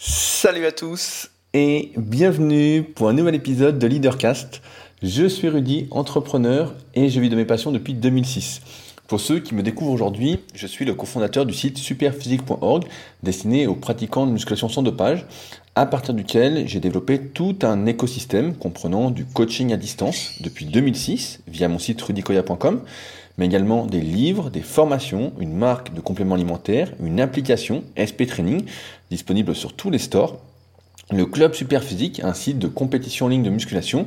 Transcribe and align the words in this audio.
Salut 0.00 0.64
à 0.64 0.70
tous 0.70 1.28
et 1.54 1.90
bienvenue 1.96 2.84
pour 2.84 3.08
un 3.08 3.12
nouvel 3.12 3.34
épisode 3.34 3.80
de 3.80 3.86
Leadercast. 3.88 4.62
Je 5.02 5.26
suis 5.26 5.48
Rudy, 5.48 5.88
entrepreneur 5.90 6.72
et 6.94 7.08
je 7.08 7.18
vis 7.18 7.28
de 7.28 7.34
mes 7.34 7.44
passions 7.44 7.72
depuis 7.72 7.94
2006. 7.94 8.60
Pour 9.08 9.18
ceux 9.18 9.40
qui 9.40 9.56
me 9.56 9.62
découvrent 9.64 9.90
aujourd'hui, 9.90 10.38
je 10.54 10.68
suis 10.68 10.84
le 10.84 10.94
cofondateur 10.94 11.46
du 11.46 11.52
site 11.52 11.78
superphysique.org 11.78 12.84
destiné 13.24 13.66
aux 13.66 13.74
pratiquants 13.74 14.28
de 14.28 14.30
musculation 14.30 14.68
sans 14.68 14.82
dopage, 14.84 15.26
à 15.74 15.84
partir 15.84 16.14
duquel 16.14 16.68
j'ai 16.68 16.78
développé 16.78 17.18
tout 17.18 17.56
un 17.62 17.86
écosystème 17.86 18.54
comprenant 18.54 19.10
du 19.10 19.24
coaching 19.24 19.72
à 19.72 19.76
distance 19.76 20.34
depuis 20.42 20.66
2006 20.66 21.40
via 21.48 21.66
mon 21.66 21.80
site 21.80 22.00
rudicoya.com, 22.00 22.82
mais 23.38 23.46
également 23.46 23.86
des 23.86 24.00
livres, 24.00 24.50
des 24.50 24.60
formations, 24.60 25.32
une 25.40 25.54
marque 25.54 25.94
de 25.94 26.00
compléments 26.00 26.34
alimentaires, 26.34 26.92
une 27.02 27.20
application 27.20 27.84
SP 27.96 28.26
Training 28.26 28.64
disponible 29.10 29.54
sur 29.54 29.72
tous 29.72 29.90
les 29.90 29.98
stores 29.98 30.38
le 31.10 31.24
club 31.24 31.54
Superphysique, 31.54 32.20
un 32.22 32.34
site 32.34 32.58
de 32.58 32.68
compétition 32.68 33.26
en 33.26 33.28
ligne 33.30 33.42
de 33.42 33.50
musculation, 33.50 34.06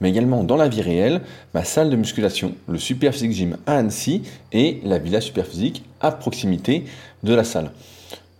mais 0.00 0.10
également 0.10 0.44
dans 0.44 0.56
la 0.56 0.68
vie 0.68 0.82
réelle, 0.82 1.22
ma 1.54 1.64
salle 1.64 1.88
de 1.88 1.96
musculation, 1.96 2.54
le 2.68 2.78
Superphysique 2.78 3.32
Gym 3.32 3.56
à 3.66 3.78
Annecy 3.78 4.22
et 4.52 4.80
la 4.84 4.98
Villa 4.98 5.22
Superphysique 5.22 5.82
à 6.00 6.12
proximité 6.12 6.84
de 7.22 7.34
la 7.34 7.44
salle. 7.44 7.70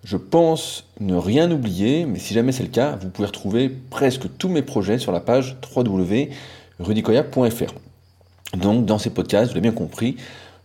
Je 0.05 0.17
pense 0.17 0.85
ne 1.01 1.15
rien 1.15 1.51
oublier, 1.51 2.05
mais 2.05 2.19
si 2.19 2.35
jamais 2.35 2.53
c'est 2.53 2.65
le 2.65 2.69
cas, 2.69 2.99
vous 3.01 3.09
pouvez 3.09 3.27
retrouver 3.27 3.71
presque 3.91 4.25
tous 4.37 4.49
mes 4.49 4.63
projets 4.63 4.99
sur 4.99 5.13
la 5.13 5.21
page 5.21 5.57
www.rudicoya.fr. 5.75 7.75
Donc 8.57 8.85
dans 8.85 8.99
ces 8.99 9.11
podcasts, 9.11 9.49
vous 9.49 9.55
l'avez 9.55 9.71
bien 9.71 9.73
compris, 9.73 10.17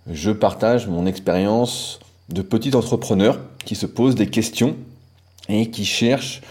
je 0.10 0.32
partage 0.32 0.88
mon 0.88 1.06
expérience 1.06 2.00
de 2.30 2.42
petit 2.42 2.76
entrepreneur 2.76 3.40
qui 3.66 3.76
se 3.76 3.86
pose 3.86 4.16
des 4.16 4.28
questions 4.28 4.76
et 5.50 5.70
qui 5.70 5.86
cherche 5.86 6.42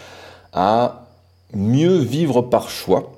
à 0.53 1.07
mieux 1.53 1.99
vivre 1.99 2.43
par 2.43 2.71
choix. 2.71 3.13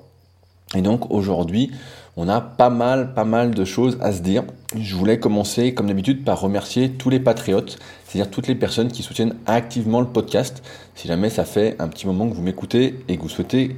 Et 0.75 0.81
donc 0.81 1.09
aujourd'hui, 1.11 1.71
on 2.17 2.27
a 2.27 2.41
pas 2.41 2.69
mal, 2.69 3.13
pas 3.13 3.23
mal 3.23 3.51
de 3.51 3.65
choses 3.65 3.97
à 4.01 4.11
se 4.11 4.19
dire. 4.19 4.43
Je 4.77 4.95
voulais 4.95 5.19
commencer, 5.19 5.73
comme 5.73 5.87
d'habitude, 5.87 6.25
par 6.25 6.41
remercier 6.41 6.91
tous 6.91 7.09
les 7.09 7.19
patriotes, 7.19 7.79
c'est-à-dire 8.05 8.29
toutes 8.29 8.47
les 8.47 8.55
personnes 8.55 8.91
qui 8.91 9.03
soutiennent 9.03 9.35
activement 9.45 10.01
le 10.01 10.07
podcast. 10.07 10.61
Si 10.95 11.07
jamais 11.07 11.29
ça 11.29 11.45
fait 11.45 11.75
un 11.79 11.87
petit 11.87 12.05
moment 12.05 12.29
que 12.29 12.35
vous 12.35 12.41
m'écoutez 12.41 12.99
et 13.07 13.17
que 13.17 13.21
vous 13.21 13.29
souhaitez 13.29 13.77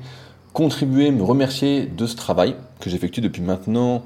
contribuer, 0.54 1.12
me 1.12 1.24
remercier 1.24 1.86
de 1.86 2.06
ce 2.08 2.16
travail 2.16 2.56
que 2.80 2.90
j'effectue 2.90 3.22
depuis 3.22 3.42
maintenant 3.42 4.04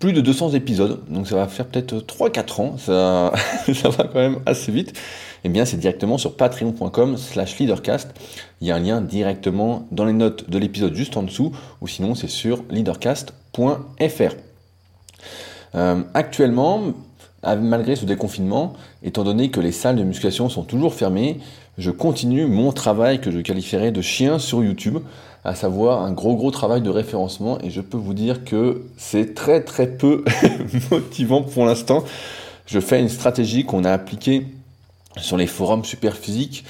plus 0.00 0.14
de 0.14 0.22
200 0.22 0.54
épisodes, 0.54 0.98
donc 1.08 1.28
ça 1.28 1.36
va 1.36 1.46
faire 1.46 1.66
peut-être 1.66 1.98
3-4 1.98 2.60
ans, 2.60 2.76
ça, 2.78 3.88
va 3.90 4.04
quand 4.04 4.14
même 4.14 4.38
assez 4.46 4.72
vite, 4.72 4.98
eh 5.44 5.50
bien 5.50 5.66
c'est 5.66 5.76
directement 5.76 6.16
sur 6.16 6.36
patreon.com 6.36 7.18
slash 7.18 7.58
leadercast. 7.58 8.08
Il 8.62 8.66
y 8.66 8.70
a 8.70 8.76
un 8.76 8.80
lien 8.80 9.02
directement 9.02 9.86
dans 9.92 10.06
les 10.06 10.14
notes 10.14 10.48
de 10.48 10.58
l'épisode 10.58 10.94
juste 10.94 11.18
en 11.18 11.22
dessous, 11.22 11.52
ou 11.82 11.86
sinon 11.86 12.14
c'est 12.14 12.30
sur 12.30 12.64
leadercast.fr. 12.70 14.34
Euh, 15.74 16.02
actuellement, 16.14 16.82
malgré 17.44 17.94
ce 17.94 18.06
déconfinement, 18.06 18.72
étant 19.02 19.22
donné 19.22 19.50
que 19.50 19.60
les 19.60 19.72
salles 19.72 19.96
de 19.96 20.02
musculation 20.02 20.48
sont 20.48 20.64
toujours 20.64 20.94
fermées, 20.94 21.40
je 21.76 21.90
continue 21.90 22.46
mon 22.46 22.72
travail 22.72 23.20
que 23.20 23.30
je 23.30 23.38
qualifierais 23.38 23.92
de 23.92 24.00
chien 24.00 24.38
sur 24.38 24.64
YouTube 24.64 24.98
à 25.44 25.54
savoir 25.54 26.02
un 26.02 26.12
gros 26.12 26.36
gros 26.36 26.50
travail 26.50 26.82
de 26.82 26.90
référencement 26.90 27.58
et 27.60 27.70
je 27.70 27.80
peux 27.80 27.96
vous 27.96 28.14
dire 28.14 28.44
que 28.44 28.82
c'est 28.96 29.34
très 29.34 29.62
très 29.62 29.86
peu 29.86 30.24
motivant 30.90 31.42
pour 31.42 31.64
l'instant. 31.64 32.04
Je 32.66 32.78
fais 32.78 33.00
une 33.00 33.08
stratégie 33.08 33.64
qu'on 33.64 33.84
a 33.84 33.92
appliquée 33.92 34.46
sur 35.16 35.36
les 35.36 35.46
forums 35.46 35.84
superphysiques 35.84 36.64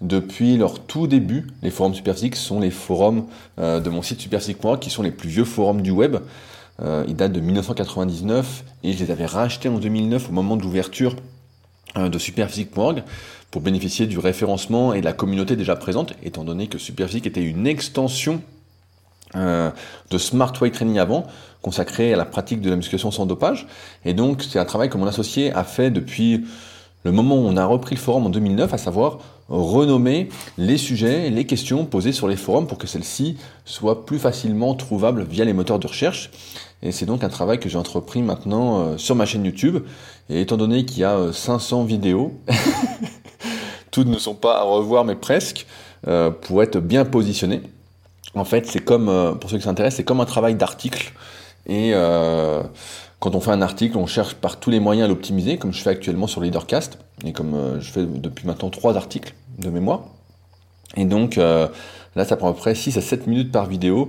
depuis 0.00 0.56
leur 0.56 0.78
tout 0.78 1.06
début. 1.06 1.48
Les 1.62 1.70
forums 1.70 1.94
superphysiques 1.94 2.36
sont 2.36 2.60
les 2.60 2.70
forums 2.70 3.26
euh, 3.58 3.80
de 3.80 3.90
mon 3.90 4.02
site 4.02 4.20
superphysique.org 4.20 4.78
qui 4.80 4.90
sont 4.90 5.02
les 5.02 5.10
plus 5.10 5.28
vieux 5.28 5.44
forums 5.44 5.82
du 5.82 5.90
web. 5.90 6.16
Euh, 6.82 7.04
ils 7.08 7.16
datent 7.16 7.32
de 7.32 7.40
1999 7.40 8.64
et 8.84 8.92
je 8.92 9.04
les 9.04 9.10
avais 9.10 9.26
rachetés 9.26 9.68
en 9.68 9.78
2009 9.78 10.30
au 10.30 10.32
moment 10.32 10.56
de 10.56 10.62
l'ouverture 10.62 11.16
euh, 11.96 12.08
de 12.08 12.18
superphysique.org 12.18 13.02
pour 13.50 13.62
bénéficier 13.62 14.06
du 14.06 14.18
référencement 14.18 14.92
et 14.92 15.00
de 15.00 15.04
la 15.04 15.12
communauté 15.12 15.56
déjà 15.56 15.76
présente, 15.76 16.14
étant 16.22 16.44
donné 16.44 16.66
que 16.68 16.78
Superphysique 16.78 17.26
était 17.26 17.42
une 17.42 17.66
extension 17.66 18.42
euh, 19.36 19.70
de 20.10 20.18
Smart 20.18 20.52
Weight 20.60 20.74
Training 20.74 20.98
avant, 20.98 21.24
consacré 21.62 22.12
à 22.12 22.16
la 22.16 22.24
pratique 22.24 22.60
de 22.60 22.70
la 22.70 22.76
musculation 22.76 23.10
sans 23.10 23.26
dopage. 23.26 23.66
Et 24.04 24.14
donc, 24.14 24.42
c'est 24.42 24.58
un 24.58 24.64
travail 24.64 24.88
que 24.88 24.98
mon 24.98 25.06
associé 25.06 25.52
a 25.52 25.64
fait 25.64 25.90
depuis 25.90 26.44
le 27.04 27.12
moment 27.12 27.36
où 27.36 27.46
on 27.46 27.56
a 27.56 27.64
repris 27.64 27.94
le 27.94 28.00
forum 28.00 28.26
en 28.26 28.30
2009, 28.30 28.74
à 28.74 28.78
savoir 28.78 29.18
renommer 29.48 30.28
les 30.58 30.78
sujets, 30.78 31.28
les 31.28 31.44
questions 31.44 31.84
posées 31.84 32.12
sur 32.12 32.28
les 32.28 32.36
forums 32.36 32.66
pour 32.66 32.78
que 32.78 32.86
celles-ci 32.86 33.36
soient 33.64 34.06
plus 34.06 34.18
facilement 34.18 34.74
trouvables 34.74 35.24
via 35.24 35.44
les 35.44 35.52
moteurs 35.52 35.78
de 35.78 35.88
recherche. 35.88 36.30
Et 36.82 36.92
c'est 36.92 37.06
donc 37.06 37.24
un 37.24 37.28
travail 37.28 37.58
que 37.58 37.68
j'ai 37.68 37.76
entrepris 37.76 38.22
maintenant 38.22 38.80
euh, 38.80 38.96
sur 38.96 39.14
ma 39.14 39.26
chaîne 39.26 39.44
YouTube. 39.44 39.84
Et 40.28 40.40
étant 40.40 40.56
donné 40.56 40.84
qu'il 40.84 40.98
y 41.00 41.04
a 41.04 41.32
500 41.32 41.82
euh, 41.82 41.86
vidéos, 41.86 42.40
toutes 43.90 44.08
ne 44.08 44.18
sont 44.18 44.34
pas 44.34 44.58
à 44.58 44.62
revoir, 44.62 45.04
mais 45.04 45.14
presque, 45.16 45.66
euh, 46.06 46.30
pour 46.30 46.62
être 46.62 46.78
bien 46.78 47.04
positionné. 47.04 47.62
En 48.34 48.44
fait, 48.44 48.66
c'est 48.66 48.80
comme, 48.80 49.08
euh, 49.08 49.32
pour 49.32 49.50
ceux 49.50 49.58
qui 49.58 49.64
s'intéressent, 49.64 49.96
c'est 49.98 50.04
comme 50.04 50.20
un 50.20 50.26
travail 50.26 50.54
d'article. 50.54 51.12
Et 51.66 51.90
euh, 51.92 52.62
quand 53.18 53.34
on 53.34 53.40
fait 53.40 53.50
un 53.50 53.62
article, 53.62 53.98
on 53.98 54.06
cherche 54.06 54.34
par 54.34 54.58
tous 54.58 54.70
les 54.70 54.80
moyens 54.80 55.06
à 55.06 55.08
l'optimiser, 55.08 55.58
comme 55.58 55.72
je 55.72 55.82
fais 55.82 55.90
actuellement 55.90 56.26
sur 56.26 56.40
Leadercast, 56.40 56.98
et 57.24 57.32
comme 57.32 57.78
je 57.80 57.90
fais 57.90 58.04
depuis 58.04 58.46
maintenant 58.46 58.70
trois 58.70 58.96
articles 58.96 59.34
de 59.58 59.68
mémoire. 59.68 60.04
Et 60.96 61.04
donc, 61.04 61.36
là, 61.36 62.24
ça 62.24 62.36
prend 62.36 62.48
à 62.48 62.52
peu 62.54 62.60
près 62.60 62.74
6 62.74 62.96
à 62.96 63.02
7 63.02 63.26
minutes 63.26 63.52
par 63.52 63.66
vidéo, 63.66 64.08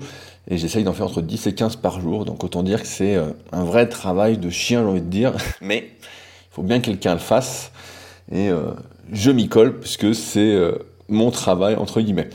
et 0.50 0.58
j'essaye 0.58 0.86
d'en 0.86 0.94
faire 0.94 1.08
entre 1.08 1.22
10 1.22 1.48
et 1.48 1.54
15 1.54 1.76
par 1.76 2.00
jour. 2.00 2.24
Donc, 2.24 2.44
autant 2.44 2.64
dire 2.64 2.82
que 2.82 2.88
c'est 2.88 3.18
un 3.52 3.64
vrai 3.66 3.90
travail 3.90 4.38
de 4.38 4.50
chien, 4.50 4.82
j'ai 4.82 4.90
envie 4.90 5.02
de 5.02 5.10
dire. 5.10 5.34
Mais 5.62 5.90
il 6.00 6.54
faut 6.56 6.64
bien 6.64 6.80
que 6.80 6.86
quelqu'un 6.86 7.14
le 7.14 7.20
fasse. 7.20 7.72
Et 8.32 8.50
je 9.12 9.32
m'y 9.32 9.50
colle 9.50 9.80
puisque 9.80 10.16
c'est 10.16 10.56
euh, 10.56 10.74
mon 11.10 11.32
travail 11.32 11.76
entre 11.76 12.02
guillemets. 12.02 12.30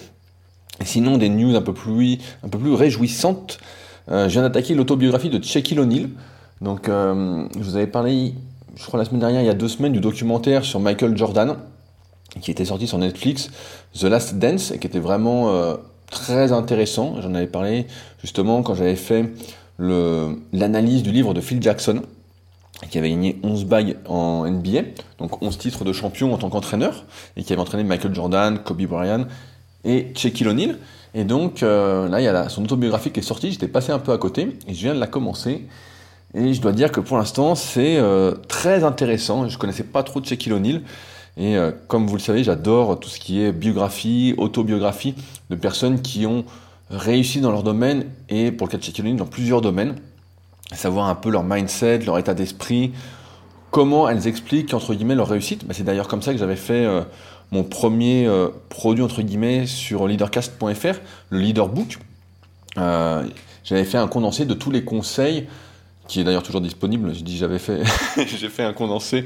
Sinon 0.84 1.16
des 1.16 1.28
news 1.28 1.56
un 1.56 1.62
peu 1.62 1.72
plus, 1.72 2.18
un 2.44 2.48
peu 2.48 2.58
plus 2.58 2.74
réjouissantes. 2.74 3.58
Euh, 4.10 4.28
je 4.28 4.34
viens 4.34 4.42
d'attaquer 4.42 4.74
l'autobiographie 4.74 5.30
de 5.30 5.42
Shaquille 5.42 5.80
O'Neal. 5.80 6.10
Donc 6.60 6.88
euh, 6.88 7.46
je 7.54 7.62
vous 7.62 7.76
avais 7.76 7.86
parlé, 7.86 8.34
je 8.76 8.84
crois 8.84 8.98
la 8.98 9.04
semaine 9.04 9.20
dernière, 9.20 9.40
il 9.40 9.46
y 9.46 9.50
a 9.50 9.54
deux 9.54 9.68
semaines, 9.68 9.92
du 9.92 10.00
documentaire 10.00 10.64
sur 10.64 10.80
Michael 10.80 11.16
Jordan 11.16 11.56
qui 12.40 12.50
était 12.50 12.66
sorti 12.66 12.86
sur 12.86 12.98
Netflix, 12.98 13.50
The 13.98 14.04
Last 14.04 14.38
Dance, 14.38 14.70
et 14.70 14.78
qui 14.78 14.86
était 14.86 14.98
vraiment 14.98 15.78
très 16.10 16.52
intéressant. 16.52 17.14
J'en 17.22 17.32
avais 17.34 17.46
parlé 17.46 17.86
justement 18.20 18.62
quand 18.62 18.74
j'avais 18.74 18.96
fait 18.96 19.32
l'analyse 19.78 21.02
du 21.02 21.12
livre 21.12 21.32
de 21.32 21.40
Phil 21.40 21.62
Jackson 21.62 22.02
qui 22.90 22.98
avait 22.98 23.10
gagné 23.10 23.38
11 23.42 23.64
bagues 23.64 23.96
en 24.06 24.46
NBA, 24.46 24.82
donc 25.18 25.42
11 25.42 25.58
titres 25.58 25.84
de 25.84 25.92
champion 25.92 26.32
en 26.32 26.38
tant 26.38 26.50
qu'entraîneur, 26.50 27.04
et 27.36 27.42
qui 27.42 27.52
avait 27.52 27.62
entraîné 27.62 27.84
Michael 27.84 28.14
Jordan, 28.14 28.58
Kobe 28.58 28.82
Bryant 28.82 29.26
et 29.84 30.12
Shaquille 30.14 30.48
O'Neal. 30.48 30.78
Et 31.14 31.24
donc 31.24 31.62
euh, 31.62 32.08
là, 32.08 32.20
il 32.20 32.24
y 32.24 32.28
a 32.28 32.48
son 32.48 32.64
autobiographie 32.64 33.10
qui 33.10 33.20
est 33.20 33.22
sortie, 33.22 33.50
j'étais 33.50 33.68
passé 33.68 33.92
un 33.92 33.98
peu 33.98 34.12
à 34.12 34.18
côté, 34.18 34.58
et 34.68 34.74
je 34.74 34.80
viens 34.80 34.94
de 34.94 35.00
la 35.00 35.06
commencer. 35.06 35.66
Et 36.34 36.52
je 36.52 36.60
dois 36.60 36.72
dire 36.72 36.92
que 36.92 37.00
pour 37.00 37.16
l'instant, 37.16 37.54
c'est 37.54 37.96
euh, 37.96 38.32
très 38.48 38.84
intéressant. 38.84 39.48
Je 39.48 39.56
connaissais 39.56 39.84
pas 39.84 40.02
trop 40.02 40.20
de 40.20 40.26
Shaquille 40.26 40.52
O'Neal. 40.52 40.82
Et 41.38 41.56
euh, 41.56 41.70
comme 41.88 42.06
vous 42.06 42.16
le 42.16 42.20
savez, 42.20 42.44
j'adore 42.44 43.00
tout 43.00 43.08
ce 43.08 43.18
qui 43.18 43.40
est 43.42 43.52
biographie, 43.52 44.34
autobiographie 44.36 45.14
de 45.48 45.56
personnes 45.56 46.02
qui 46.02 46.26
ont 46.26 46.44
réussi 46.90 47.40
dans 47.40 47.50
leur 47.50 47.62
domaine, 47.62 48.06
et 48.28 48.52
pour 48.52 48.66
le 48.66 48.72
cas 48.72 48.78
de 48.78 48.82
Shaquille 48.82 49.04
O'Neal, 49.04 49.16
dans 49.16 49.26
plusieurs 49.26 49.62
domaines 49.62 49.96
savoir 50.72 51.08
un 51.08 51.14
peu 51.14 51.30
leur 51.30 51.44
mindset, 51.44 52.00
leur 52.00 52.18
état 52.18 52.34
d'esprit, 52.34 52.92
comment 53.70 54.08
elles 54.08 54.26
expliquent 54.26 54.74
entre 54.74 54.94
guillemets 54.94 55.14
leur 55.14 55.28
réussite. 55.28 55.66
Bah, 55.66 55.74
c'est 55.76 55.84
d'ailleurs 55.84 56.08
comme 56.08 56.22
ça 56.22 56.32
que 56.32 56.38
j'avais 56.38 56.56
fait 56.56 56.84
euh, 56.86 57.02
mon 57.52 57.62
premier 57.62 58.26
euh, 58.26 58.48
produit 58.68 59.02
entre 59.02 59.22
guillemets 59.22 59.66
sur 59.66 60.08
leadercast.fr, 60.08 60.98
le 61.30 61.38
leaderbook. 61.38 61.98
Euh, 62.78 63.24
j'avais 63.64 63.84
fait 63.84 63.98
un 63.98 64.08
condensé 64.08 64.44
de 64.44 64.54
tous 64.54 64.70
les 64.70 64.84
conseils 64.84 65.46
qui 66.08 66.20
est 66.20 66.24
d'ailleurs 66.24 66.44
toujours 66.44 66.60
disponible. 66.60 67.14
Je 67.14 67.22
dis 67.22 67.36
j'avais 67.36 67.58
fait, 67.58 67.82
j'ai 68.16 68.48
fait 68.48 68.62
un 68.62 68.72
condensé 68.72 69.24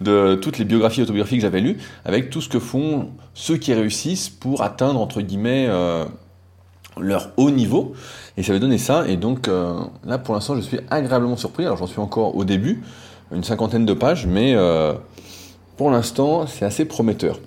de 0.00 0.38
toutes 0.40 0.58
les 0.58 0.64
biographies 0.64 1.00
et 1.00 1.02
autobiographies 1.02 1.36
que 1.36 1.42
j'avais 1.42 1.60
lues, 1.60 1.78
avec 2.04 2.30
tout 2.30 2.40
ce 2.40 2.48
que 2.48 2.60
font 2.60 3.10
ceux 3.34 3.56
qui 3.56 3.74
réussissent 3.74 4.28
pour 4.28 4.62
atteindre 4.62 5.00
entre 5.00 5.20
guillemets 5.22 5.68
leur 7.00 7.30
haut 7.36 7.50
niveau. 7.50 7.94
Et 8.36 8.42
ça 8.42 8.52
avait 8.52 8.60
donné 8.60 8.78
ça. 8.78 9.06
Et 9.08 9.16
donc 9.16 9.48
euh, 9.48 9.80
là, 10.04 10.18
pour 10.18 10.34
l'instant, 10.34 10.56
je 10.56 10.60
suis 10.60 10.78
agréablement 10.90 11.36
surpris. 11.36 11.64
Alors 11.64 11.76
j'en 11.76 11.86
suis 11.86 12.00
encore 12.00 12.36
au 12.36 12.44
début, 12.44 12.82
une 13.32 13.44
cinquantaine 13.44 13.86
de 13.86 13.94
pages, 13.94 14.26
mais 14.26 14.54
euh, 14.54 14.94
pour 15.76 15.90
l'instant, 15.90 16.46
c'est 16.46 16.64
assez 16.64 16.84
prometteur. 16.84 17.38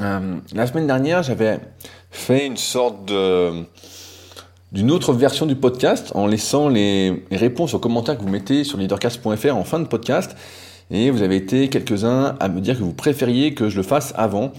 Euh, 0.00 0.36
la 0.54 0.66
semaine 0.66 0.86
dernière, 0.86 1.22
j'avais 1.22 1.60
fait 2.10 2.46
une 2.46 2.56
sorte 2.56 3.06
de 3.06 3.64
d'une 4.72 4.92
autre 4.92 5.12
version 5.12 5.46
du 5.46 5.56
podcast 5.56 6.12
en 6.14 6.28
laissant 6.28 6.68
les 6.68 7.24
réponses 7.32 7.74
aux 7.74 7.80
commentaires 7.80 8.16
que 8.16 8.22
vous 8.22 8.28
mettez 8.28 8.62
sur 8.62 8.78
leadercast.fr 8.78 9.56
en 9.56 9.64
fin 9.64 9.80
de 9.80 9.86
podcast. 9.86 10.36
Et 10.92 11.10
vous 11.10 11.22
avez 11.22 11.36
été 11.36 11.68
quelques-uns 11.68 12.36
à 12.38 12.48
me 12.48 12.60
dire 12.60 12.78
que 12.78 12.82
vous 12.82 12.92
préfériez 12.92 13.54
que 13.54 13.68
je 13.68 13.76
le 13.76 13.82
fasse 13.82 14.12
avant. 14.16 14.52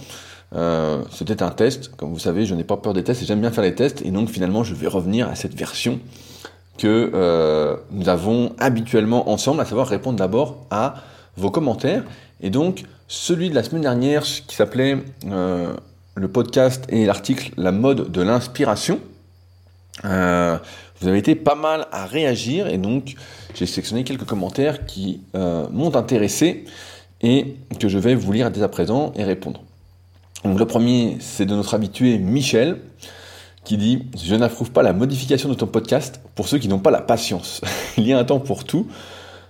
C'était 1.10 1.42
un 1.42 1.50
test. 1.50 1.90
Comme 1.96 2.12
vous 2.12 2.18
savez, 2.18 2.44
je 2.44 2.54
n'ai 2.54 2.64
pas 2.64 2.76
peur 2.76 2.92
des 2.92 3.02
tests 3.04 3.22
et 3.22 3.24
j'aime 3.24 3.40
bien 3.40 3.50
faire 3.50 3.64
les 3.64 3.74
tests. 3.74 4.02
Et 4.04 4.10
donc 4.10 4.28
finalement, 4.28 4.64
je 4.64 4.74
vais 4.74 4.86
revenir 4.86 5.28
à 5.28 5.34
cette 5.34 5.54
version 5.54 5.98
que 6.78 7.78
nous 7.90 8.08
avons 8.08 8.52
habituellement 8.58 9.30
ensemble, 9.30 9.60
à 9.60 9.64
savoir 9.64 9.88
répondre 9.88 10.18
d'abord 10.18 10.66
à 10.70 10.96
vos 11.36 11.50
commentaires. 11.50 12.04
Et 12.42 12.50
donc, 12.50 12.84
celui 13.08 13.50
de 13.50 13.54
la 13.54 13.62
semaine 13.62 13.82
dernière 13.82 14.22
qui 14.22 14.56
s'appelait 14.56 14.96
euh, 15.26 15.74
le 16.14 16.28
podcast 16.28 16.86
et 16.88 17.04
l'article 17.04 17.52
La 17.58 17.70
mode 17.70 18.10
de 18.10 18.22
l'inspiration. 18.22 19.00
Euh, 20.06 20.56
vous 20.98 21.08
avez 21.08 21.18
été 21.18 21.34
pas 21.34 21.54
mal 21.54 21.86
à 21.92 22.06
réagir 22.06 22.68
et 22.68 22.78
donc 22.78 23.14
j'ai 23.54 23.66
sélectionné 23.66 24.04
quelques 24.04 24.24
commentaires 24.24 24.86
qui 24.86 25.20
euh, 25.34 25.68
m'ont 25.70 25.94
intéressé 25.94 26.64
et 27.20 27.56
que 27.78 27.88
je 27.88 27.98
vais 27.98 28.14
vous 28.14 28.32
lire 28.32 28.50
dès 28.50 28.62
à 28.62 28.68
présent 28.68 29.12
et 29.14 29.24
répondre. 29.24 29.62
Le 30.44 30.64
premier, 30.64 31.18
c'est 31.20 31.46
de 31.46 31.54
notre 31.54 31.74
habitué 31.74 32.18
Michel 32.18 32.80
qui 33.64 33.76
dit 33.76 34.06
Je 34.20 34.34
n'approuve 34.34 34.72
pas 34.72 34.82
la 34.82 34.92
modification 34.92 35.48
de 35.48 35.54
ton 35.54 35.66
podcast 35.66 36.20
pour 36.34 36.48
ceux 36.48 36.58
qui 36.58 36.66
n'ont 36.66 36.80
pas 36.80 36.90
la 36.90 37.00
patience. 37.00 37.60
Il 37.96 38.06
y 38.06 38.12
a 38.12 38.18
un 38.18 38.24
temps 38.24 38.40
pour 38.40 38.64
tout. 38.64 38.88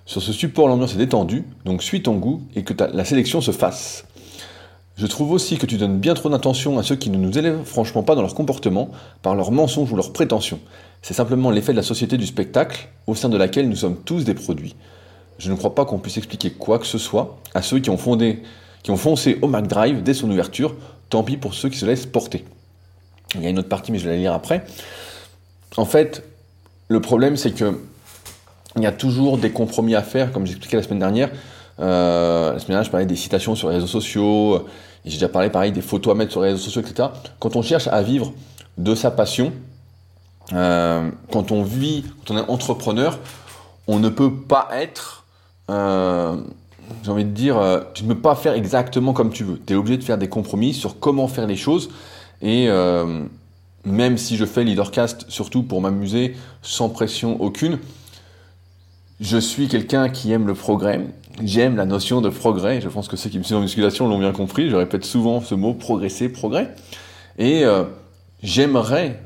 Sur 0.04 0.20
ce 0.20 0.32
support, 0.32 0.68
l'ambiance 0.68 0.94
est 0.94 0.98
détendue, 0.98 1.44
donc 1.64 1.82
suis 1.82 2.02
ton 2.02 2.16
goût 2.16 2.42
et 2.54 2.62
que 2.62 2.74
la 2.92 3.04
sélection 3.04 3.40
se 3.40 3.52
fasse. 3.52 4.04
Je 4.96 5.06
trouve 5.06 5.32
aussi 5.32 5.56
que 5.56 5.64
tu 5.64 5.78
donnes 5.78 5.98
bien 5.98 6.12
trop 6.12 6.28
d'attention 6.28 6.78
à 6.78 6.82
ceux 6.82 6.96
qui 6.96 7.08
ne 7.08 7.16
nous 7.16 7.38
élèvent 7.38 7.64
franchement 7.64 8.02
pas 8.02 8.14
dans 8.14 8.20
leur 8.20 8.34
comportement, 8.34 8.90
par 9.22 9.34
leurs 9.34 9.50
mensonges 9.50 9.90
ou 9.90 9.96
leurs 9.96 10.12
prétentions. 10.12 10.60
C'est 11.00 11.14
simplement 11.14 11.50
l'effet 11.50 11.72
de 11.72 11.78
la 11.78 11.82
société 11.82 12.18
du 12.18 12.26
spectacle, 12.26 12.88
au 13.06 13.14
sein 13.14 13.30
de 13.30 13.38
laquelle 13.38 13.68
nous 13.68 13.76
sommes 13.76 13.96
tous 13.96 14.24
des 14.24 14.34
produits. 14.34 14.76
Je 15.38 15.50
ne 15.50 15.56
crois 15.56 15.74
pas 15.74 15.86
qu'on 15.86 15.98
puisse 15.98 16.18
expliquer 16.18 16.50
quoi 16.50 16.78
que 16.78 16.86
ce 16.86 16.98
soit 16.98 17.38
à 17.54 17.62
ceux 17.62 17.78
qui 17.78 17.88
ont, 17.88 17.96
fondé, 17.96 18.42
qui 18.82 18.90
ont 18.90 18.96
foncé 18.96 19.38
au 19.42 19.48
McDrive 19.48 20.02
dès 20.02 20.14
son 20.14 20.30
ouverture, 20.30 20.74
tant 21.08 21.22
pis 21.22 21.36
pour 21.36 21.54
ceux 21.54 21.68
qui 21.68 21.78
se 21.78 21.86
laissent 21.86 22.06
porter. 22.06 22.44
Il 23.34 23.42
y 23.42 23.46
a 23.46 23.50
une 23.50 23.58
autre 23.58 23.68
partie, 23.68 23.92
mais 23.92 23.98
je 23.98 24.04
vais 24.04 24.14
la 24.14 24.16
lire 24.16 24.32
après. 24.32 24.64
En 25.76 25.84
fait, 25.84 26.22
le 26.88 27.00
problème, 27.00 27.36
c'est 27.36 27.52
que 27.52 27.78
il 28.76 28.82
y 28.82 28.86
a 28.86 28.92
toujours 28.92 29.38
des 29.38 29.50
compromis 29.50 29.94
à 29.94 30.02
faire, 30.02 30.32
comme 30.32 30.46
j'expliquais 30.46 30.76
la 30.78 30.82
semaine 30.82 30.98
dernière. 30.98 31.30
Euh, 31.80 32.52
la 32.52 32.58
semaine 32.58 32.68
dernière, 32.68 32.84
je 32.84 32.90
parlais 32.90 33.06
des 33.06 33.16
citations 33.16 33.54
sur 33.54 33.68
les 33.68 33.76
réseaux 33.76 33.86
sociaux, 33.86 34.66
j'ai 35.04 35.14
déjà 35.14 35.28
parlé 35.28 35.50
pareil 35.50 35.72
des 35.72 35.82
photos 35.82 36.12
à 36.12 36.14
mettre 36.16 36.32
sur 36.32 36.42
les 36.42 36.48
réseaux 36.48 36.62
sociaux, 36.62 36.80
etc. 36.80 37.08
Quand 37.38 37.56
on 37.56 37.62
cherche 37.62 37.88
à 37.88 38.02
vivre 38.02 38.32
de 38.78 38.94
sa 38.94 39.10
passion, 39.10 39.52
euh, 40.52 41.10
quand 41.30 41.50
on 41.52 41.62
vit, 41.62 42.04
quand 42.24 42.34
on 42.34 42.38
est 42.38 42.50
entrepreneur, 42.50 43.18
on 43.86 43.98
ne 43.98 44.08
peut 44.08 44.34
pas 44.34 44.68
être, 44.72 45.24
euh, 45.70 46.36
j'ai 47.02 47.10
envie 47.10 47.24
de 47.24 47.30
dire, 47.30 47.58
euh, 47.58 47.80
tu 47.94 48.04
ne 48.04 48.12
peux 48.12 48.20
pas 48.20 48.34
faire 48.34 48.54
exactement 48.54 49.12
comme 49.12 49.30
tu 49.32 49.44
veux. 49.44 49.60
Tu 49.66 49.72
es 49.72 49.76
obligé 49.76 49.98
de 49.98 50.04
faire 50.04 50.18
des 50.18 50.28
compromis 50.28 50.72
sur 50.72 50.98
comment 51.00 51.28
faire 51.28 51.46
les 51.46 51.56
choses. 51.56 51.90
Et 52.40 52.68
euh, 52.68 53.24
même 53.84 54.18
si 54.18 54.36
je 54.36 54.44
fais 54.44 54.64
Leadercast 54.64 55.26
surtout 55.28 55.62
pour 55.62 55.80
m'amuser, 55.80 56.36
sans 56.62 56.88
pression 56.88 57.40
aucune, 57.40 57.78
je 59.20 59.38
suis 59.38 59.68
quelqu'un 59.68 60.08
qui 60.08 60.32
aime 60.32 60.46
le 60.46 60.54
progrès. 60.54 61.00
J'aime 61.42 61.76
la 61.76 61.86
notion 61.86 62.20
de 62.20 62.28
progrès. 62.28 62.80
Je 62.80 62.88
pense 62.88 63.08
que 63.08 63.16
ceux 63.16 63.30
qui 63.30 63.38
me 63.38 63.42
suivent 63.42 63.58
en 63.58 63.62
musculation 63.62 64.08
l'ont 64.08 64.18
bien 64.18 64.32
compris. 64.32 64.70
Je 64.70 64.76
répète 64.76 65.04
souvent 65.04 65.40
ce 65.40 65.54
mot 65.54 65.74
progresser, 65.74 66.28
progrès. 66.28 66.74
Et 67.38 67.64
euh, 67.64 67.84
j'aimerais 68.42 69.20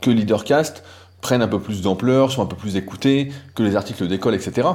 que 0.00 0.10
Leadercast 0.10 0.84
prenne 1.20 1.42
un 1.42 1.48
peu 1.48 1.58
plus 1.58 1.82
d'ampleur, 1.82 2.30
soit 2.30 2.44
un 2.44 2.46
peu 2.46 2.56
plus 2.56 2.76
écouté, 2.76 3.32
que 3.54 3.62
les 3.62 3.74
articles 3.74 4.06
d'école, 4.06 4.34
etc. 4.34 4.68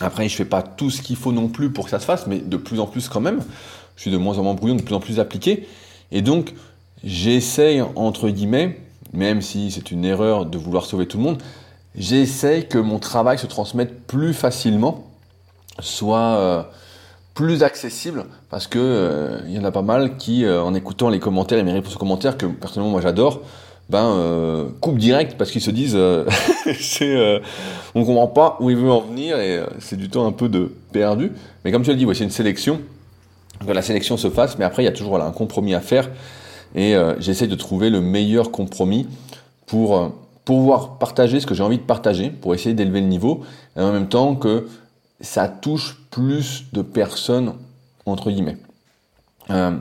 Après, 0.00 0.28
je 0.28 0.36
fais 0.36 0.44
pas 0.44 0.62
tout 0.62 0.90
ce 0.90 1.02
qu'il 1.02 1.16
faut 1.16 1.32
non 1.32 1.48
plus 1.48 1.70
pour 1.70 1.84
que 1.84 1.90
ça 1.90 1.98
se 1.98 2.04
fasse, 2.04 2.26
mais 2.26 2.38
de 2.38 2.56
plus 2.56 2.80
en 2.80 2.86
plus 2.86 3.08
quand 3.08 3.20
même. 3.20 3.40
Je 3.96 4.02
suis 4.02 4.10
de 4.10 4.16
moins 4.16 4.38
en 4.38 4.42
moins 4.44 4.54
brouillon, 4.54 4.76
de 4.76 4.82
plus 4.82 4.94
en 4.94 5.00
plus 5.00 5.18
appliqué. 5.18 5.66
Et 6.12 6.22
donc, 6.22 6.54
j'essaye, 7.02 7.82
entre 7.96 8.28
guillemets, 8.28 8.78
même 9.12 9.42
si 9.42 9.70
c'est 9.70 9.90
une 9.90 10.04
erreur 10.04 10.46
de 10.46 10.58
vouloir 10.58 10.84
sauver 10.84 11.06
tout 11.06 11.18
le 11.18 11.24
monde, 11.24 11.42
j'essaie 11.96 12.64
que 12.64 12.78
mon 12.78 12.98
travail 12.98 13.38
se 13.38 13.46
transmette 13.46 14.06
plus 14.06 14.34
facilement, 14.34 15.06
soit 15.80 16.18
euh, 16.18 16.62
plus 17.34 17.62
accessible, 17.62 18.26
parce 18.50 18.66
que 18.66 18.78
euh, 18.78 19.40
il 19.46 19.52
y 19.52 19.58
en 19.58 19.64
a 19.64 19.72
pas 19.72 19.82
mal 19.82 20.16
qui, 20.16 20.44
euh, 20.44 20.62
en 20.62 20.74
écoutant 20.74 21.08
les 21.08 21.20
commentaires 21.20 21.58
et 21.58 21.62
mes 21.62 21.72
réponses 21.72 21.96
aux 21.96 21.98
commentaires, 21.98 22.36
que 22.36 22.46
personnellement 22.46 22.92
moi 22.92 23.00
j'adore, 23.00 23.42
ben 23.88 24.68
coupe 24.80 24.98
direct 24.98 25.36
parce 25.38 25.50
qu'ils 25.50 25.62
se 25.62 25.70
disent 25.70 25.98
c'est 26.80 27.40
on 27.94 28.04
comprend 28.04 28.26
pas 28.26 28.56
où 28.60 28.68
il 28.68 28.76
veut 28.76 28.90
en 28.90 29.00
venir 29.00 29.38
et 29.40 29.62
c'est 29.78 29.96
du 29.96 30.10
temps 30.10 30.26
un 30.26 30.32
peu 30.32 30.48
de 30.48 30.72
perdu. 30.92 31.32
Mais 31.64 31.72
comme 31.72 31.82
tu 31.82 31.90
l'as 31.90 31.96
dit, 31.96 32.04
ouais, 32.04 32.14
c'est 32.14 32.24
une 32.24 32.30
sélection, 32.30 32.80
que 33.66 33.72
la 33.72 33.80
sélection 33.80 34.16
se 34.16 34.28
fasse, 34.28 34.58
mais 34.58 34.64
après 34.66 34.82
il 34.82 34.86
y 34.86 34.88
a 34.88 34.92
toujours 34.92 35.16
un 35.16 35.30
compromis 35.30 35.74
à 35.74 35.80
faire 35.80 36.10
et 36.74 36.94
j'essaie 37.18 37.46
de 37.46 37.54
trouver 37.54 37.88
le 37.88 38.02
meilleur 38.02 38.50
compromis 38.50 39.06
pour 39.66 40.12
pouvoir 40.44 40.96
partager 40.98 41.40
ce 41.40 41.46
que 41.46 41.54
j'ai 41.54 41.62
envie 41.62 41.76
de 41.76 41.82
partager 41.82 42.30
pour 42.30 42.54
essayer 42.54 42.74
d'élever 42.74 43.02
le 43.02 43.06
niveau 43.06 43.42
et 43.76 43.80
en 43.80 43.92
même 43.92 44.08
temps 44.08 44.34
que 44.34 44.66
ça 45.20 45.46
touche 45.46 45.98
plus 46.10 46.64
de 46.72 46.82
personnes 46.82 47.52
entre 48.06 48.30
guillemets. 48.30 48.56
Euh, 49.50 49.76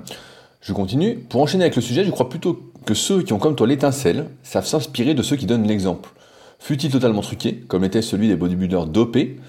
je 0.62 0.74
continue. 0.74 1.16
Pour 1.16 1.42
enchaîner 1.42 1.64
avec 1.64 1.76
le 1.78 1.82
sujet, 1.82 2.04
je 2.04 2.12
crois 2.12 2.28
plutôt 2.28 2.54
que 2.88 2.96
ceux 2.96 3.22
qui 3.22 3.34
ont 3.34 3.38
comme 3.38 3.56
toi 3.56 3.68
l'étincelle 3.68 4.26
savent 4.42 4.66
s'inspirer 4.66 5.14
de 5.14 5.22
ceux 5.22 5.36
qui 5.36 5.46
donnent 5.46 5.68
l'exemple. 5.68 6.10
Fut-il 6.58 6.92
totalement 6.92 7.22
truqué, 7.22 7.64
comme 7.68 7.84
était 7.84 8.02
celui 8.02 8.28
des 8.28 8.36
bodybuilders 8.36 8.88
dopés, 8.88 9.40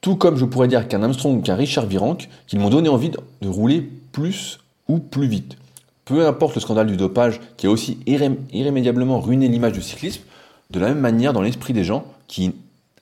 tout 0.00 0.16
comme 0.16 0.38
je 0.38 0.46
pourrais 0.46 0.68
dire 0.68 0.88
qu'un 0.88 1.02
Armstrong 1.02 1.36
ou 1.36 1.42
qu'un 1.42 1.54
Richard 1.54 1.84
Virenque, 1.84 2.30
qui 2.46 2.56
m'ont 2.56 2.70
donné 2.70 2.88
envie 2.88 3.10
de 3.10 3.48
rouler 3.48 3.86
plus 4.12 4.58
ou 4.88 4.98
plus 4.98 5.26
vite 5.26 5.58
peu 6.04 6.26
importe 6.26 6.54
le 6.54 6.60
scandale 6.60 6.86
du 6.86 6.96
dopage 6.96 7.40
qui 7.56 7.66
a 7.66 7.70
aussi 7.70 7.98
irrémédiablement 8.06 9.20
ruiné 9.20 9.48
l'image 9.48 9.72
du 9.72 9.82
cyclisme, 9.82 10.22
de 10.70 10.80
la 10.80 10.88
même 10.88 11.00
manière 11.00 11.32
dans 11.32 11.40
l'esprit 11.42 11.72
des 11.72 11.84
gens 11.84 12.04
qui 12.26 12.54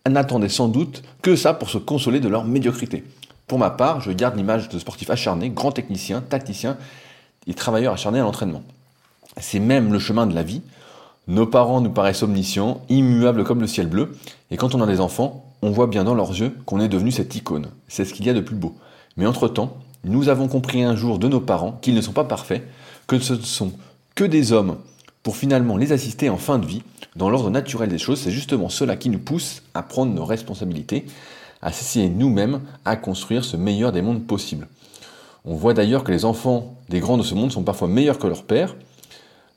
n'attendaient 0.09 0.49
sans 0.49 0.69
doute 0.69 1.03
que 1.21 1.37
ça 1.37 1.55
pour 1.55 1.71
se 1.71 1.79
consoler 1.79 2.21
de 2.21 2.29
leur 2.29 2.45
médiocrité. 2.45 3.05
Pour 3.47 3.59
ma 3.59 3.71
part, 3.71 4.01
je 4.01 4.13
garde 4.13 4.37
l'image 4.37 4.69
de 4.69 4.79
sportif 4.79 5.11
acharné, 5.11 5.51
grand 5.51 5.73
technicien, 5.73 6.21
tacticien 6.21 6.77
et 7.47 7.55
travailleur 7.55 7.93
acharné 7.93 8.21
à 8.21 8.23
l'entraînement. 8.23 8.63
C'est 9.41 9.61
même 9.61 9.93
le 9.93 9.99
chemin 9.99 10.27
de 10.27 10.35
la 10.35 10.43
vie. 10.43 10.63
Nos 11.29 11.47
parents 11.47 11.81
nous 11.81 11.91
paraissent 11.91 12.23
omniscients, 12.23 12.83
immuables 12.89 13.45
comme 13.45 13.61
le 13.61 13.67
ciel 13.67 13.87
bleu, 13.87 14.17
et 14.51 14.57
quand 14.57 14.75
on 14.75 14.83
a 14.83 14.87
des 14.87 15.01
enfants, 15.01 15.45
on 15.63 15.71
voit 15.71 15.87
bien 15.87 16.05
dans 16.05 16.15
leurs 16.15 16.31
yeux 16.31 16.57
qu'on 16.67 16.81
est 16.81 16.89
devenu 16.89 17.13
cette 17.13 17.35
icône. 17.35 17.69
C'est 17.89 18.05
ce 18.05 18.13
qu'il 18.13 18.27
y 18.27 18.31
a 18.31 18.35
de 18.35 18.41
plus 18.41 18.57
beau. 18.57 18.75
Mais 19.17 19.27
entre-temps, 19.27 19.77
nous 20.05 20.29
avons 20.29 20.49
compris 20.49 20.83
un 20.83 20.97
jour 20.97 21.19
de 21.19 21.29
nos 21.29 21.41
parents 21.41 21.79
qu'ils 21.81 21.95
ne 21.95 22.01
sont 22.01 22.13
pas 22.13 22.25
parfaits, 22.25 22.67
que 23.07 23.19
ce 23.19 23.35
ne 23.35 23.41
sont 23.41 23.73
que 24.15 24.25
des 24.25 24.53
hommes 24.53 24.79
pour 25.23 25.37
finalement 25.37 25.77
les 25.77 25.93
assister 25.93 26.29
en 26.29 26.37
fin 26.37 26.59
de 26.59 26.67
vie, 26.67 26.83
dans 27.15 27.31
l'ordre 27.31 27.51
naturel 27.51 27.89
des 27.89 27.99
choses, 27.99 28.21
c'est 28.21 28.31
justement 28.31 28.69
cela 28.69 28.97
qui 28.97 29.11
nous 29.11 29.19
pousse 29.19 29.63
à 29.75 29.83
prendre 29.83 30.13
nos 30.13 30.25
responsabilités, 30.25 31.07
à 31.61 31.71
s'essayer 31.71 32.09
nous-mêmes 32.09 32.61
à 32.85 32.97
construire 32.97 33.45
ce 33.45 33.57
meilleur 33.57 33.93
des 33.93 34.03
mondes 34.03 34.27
possibles. 34.27 34.67
On 35.45 35.55
voit 35.55 35.75
d'ailleurs 35.75 36.05
que 36.05 36.13
les 36.13 36.25
enfants 36.25 36.75
des 36.89 37.01
grands 37.01 37.19
de 37.19 37.23
ce 37.23 37.35
monde 37.35 37.53
sont 37.53 37.63
parfois 37.63 37.89
meilleurs 37.89 38.19
que 38.19 38.27
leurs 38.27 38.45
pères, 38.45 38.75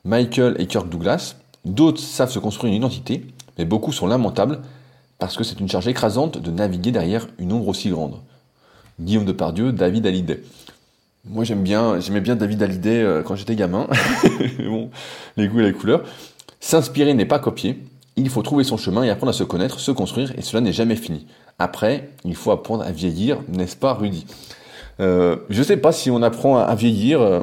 Michael 0.06 0.56
et 0.60 0.68
Kirk 0.68 0.88
Douglas, 0.88 1.36
d'autres 1.66 2.00
savent 2.00 2.32
se 2.32 2.40
construire 2.40 2.72
une 2.72 2.78
identité, 2.78 3.26
mais 3.58 3.66
beaucoup 3.66 3.92
sont 3.92 4.06
lamentables 4.06 4.60
parce 5.18 5.36
que 5.36 5.44
c'est 5.44 5.60
une 5.60 5.68
charge 5.68 5.88
écrasante 5.88 6.38
de 6.38 6.52
naviguer 6.52 6.92
derrière 6.92 7.28
une 7.40 7.52
ombre 7.52 7.68
aussi 7.68 7.90
grande. 7.90 8.22
Guillaume 9.00 9.26
Depardieu, 9.26 9.72
David 9.72 10.06
Hallyday. 10.06 10.44
Moi 11.26 11.44
j'aime 11.44 11.64
bien, 11.64 12.00
j'aimais 12.00 12.22
bien 12.22 12.36
David 12.36 12.62
Hallyday 12.62 13.02
euh, 13.02 13.24
quand 13.24 13.36
j'étais 13.36 13.56
gamin. 13.56 13.88
les 15.38 15.48
goûts 15.48 15.60
et 15.60 15.64
les 15.64 15.74
couleurs. 15.74 16.04
S'inspirer 16.60 17.14
n'est 17.16 17.26
pas 17.26 17.40
copier. 17.40 17.84
Il 18.16 18.30
faut 18.30 18.44
trouver 18.44 18.64
son 18.64 18.78
chemin 18.78 19.04
et 19.04 19.10
apprendre 19.10 19.32
à 19.32 19.34
se 19.34 19.44
connaître, 19.44 19.80
se 19.80 19.92
construire, 19.92 20.34
et 20.38 20.42
cela 20.42 20.62
n'est 20.62 20.72
jamais 20.72 20.96
fini. 20.96 21.26
Après, 21.58 22.10
il 22.24 22.36
faut 22.36 22.52
apprendre 22.52 22.84
à 22.84 22.92
vieillir, 22.92 23.40
n'est-ce 23.50 23.76
pas, 23.76 23.94
Rudy? 23.94 24.26
Euh, 25.00 25.38
Je 25.50 25.64
sais 25.64 25.78
pas 25.78 25.92
si 25.92 26.12
on 26.12 26.22
apprend 26.22 26.58
à, 26.58 26.76
vieillir. 26.76 27.22
Euh, 27.22 27.42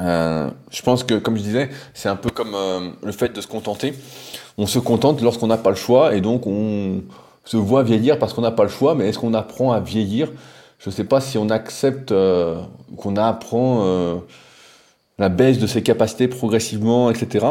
euh, 0.00 0.50
je 0.70 0.82
pense 0.82 1.04
que, 1.04 1.14
comme 1.14 1.36
je 1.36 1.42
disais, 1.42 1.68
c'est 1.94 2.08
un 2.08 2.16
peu 2.16 2.30
comme 2.30 2.54
euh, 2.54 2.90
le 3.02 3.12
fait 3.12 3.34
de 3.34 3.40
se 3.40 3.46
contenter. 3.46 3.94
On 4.58 4.66
se 4.66 4.78
contente 4.78 5.20
lorsqu'on 5.20 5.46
n'a 5.46 5.58
pas 5.58 5.70
le 5.70 5.76
choix, 5.76 6.14
et 6.14 6.20
donc 6.20 6.46
on 6.46 7.02
se 7.44 7.56
voit 7.56 7.82
vieillir 7.82 8.18
parce 8.18 8.32
qu'on 8.32 8.42
n'a 8.42 8.50
pas 8.50 8.62
le 8.64 8.68
choix. 8.68 8.94
Mais 8.94 9.08
est-ce 9.08 9.18
qu'on 9.18 9.34
apprend 9.34 9.72
à 9.72 9.80
vieillir? 9.80 10.30
Je 10.78 10.90
ne 10.90 10.94
sais 10.94 11.04
pas 11.04 11.20
si 11.20 11.38
on 11.38 11.50
accepte, 11.50 12.12
euh, 12.12 12.60
qu'on 12.96 13.16
apprend 13.16 14.22
la 15.18 15.28
baisse 15.28 15.58
de 15.58 15.66
ses 15.66 15.82
capacités 15.82 16.26
progressivement, 16.26 17.10
etc. 17.10 17.46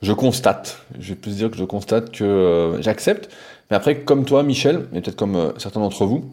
Je 0.00 0.12
constate, 0.12 0.78
je 0.98 1.10
vais 1.10 1.14
plus 1.14 1.36
dire 1.36 1.50
que 1.50 1.56
je 1.56 1.64
constate 1.64 2.10
que 2.10 2.78
j'accepte. 2.80 3.30
Mais 3.70 3.76
après, 3.76 4.00
comme 4.00 4.24
toi, 4.24 4.42
Michel, 4.42 4.86
et 4.92 5.00
peut-être 5.00 5.16
comme 5.16 5.52
certains 5.58 5.80
d'entre 5.80 6.04
vous, 6.04 6.32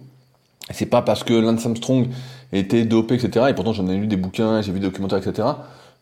c'est 0.71 0.85
pas 0.85 1.01
parce 1.01 1.23
que 1.23 1.33
Lance 1.33 1.65
Armstrong 1.65 2.07
était 2.53 2.85
dopé, 2.85 3.15
etc. 3.15 3.47
Et 3.49 3.53
pourtant, 3.53 3.73
j'en 3.73 3.87
ai 3.87 3.95
lu 3.95 4.07
des 4.07 4.17
bouquins, 4.17 4.61
j'ai 4.61 4.71
vu 4.71 4.79
des 4.79 4.87
documentaires, 4.87 5.19
etc. 5.19 5.47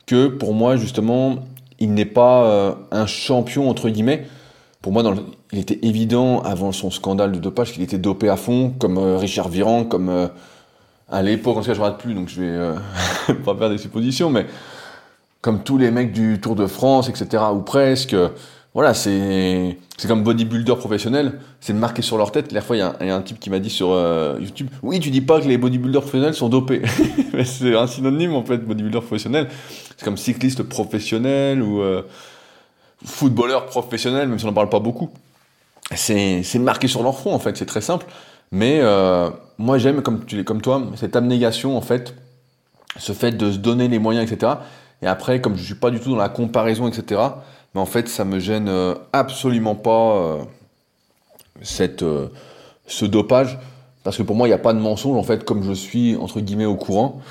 Que 0.05 0.27
pour 0.27 0.53
moi, 0.53 0.77
justement, 0.77 1.35
il 1.79 1.93
n'est 1.93 2.05
pas 2.05 2.77
un 2.91 3.05
champion 3.05 3.69
entre 3.69 3.89
guillemets 3.89 4.25
pour 4.81 4.93
moi, 4.93 5.03
il 5.51 5.59
était 5.59 5.79
évident 5.81 6.41
avant 6.43 6.71
son 6.71 6.91
scandale 6.91 7.33
de 7.33 7.39
dopage 7.39 7.73
qu'il 7.73 7.83
était 7.83 7.97
dopé 7.97 8.29
à 8.29 8.37
fond, 8.37 8.73
comme 8.79 8.97
euh, 8.97 9.17
Richard 9.17 9.49
Viran, 9.49 9.83
comme 9.83 10.07
euh, 10.07 10.27
à 11.09 11.21
l'époque, 11.21 11.57
en 11.57 11.59
tout 11.61 11.67
cas, 11.67 11.73
je 11.73 11.81
regarde 11.81 11.99
plus, 11.99 12.13
donc 12.13 12.29
je 12.29 12.41
vais 12.41 12.47
euh, 12.47 12.73
pas 13.45 13.55
faire 13.55 13.69
des 13.69 13.77
suppositions, 13.77 14.29
mais 14.29 14.45
comme 15.41 15.63
tous 15.63 15.77
les 15.77 15.91
mecs 15.91 16.13
du 16.13 16.39
Tour 16.39 16.55
de 16.55 16.67
France, 16.67 17.09
etc., 17.09 17.43
ou 17.53 17.59
presque, 17.59 18.15
voilà, 18.77 18.93
c'est 18.93 19.75
c'est 19.97 20.07
comme 20.07 20.21
bodybuilder 20.21 20.75
professionnel, 20.75 21.39
c'est 21.59 21.73
marqué 21.73 22.03
sur 22.03 22.15
leur 22.15 22.31
tête. 22.31 22.51
La 22.51 22.61
fois, 22.61 22.77
il 22.77 22.79
y, 22.81 22.83
a 22.83 23.15
un 23.15 23.21
type 23.23 23.39
qui 23.39 23.49
m'a 23.49 23.57
dit 23.57 23.71
sur 23.71 23.89
euh, 23.89 24.37
YouTube, 24.39 24.69
oui, 24.83 24.99
tu 24.99 25.09
dis 25.09 25.21
pas 25.21 25.41
que 25.41 25.47
les 25.47 25.57
bodybuilders 25.57 26.01
professionnels 26.01 26.35
sont 26.35 26.47
dopés, 26.47 26.83
c'est 27.43 27.75
un 27.75 27.87
synonyme 27.87 28.35
en 28.35 28.43
fait, 28.43 28.59
bodybuilder 28.59 28.99
professionnel. 28.99 29.47
C'est 29.97 30.05
comme 30.05 30.15
cycliste 30.15 30.61
professionnel 30.61 31.63
ou 31.63 31.81
euh, 31.81 32.03
footballeur 33.03 33.65
professionnel, 33.65 34.29
même 34.29 34.37
si 34.37 34.45
on 34.45 34.49
n'en 34.49 34.53
parle 34.53 34.69
pas 34.69 34.79
beaucoup. 34.79 35.09
C'est 35.95 36.59
marqué 36.59 36.87
sur 36.87 37.01
leur 37.01 37.17
front 37.17 37.33
en 37.33 37.39
fait, 37.39 37.57
c'est 37.57 37.65
très 37.65 37.81
simple. 37.81 38.05
Mais 38.51 38.77
euh, 38.81 39.31
moi 39.57 39.79
j'aime, 39.79 40.03
comme, 40.03 40.23
tu, 40.23 40.43
comme 40.43 40.61
toi, 40.61 40.83
cette 40.97 41.15
abnégation 41.15 41.75
en 41.75 41.81
fait, 41.81 42.13
ce 42.99 43.13
fait 43.13 43.31
de 43.31 43.51
se 43.53 43.57
donner 43.57 43.87
les 43.87 43.97
moyens, 43.97 44.31
etc. 44.31 44.51
Et 45.01 45.07
après, 45.07 45.41
comme 45.41 45.55
je 45.55 45.63
suis 45.63 45.73
pas 45.73 45.89
du 45.89 45.99
tout 45.99 46.11
dans 46.11 46.17
la 46.17 46.29
comparaison, 46.29 46.87
etc., 46.87 47.21
mais 47.77 47.81
en 47.83 47.85
fait, 47.85 48.09
ça 48.09 48.25
me 48.25 48.39
gêne 48.39 48.69
euh, 48.69 48.95
absolument 49.13 49.75
pas 49.75 50.15
euh, 50.15 50.37
cette, 51.61 52.01
euh, 52.01 52.29
ce 52.87 53.05
dopage. 53.05 53.59
Parce 54.03 54.17
que 54.17 54.23
pour 54.23 54.35
moi, 54.35 54.47
il 54.47 54.49
n'y 54.49 54.55
a 54.55 54.57
pas 54.57 54.73
de 54.73 54.79
mensonge. 54.79 55.15
En 55.15 55.21
fait, 55.21 55.43
comme 55.43 55.61
je 55.61 55.73
suis, 55.73 56.15
entre 56.15 56.39
guillemets, 56.39 56.65
au 56.65 56.75
courant, 56.75 57.21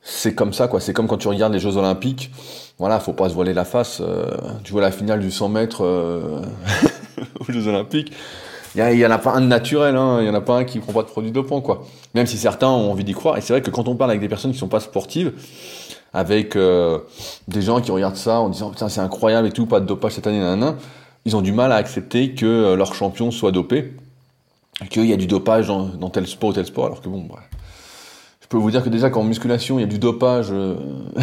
c'est 0.00 0.36
comme 0.36 0.52
ça, 0.52 0.68
quoi. 0.68 0.78
C'est 0.78 0.92
comme 0.92 1.08
quand 1.08 1.16
tu 1.16 1.26
regardes 1.26 1.52
les 1.52 1.58
Jeux 1.58 1.76
Olympiques. 1.76 2.30
Voilà, 2.78 3.00
faut 3.00 3.12
pas 3.12 3.28
se 3.28 3.34
voiler 3.34 3.52
la 3.54 3.64
face. 3.64 4.00
tu 4.62 4.70
vois 4.70 4.82
la 4.82 4.92
finale 4.92 5.18
du 5.18 5.32
100 5.32 5.48
mètres 5.48 5.80
aux 7.40 7.52
Jeux 7.52 7.66
Olympiques. 7.66 8.12
Il 8.76 8.84
n'y 8.84 9.04
en 9.04 9.10
a 9.10 9.18
pas 9.18 9.32
un 9.32 9.40
de 9.40 9.46
naturel, 9.46 9.96
hein. 9.96 10.18
il 10.20 10.24
n'y 10.24 10.30
en 10.30 10.34
a 10.34 10.40
pas 10.40 10.58
un 10.58 10.64
qui 10.64 10.78
prend 10.78 10.92
pas 10.92 11.02
de 11.02 11.08
produits 11.08 11.32
dopants, 11.32 11.60
quoi. 11.60 11.84
Même 12.14 12.28
si 12.28 12.38
certains 12.38 12.68
ont 12.68 12.92
envie 12.92 13.02
d'y 13.02 13.14
croire. 13.14 13.36
Et 13.36 13.40
c'est 13.40 13.52
vrai 13.52 13.62
que 13.62 13.70
quand 13.70 13.88
on 13.88 13.96
parle 13.96 14.12
avec 14.12 14.20
des 14.20 14.28
personnes 14.28 14.52
qui 14.52 14.58
sont 14.58 14.68
pas 14.68 14.78
sportives, 14.78 15.32
avec 16.12 16.56
euh, 16.56 17.00
des 17.48 17.62
gens 17.62 17.80
qui 17.80 17.90
regardent 17.90 18.16
ça 18.16 18.40
en 18.40 18.48
disant 18.48 18.70
putain 18.70 18.88
c'est 18.88 19.00
incroyable 19.00 19.48
et 19.48 19.52
tout, 19.52 19.66
pas 19.66 19.80
de 19.80 19.86
dopage 19.86 20.12
cette 20.12 20.26
année, 20.26 20.38
nanana, 20.38 20.76
ils 21.24 21.36
ont 21.36 21.42
du 21.42 21.52
mal 21.52 21.72
à 21.72 21.76
accepter 21.76 22.34
que 22.34 22.46
euh, 22.46 22.76
leur 22.76 22.94
champion 22.94 23.30
soit 23.30 23.52
dopé, 23.52 23.92
qu'il 24.90 25.06
y 25.06 25.12
a 25.12 25.16
du 25.16 25.26
dopage 25.26 25.68
dans, 25.68 26.10
tel 26.10 26.26
sport 26.26 26.50
ou 26.50 26.52
tel 26.54 26.66
sport, 26.66 26.86
alors 26.86 27.02
que 27.02 27.08
bon, 27.08 27.28
je 28.40 28.46
peux 28.46 28.56
vous 28.56 28.70
dire 28.70 28.82
que 28.82 28.88
déjà 28.88 29.10
qu'en 29.10 29.24
musculation 29.24 29.78
il 29.78 29.82
y 29.82 29.84
a 29.84 29.88
du 29.88 29.98
dopage 29.98 30.48
euh, 30.50 30.76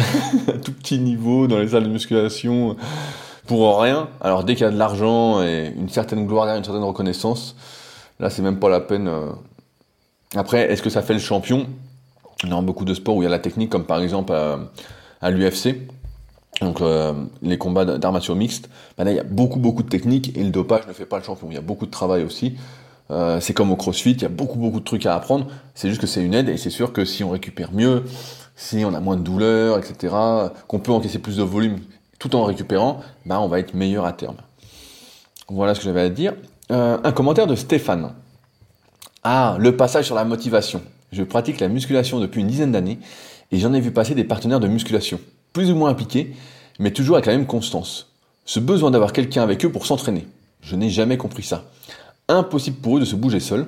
à 0.48 0.52
tout 0.52 0.72
petit 0.72 0.98
niveau 0.98 1.46
dans 1.46 1.58
les 1.58 1.68
salles 1.68 1.84
de 1.84 1.88
musculation 1.88 2.76
pour 3.46 3.80
rien. 3.80 4.08
Alors 4.20 4.44
dès 4.44 4.54
qu'il 4.54 4.64
y 4.64 4.68
a 4.68 4.72
de 4.72 4.78
l'argent 4.78 5.42
et 5.42 5.72
une 5.76 5.88
certaine 5.88 6.26
gloire, 6.26 6.46
une 6.56 6.64
certaine 6.64 6.84
reconnaissance, 6.84 7.56
là 8.20 8.30
c'est 8.30 8.42
même 8.42 8.60
pas 8.60 8.68
la 8.68 8.80
peine. 8.80 9.10
Après, 10.34 10.70
est-ce 10.70 10.82
que 10.82 10.90
ça 10.90 11.02
fait 11.02 11.14
le 11.14 11.20
champion? 11.20 11.66
Dans 12.48 12.62
beaucoup 12.62 12.84
de 12.84 12.94
sports 12.94 13.16
où 13.16 13.22
il 13.22 13.24
y 13.24 13.28
a 13.28 13.30
la 13.30 13.38
technique, 13.38 13.70
comme 13.70 13.84
par 13.84 14.00
exemple 14.00 14.32
à, 14.32 15.30
l'UFC, 15.30 15.88
donc 16.60 16.80
euh, 16.80 17.12
les 17.42 17.58
combats 17.58 17.84
d'armature 17.84 18.34
mixte, 18.34 18.68
ben 18.96 19.04
là 19.04 19.12
il 19.12 19.16
y 19.16 19.20
a 19.20 19.24
beaucoup 19.24 19.58
beaucoup 19.58 19.82
de 19.82 19.88
techniques 19.88 20.36
et 20.36 20.42
le 20.42 20.50
dopage 20.50 20.86
ne 20.86 20.92
fait 20.92 21.06
pas 21.06 21.18
le 21.18 21.24
champion. 21.24 21.48
Il 21.50 21.54
y 21.54 21.58
a 21.58 21.62
beaucoup 21.62 21.86
de 21.86 21.90
travail 21.90 22.24
aussi. 22.24 22.56
Euh, 23.10 23.40
c'est 23.40 23.52
comme 23.52 23.70
au 23.70 23.76
CrossFit, 23.76 24.12
il 24.12 24.22
y 24.22 24.24
a 24.24 24.30
beaucoup 24.30 24.58
beaucoup 24.58 24.80
de 24.80 24.84
trucs 24.84 25.06
à 25.06 25.14
apprendre. 25.14 25.46
C'est 25.74 25.88
juste 25.88 26.00
que 26.00 26.06
c'est 26.06 26.24
une 26.24 26.34
aide 26.34 26.48
et 26.48 26.56
c'est 26.56 26.70
sûr 26.70 26.92
que 26.92 27.04
si 27.04 27.22
on 27.22 27.30
récupère 27.30 27.72
mieux, 27.72 28.04
si 28.56 28.84
on 28.84 28.94
a 28.94 29.00
moins 29.00 29.16
de 29.16 29.22
douleur, 29.22 29.78
etc., 29.78 30.14
qu'on 30.66 30.78
peut 30.78 30.92
encaisser 30.92 31.18
plus 31.18 31.36
de 31.36 31.42
volume 31.42 31.78
tout 32.18 32.34
en 32.34 32.44
récupérant, 32.44 33.00
ben 33.26 33.38
on 33.38 33.48
va 33.48 33.58
être 33.58 33.74
meilleur 33.74 34.06
à 34.06 34.12
terme. 34.12 34.36
Voilà 35.48 35.74
ce 35.74 35.80
que 35.80 35.84
j'avais 35.84 36.00
à 36.00 36.08
dire. 36.08 36.34
Euh, 36.72 36.98
un 37.04 37.12
commentaire 37.12 37.46
de 37.46 37.54
Stéphane. 37.54 38.12
Ah, 39.22 39.56
le 39.58 39.76
passage 39.76 40.06
sur 40.06 40.14
la 40.14 40.24
motivation. 40.24 40.82
Je 41.16 41.22
pratique 41.22 41.60
la 41.60 41.68
musculation 41.68 42.20
depuis 42.20 42.42
une 42.42 42.46
dizaine 42.46 42.72
d'années 42.72 42.98
et 43.50 43.58
j'en 43.58 43.72
ai 43.72 43.80
vu 43.80 43.90
passer 43.90 44.14
des 44.14 44.22
partenaires 44.22 44.60
de 44.60 44.68
musculation, 44.68 45.18
plus 45.54 45.70
ou 45.70 45.74
moins 45.74 45.88
impliqués, 45.88 46.34
mais 46.78 46.90
toujours 46.90 47.16
avec 47.16 47.24
la 47.24 47.34
même 47.34 47.46
constance. 47.46 48.12
Ce 48.44 48.60
besoin 48.60 48.90
d'avoir 48.90 49.14
quelqu'un 49.14 49.42
avec 49.42 49.64
eux 49.64 49.72
pour 49.72 49.86
s'entraîner. 49.86 50.26
Je 50.60 50.76
n'ai 50.76 50.90
jamais 50.90 51.16
compris 51.16 51.42
ça. 51.42 51.64
Impossible 52.28 52.76
pour 52.76 52.98
eux 52.98 53.00
de 53.00 53.06
se 53.06 53.16
bouger 53.16 53.40
seuls. 53.40 53.66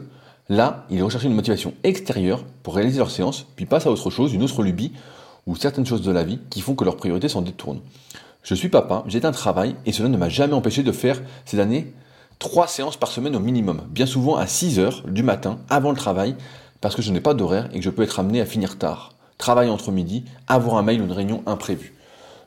Là, 0.50 0.84
ils 0.90 1.02
recherchaient 1.02 1.28
une 1.28 1.34
motivation 1.34 1.72
extérieure 1.84 2.44
pour 2.62 2.74
réaliser 2.74 2.98
leur 2.98 3.10
séance, 3.10 3.46
puis 3.56 3.64
passent 3.64 3.86
à 3.86 3.90
autre 3.90 4.10
chose, 4.10 4.34
une 4.34 4.42
autre 4.42 4.62
lubie, 4.62 4.92
ou 5.46 5.56
certaines 5.56 5.86
choses 5.86 6.02
de 6.02 6.12
la 6.12 6.24
vie 6.24 6.40
qui 6.50 6.60
font 6.60 6.74
que 6.74 6.84
leurs 6.84 6.96
priorités 6.98 7.30
s'en 7.30 7.40
détournent. 7.40 7.80
Je 8.42 8.54
suis 8.54 8.68
papa, 8.68 9.04
j'ai 9.06 9.24
un 9.24 9.32
travail, 9.32 9.74
et 9.86 9.92
cela 9.92 10.10
ne 10.10 10.18
m'a 10.18 10.28
jamais 10.28 10.52
empêché 10.52 10.82
de 10.82 10.92
faire 10.92 11.22
ces 11.46 11.60
années 11.60 11.94
trois 12.38 12.68
séances 12.68 12.98
par 12.98 13.10
semaine 13.10 13.36
au 13.36 13.40
minimum, 13.40 13.82
bien 13.88 14.06
souvent 14.06 14.36
à 14.36 14.46
6 14.46 14.78
heures 14.78 15.02
du 15.08 15.22
matin, 15.22 15.58
avant 15.70 15.90
le 15.90 15.96
travail, 15.96 16.36
parce 16.80 16.94
que 16.94 17.02
je 17.02 17.12
n'ai 17.12 17.20
pas 17.20 17.34
d'horaire 17.34 17.68
et 17.72 17.78
que 17.78 17.84
je 17.84 17.90
peux 17.90 18.02
être 18.02 18.20
amené 18.20 18.40
à 18.40 18.46
finir 18.46 18.78
tard. 18.78 19.12
Travailler 19.36 19.70
entre 19.70 19.92
midi, 19.92 20.24
avoir 20.46 20.76
un 20.76 20.82
mail 20.82 21.00
ou 21.00 21.04
une 21.04 21.12
réunion 21.12 21.42
imprévue. 21.46 21.94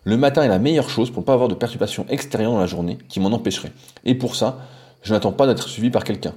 Le 0.03 0.17
matin 0.17 0.43
est 0.43 0.47
la 0.47 0.59
meilleure 0.59 0.89
chose 0.89 1.11
pour 1.11 1.21
ne 1.21 1.25
pas 1.25 1.33
avoir 1.33 1.47
de 1.47 1.53
perturbations 1.53 2.05
extérieures 2.09 2.51
dans 2.51 2.59
la 2.59 2.65
journée 2.65 2.97
qui 3.07 3.19
m'en 3.19 3.29
empêcheraient. 3.29 3.71
Et 4.03 4.15
pour 4.15 4.35
ça, 4.35 4.57
je 5.03 5.13
n'attends 5.13 5.31
pas 5.31 5.47
d'être 5.47 5.67
suivi 5.67 5.89
par 5.89 6.03
quelqu'un. 6.03 6.33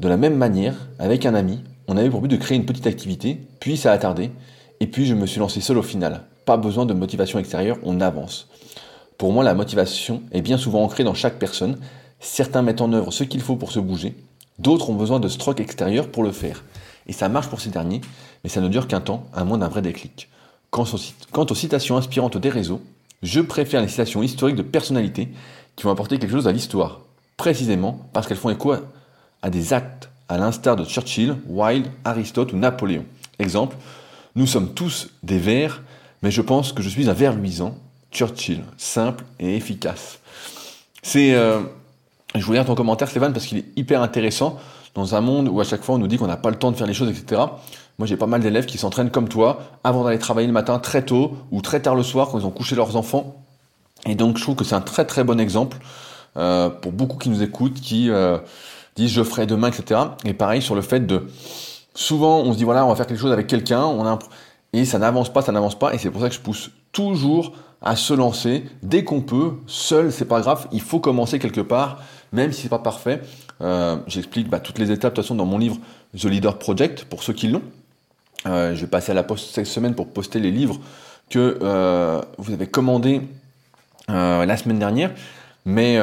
De 0.00 0.08
la 0.08 0.16
même 0.16 0.36
manière, 0.36 0.74
avec 0.98 1.26
un 1.26 1.34
ami, 1.34 1.60
on 1.88 1.96
avait 1.96 2.10
pour 2.10 2.20
but 2.20 2.28
de 2.28 2.36
créer 2.36 2.56
une 2.56 2.66
petite 2.66 2.86
activité, 2.86 3.40
puis 3.60 3.76
ça 3.76 3.92
a 3.92 3.98
tardé, 3.98 4.30
et 4.80 4.86
puis 4.86 5.06
je 5.06 5.14
me 5.14 5.26
suis 5.26 5.40
lancé 5.40 5.60
seul 5.60 5.78
au 5.78 5.82
final. 5.82 6.22
Pas 6.44 6.56
besoin 6.56 6.86
de 6.86 6.94
motivation 6.94 7.38
extérieure, 7.38 7.78
on 7.82 8.00
avance. 8.00 8.48
Pour 9.18 9.32
moi, 9.32 9.44
la 9.44 9.54
motivation 9.54 10.22
est 10.32 10.42
bien 10.42 10.58
souvent 10.58 10.82
ancrée 10.82 11.04
dans 11.04 11.14
chaque 11.14 11.38
personne. 11.38 11.78
Certains 12.20 12.62
mettent 12.62 12.80
en 12.80 12.92
œuvre 12.92 13.12
ce 13.12 13.24
qu'il 13.24 13.40
faut 13.40 13.56
pour 13.56 13.72
se 13.72 13.78
bouger, 13.78 14.16
d'autres 14.58 14.90
ont 14.90 14.94
besoin 14.94 15.20
de 15.20 15.28
stroke 15.28 15.60
extérieur 15.60 16.08
pour 16.08 16.22
le 16.22 16.32
faire. 16.32 16.64
Et 17.06 17.12
ça 17.12 17.28
marche 17.28 17.48
pour 17.48 17.60
ces 17.60 17.70
derniers, 17.70 18.00
mais 18.42 18.50
ça 18.50 18.60
ne 18.60 18.68
dure 18.68 18.88
qu'un 18.88 19.00
temps, 19.00 19.26
à 19.32 19.44
moins 19.44 19.58
d'un 19.58 19.68
vrai 19.68 19.82
déclic. 19.82 20.28
Quant 20.70 20.84
aux, 20.84 21.54
citations 21.54 21.96
inspirantes 21.96 22.36
des 22.36 22.50
réseaux, 22.50 22.82
je 23.22 23.40
préfère 23.40 23.80
les 23.80 23.88
citations 23.88 24.22
historiques 24.22 24.56
de 24.56 24.62
personnalités 24.62 25.28
qui 25.76 25.84
vont 25.84 25.90
apporter 25.90 26.18
quelque 26.18 26.32
chose 26.32 26.48
à 26.48 26.52
l'histoire, 26.52 27.00
précisément 27.36 28.08
parce 28.12 28.26
qu'elles 28.26 28.36
font 28.36 28.50
écho 28.50 28.74
à 29.42 29.50
des 29.50 29.72
actes, 29.72 30.08
à 30.28 30.38
l'instar 30.38 30.76
de 30.76 30.84
Churchill, 30.84 31.36
Wilde, 31.46 31.86
Aristote 32.04 32.52
ou 32.52 32.56
Napoléon. 32.56 33.04
Exemple, 33.38 33.76
nous 34.34 34.46
sommes 34.46 34.74
tous 34.74 35.10
des 35.22 35.38
vers, 35.38 35.82
mais 36.22 36.30
je 36.30 36.42
pense 36.42 36.72
que 36.72 36.82
je 36.82 36.88
suis 36.88 37.08
un 37.08 37.12
ver 37.12 37.34
luisant. 37.34 37.76
Churchill, 38.10 38.62
simple 38.76 39.24
et 39.38 39.56
efficace. 39.56 40.18
C'est, 41.02 41.34
euh, 41.34 41.60
je 42.34 42.44
voulais 42.44 42.58
lire 42.58 42.66
ton 42.66 42.74
commentaire, 42.74 43.08
Stéphane, 43.08 43.32
parce 43.32 43.46
qu'il 43.46 43.58
est 43.58 43.66
hyper 43.76 44.02
intéressant 44.02 44.58
dans 44.94 45.14
un 45.14 45.20
monde 45.20 45.48
où 45.48 45.60
à 45.60 45.64
chaque 45.64 45.82
fois 45.82 45.96
on 45.96 45.98
nous 45.98 46.06
dit 46.06 46.18
qu'on 46.18 46.26
n'a 46.26 46.36
pas 46.36 46.50
le 46.50 46.56
temps 46.56 46.70
de 46.70 46.76
faire 46.76 46.86
les 46.86 46.94
choses, 46.94 47.08
etc. 47.08 47.42
Moi 47.98 48.06
j'ai 48.06 48.16
pas 48.16 48.26
mal 48.26 48.40
d'élèves 48.40 48.66
qui 48.66 48.78
s'entraînent 48.78 49.10
comme 49.10 49.28
toi, 49.28 49.58
avant 49.82 50.04
d'aller 50.04 50.18
travailler 50.18 50.46
le 50.46 50.52
matin 50.52 50.78
très 50.78 51.02
tôt 51.02 51.36
ou 51.50 51.60
très 51.60 51.80
tard 51.80 51.94
le 51.94 52.02
soir 52.02 52.28
quand 52.28 52.38
ils 52.38 52.46
ont 52.46 52.50
couché 52.50 52.76
leurs 52.76 52.96
enfants. 52.96 53.36
Et 54.06 54.14
donc 54.14 54.38
je 54.38 54.42
trouve 54.42 54.56
que 54.56 54.64
c'est 54.64 54.74
un 54.74 54.80
très 54.80 55.04
très 55.04 55.24
bon 55.24 55.40
exemple 55.40 55.78
euh, 56.36 56.68
pour 56.68 56.92
beaucoup 56.92 57.18
qui 57.18 57.28
nous 57.28 57.42
écoutent, 57.42 57.80
qui 57.80 58.10
euh, 58.10 58.38
disent 58.96 59.10
je 59.10 59.22
ferai 59.22 59.46
demain, 59.46 59.68
etc. 59.68 60.00
Et 60.24 60.34
pareil 60.34 60.62
sur 60.62 60.74
le 60.74 60.82
fait 60.82 61.00
de 61.00 61.28
souvent 61.94 62.40
on 62.40 62.52
se 62.52 62.58
dit 62.58 62.64
voilà 62.64 62.84
on 62.84 62.88
va 62.88 62.96
faire 62.96 63.06
quelque 63.06 63.20
chose 63.20 63.32
avec 63.32 63.46
quelqu'un, 63.46 63.84
on 63.84 64.06
a 64.06 64.18
et 64.74 64.84
ça 64.84 64.98
n'avance 64.98 65.32
pas, 65.32 65.40
ça 65.40 65.52
n'avance 65.52 65.78
pas, 65.78 65.94
et 65.94 65.98
c'est 65.98 66.10
pour 66.10 66.20
ça 66.20 66.28
que 66.28 66.34
je 66.34 66.40
pousse 66.40 66.72
toujours 66.90 67.52
à 67.80 67.94
se 67.94 68.12
lancer 68.12 68.64
dès 68.82 69.04
qu'on 69.04 69.20
peut. 69.20 69.52
Seul, 69.68 70.10
c'est 70.10 70.24
pas 70.24 70.40
grave, 70.40 70.66
il 70.72 70.80
faut 70.80 70.98
commencer 70.98 71.38
quelque 71.38 71.60
part, 71.60 72.02
même 72.32 72.52
si 72.52 72.62
c'est 72.62 72.68
pas 72.68 72.80
parfait. 72.80 73.22
Euh, 73.60 73.96
j'explique 74.06 74.48
bah, 74.48 74.60
toutes 74.60 74.78
les 74.78 74.90
étapes 74.90 75.12
de 75.12 75.16
toute 75.16 75.24
façon 75.24 75.34
dans 75.34 75.46
mon 75.46 75.58
livre 75.58 75.78
The 76.18 76.24
Leader 76.24 76.58
Project 76.58 77.04
pour 77.04 77.22
ceux 77.22 77.32
qui 77.32 77.48
l'ont. 77.48 77.62
Euh, 78.46 78.74
je 78.74 78.80
vais 78.82 78.86
passer 78.86 79.12
à 79.12 79.14
la 79.14 79.22
poste 79.22 79.54
cette 79.54 79.66
semaine 79.66 79.94
pour 79.94 80.08
poster 80.08 80.38
les 80.38 80.50
livres 80.50 80.78
que 81.30 81.58
euh, 81.62 82.20
vous 82.38 82.52
avez 82.52 82.66
commandés 82.66 83.22
la 84.08 84.56
semaine 84.56 84.78
dernière. 84.78 85.12
Mais 85.66 85.94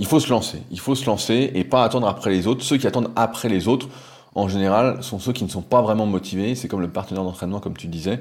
il 0.00 0.06
faut 0.06 0.18
se 0.18 0.28
lancer, 0.30 0.62
il 0.72 0.80
faut 0.80 0.96
se 0.96 1.06
lancer 1.06 1.52
et 1.54 1.62
pas 1.62 1.84
attendre 1.84 2.08
après 2.08 2.30
les 2.30 2.48
autres. 2.48 2.64
Ceux 2.64 2.76
qui 2.76 2.88
attendent 2.88 3.12
après 3.14 3.48
les 3.48 3.68
autres, 3.68 3.86
en 4.34 4.48
général, 4.48 5.00
sont 5.04 5.20
ceux 5.20 5.32
qui 5.32 5.44
ne 5.44 5.48
sont 5.48 5.62
pas 5.62 5.80
vraiment 5.80 6.06
motivés. 6.06 6.56
C'est 6.56 6.66
comme 6.66 6.80
le 6.80 6.88
partenaire 6.88 7.22
d'entraînement, 7.22 7.60
comme 7.60 7.76
tu 7.76 7.86
disais. 7.86 8.18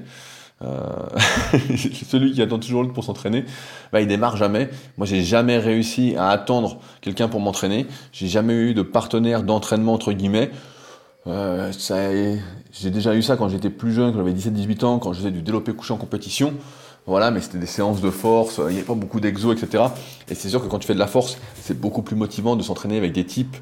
Euh, 0.61 1.07
celui 2.09 2.33
qui 2.33 2.41
attend 2.41 2.59
toujours 2.59 2.81
l'autre 2.81 2.93
pour 2.93 3.03
s'entraîner, 3.03 3.45
bah, 3.91 4.01
il 4.01 4.07
démarre 4.07 4.37
jamais. 4.37 4.69
Moi, 4.97 5.07
j'ai 5.07 5.23
jamais 5.23 5.57
réussi 5.57 6.15
à 6.17 6.29
attendre 6.29 6.79
quelqu'un 7.01 7.27
pour 7.27 7.39
m'entraîner. 7.39 7.87
J'ai 8.11 8.27
jamais 8.27 8.53
eu 8.53 8.73
de 8.73 8.81
partenaire 8.81 9.43
d'entraînement 9.43 9.93
entre 9.93 10.11
guillemets. 10.11 10.51
Euh, 11.27 11.71
j'ai 12.71 12.89
déjà 12.89 13.13
eu 13.15 13.21
ça 13.21 13.37
quand 13.37 13.49
j'étais 13.49 13.69
plus 13.69 13.93
jeune, 13.93 14.11
quand 14.11 14.19
j'avais 14.19 14.33
17-18 14.33 14.85
ans, 14.85 14.99
quand 14.99 15.13
je 15.13 15.19
faisais 15.19 15.31
du 15.31 15.41
développé 15.41 15.73
couché 15.73 15.93
en 15.93 15.97
compétition. 15.97 16.53
Voilà, 17.05 17.31
mais 17.31 17.39
c'était 17.39 17.57
des 17.57 17.65
séances 17.65 18.01
de 18.01 18.11
force, 18.11 18.57
il 18.59 18.71
n'y 18.71 18.77
avait 18.77 18.85
pas 18.85 18.93
beaucoup 18.93 19.19
d'exo, 19.19 19.51
etc. 19.51 19.85
Et 20.29 20.35
c'est 20.35 20.49
sûr 20.49 20.61
que 20.61 20.67
quand 20.67 20.77
tu 20.77 20.85
fais 20.85 20.93
de 20.93 20.99
la 20.99 21.07
force, 21.07 21.39
c'est 21.59 21.79
beaucoup 21.79 22.03
plus 22.03 22.15
motivant 22.15 22.55
de 22.55 22.61
s'entraîner 22.61 22.97
avec 22.97 23.13
des 23.13 23.25
types 23.25 23.57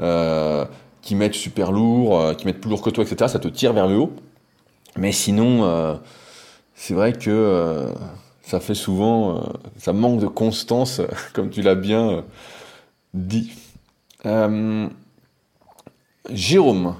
euh, 0.00 0.64
qui 1.02 1.14
mettent 1.14 1.34
super 1.34 1.70
lourd, 1.70 2.34
qui 2.36 2.46
mettent 2.46 2.60
plus 2.60 2.70
lourd 2.70 2.82
que 2.82 2.90
toi, 2.90 3.04
etc. 3.04 3.30
Ça 3.30 3.38
te 3.38 3.48
tire 3.48 3.72
vers 3.72 3.86
le 3.86 3.96
haut. 3.98 4.12
Mais 4.96 5.12
sinon, 5.12 6.00
c'est 6.78 6.94
vrai 6.94 7.12
que 7.12 7.28
euh, 7.28 7.92
ça 8.40 8.60
fait 8.60 8.76
souvent, 8.76 9.36
euh, 9.36 9.40
ça 9.78 9.92
manque 9.92 10.20
de 10.20 10.28
constance, 10.28 11.02
comme 11.34 11.50
tu 11.50 11.60
l'as 11.60 11.74
bien 11.74 12.08
euh, 12.10 12.22
dit. 13.14 13.50
Jérôme, 16.30 16.94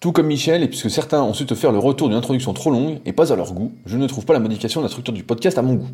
Tout 0.00 0.12
comme 0.12 0.26
Michel, 0.26 0.62
et 0.62 0.68
puisque 0.68 0.90
certains 0.90 1.22
ont 1.22 1.34
su 1.34 1.44
te 1.44 1.54
faire 1.54 1.72
le 1.72 1.78
retour 1.78 2.08
d'une 2.08 2.16
introduction 2.16 2.54
trop 2.54 2.70
longue 2.70 3.00
et 3.04 3.12
pas 3.12 3.32
à 3.32 3.36
leur 3.36 3.52
goût, 3.52 3.72
je 3.84 3.98
ne 3.98 4.06
trouve 4.06 4.24
pas 4.24 4.32
la 4.32 4.40
modification 4.40 4.80
de 4.80 4.86
la 4.86 4.90
structure 4.90 5.12
du 5.12 5.24
podcast 5.24 5.58
à 5.58 5.62
mon 5.62 5.74
goût. 5.74 5.90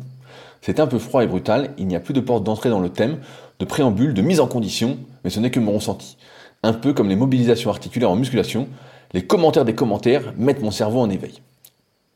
C'est 0.61 0.79
un 0.79 0.87
peu 0.87 0.97
froid 0.97 1.23
et 1.23 1.27
brutal, 1.27 1.71
il 1.77 1.87
n'y 1.87 1.95
a 1.97 1.99
plus 1.99 2.13
de 2.13 2.21
porte 2.21 2.45
d'entrée 2.45 2.69
dans 2.69 2.79
le 2.79 2.89
thème, 2.89 3.17
de 3.59 3.65
préambule, 3.65 4.13
de 4.13 4.21
mise 4.21 4.39
en 4.39 4.47
condition, 4.47 4.97
mais 5.25 5.29
ce 5.29 5.41
n'est 5.41 5.51
que 5.51 5.59
mon 5.59 5.73
ressenti. 5.73 6.15
Un 6.63 6.73
peu 6.73 6.93
comme 6.93 7.09
les 7.09 7.17
mobilisations 7.17 7.69
articulaires 7.69 8.11
en 8.11 8.15
musculation, 8.15 8.69
les 9.13 9.25
commentaires 9.25 9.65
des 9.65 9.75
commentaires 9.75 10.33
mettent 10.37 10.61
mon 10.61 10.71
cerveau 10.71 10.99
en 10.99 11.09
éveil. 11.09 11.41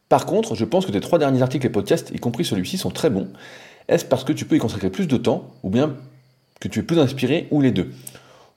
Par 0.09 0.25
contre, 0.25 0.55
je 0.55 0.65
pense 0.65 0.85
que 0.85 0.91
tes 0.91 1.01
trois 1.01 1.19
derniers 1.19 1.41
articles 1.41 1.65
et 1.65 1.69
podcasts, 1.69 2.11
y 2.13 2.19
compris 2.19 2.45
celui-ci, 2.45 2.77
sont 2.77 2.91
très 2.91 3.09
bons. 3.09 3.27
Est-ce 3.87 4.05
parce 4.05 4.23
que 4.23 4.33
tu 4.33 4.45
peux 4.45 4.55
y 4.55 4.59
consacrer 4.59 4.89
plus 4.89 5.07
de 5.07 5.17
temps, 5.17 5.49
ou 5.63 5.69
bien 5.69 5.95
que 6.59 6.67
tu 6.67 6.79
es 6.79 6.83
plus 6.83 6.99
inspiré, 6.99 7.47
ou 7.51 7.61
les 7.61 7.71
deux? 7.71 7.91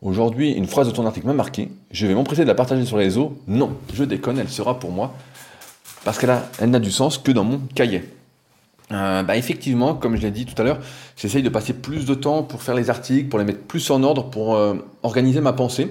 Aujourd'hui, 0.02 0.52
une 0.52 0.66
phrase 0.66 0.86
de 0.86 0.92
ton 0.92 1.06
article 1.06 1.26
m'a 1.26 1.32
marqué. 1.32 1.70
Je 1.90 2.06
vais 2.06 2.14
m'empresser 2.14 2.42
de 2.42 2.48
la 2.48 2.54
partager 2.54 2.84
sur 2.84 2.98
les 2.98 3.04
réseaux. 3.04 3.38
Non, 3.46 3.70
je 3.94 4.04
déconne, 4.04 4.38
elle 4.38 4.50
sera 4.50 4.78
pour 4.78 4.90
moi. 4.90 5.14
Parce 6.04 6.18
qu'elle 6.18 6.36
elle 6.60 6.70
n'a 6.70 6.78
du 6.78 6.90
sens 6.90 7.18
que 7.18 7.32
dans 7.32 7.44
mon 7.44 7.60
cahier. 7.74 8.04
Euh, 8.92 9.22
bah 9.24 9.36
effectivement, 9.36 9.94
comme 9.94 10.16
je 10.16 10.22
l'ai 10.22 10.30
dit 10.30 10.46
tout 10.46 10.60
à 10.60 10.64
l'heure, 10.64 10.78
j'essaye 11.16 11.42
de 11.42 11.48
passer 11.48 11.72
plus 11.72 12.04
de 12.04 12.14
temps 12.14 12.42
pour 12.44 12.62
faire 12.62 12.76
les 12.76 12.90
articles, 12.90 13.28
pour 13.28 13.38
les 13.38 13.44
mettre 13.44 13.62
plus 13.62 13.90
en 13.90 14.02
ordre, 14.04 14.30
pour 14.30 14.54
euh, 14.54 14.74
organiser 15.02 15.40
ma 15.40 15.52
pensée. 15.52 15.90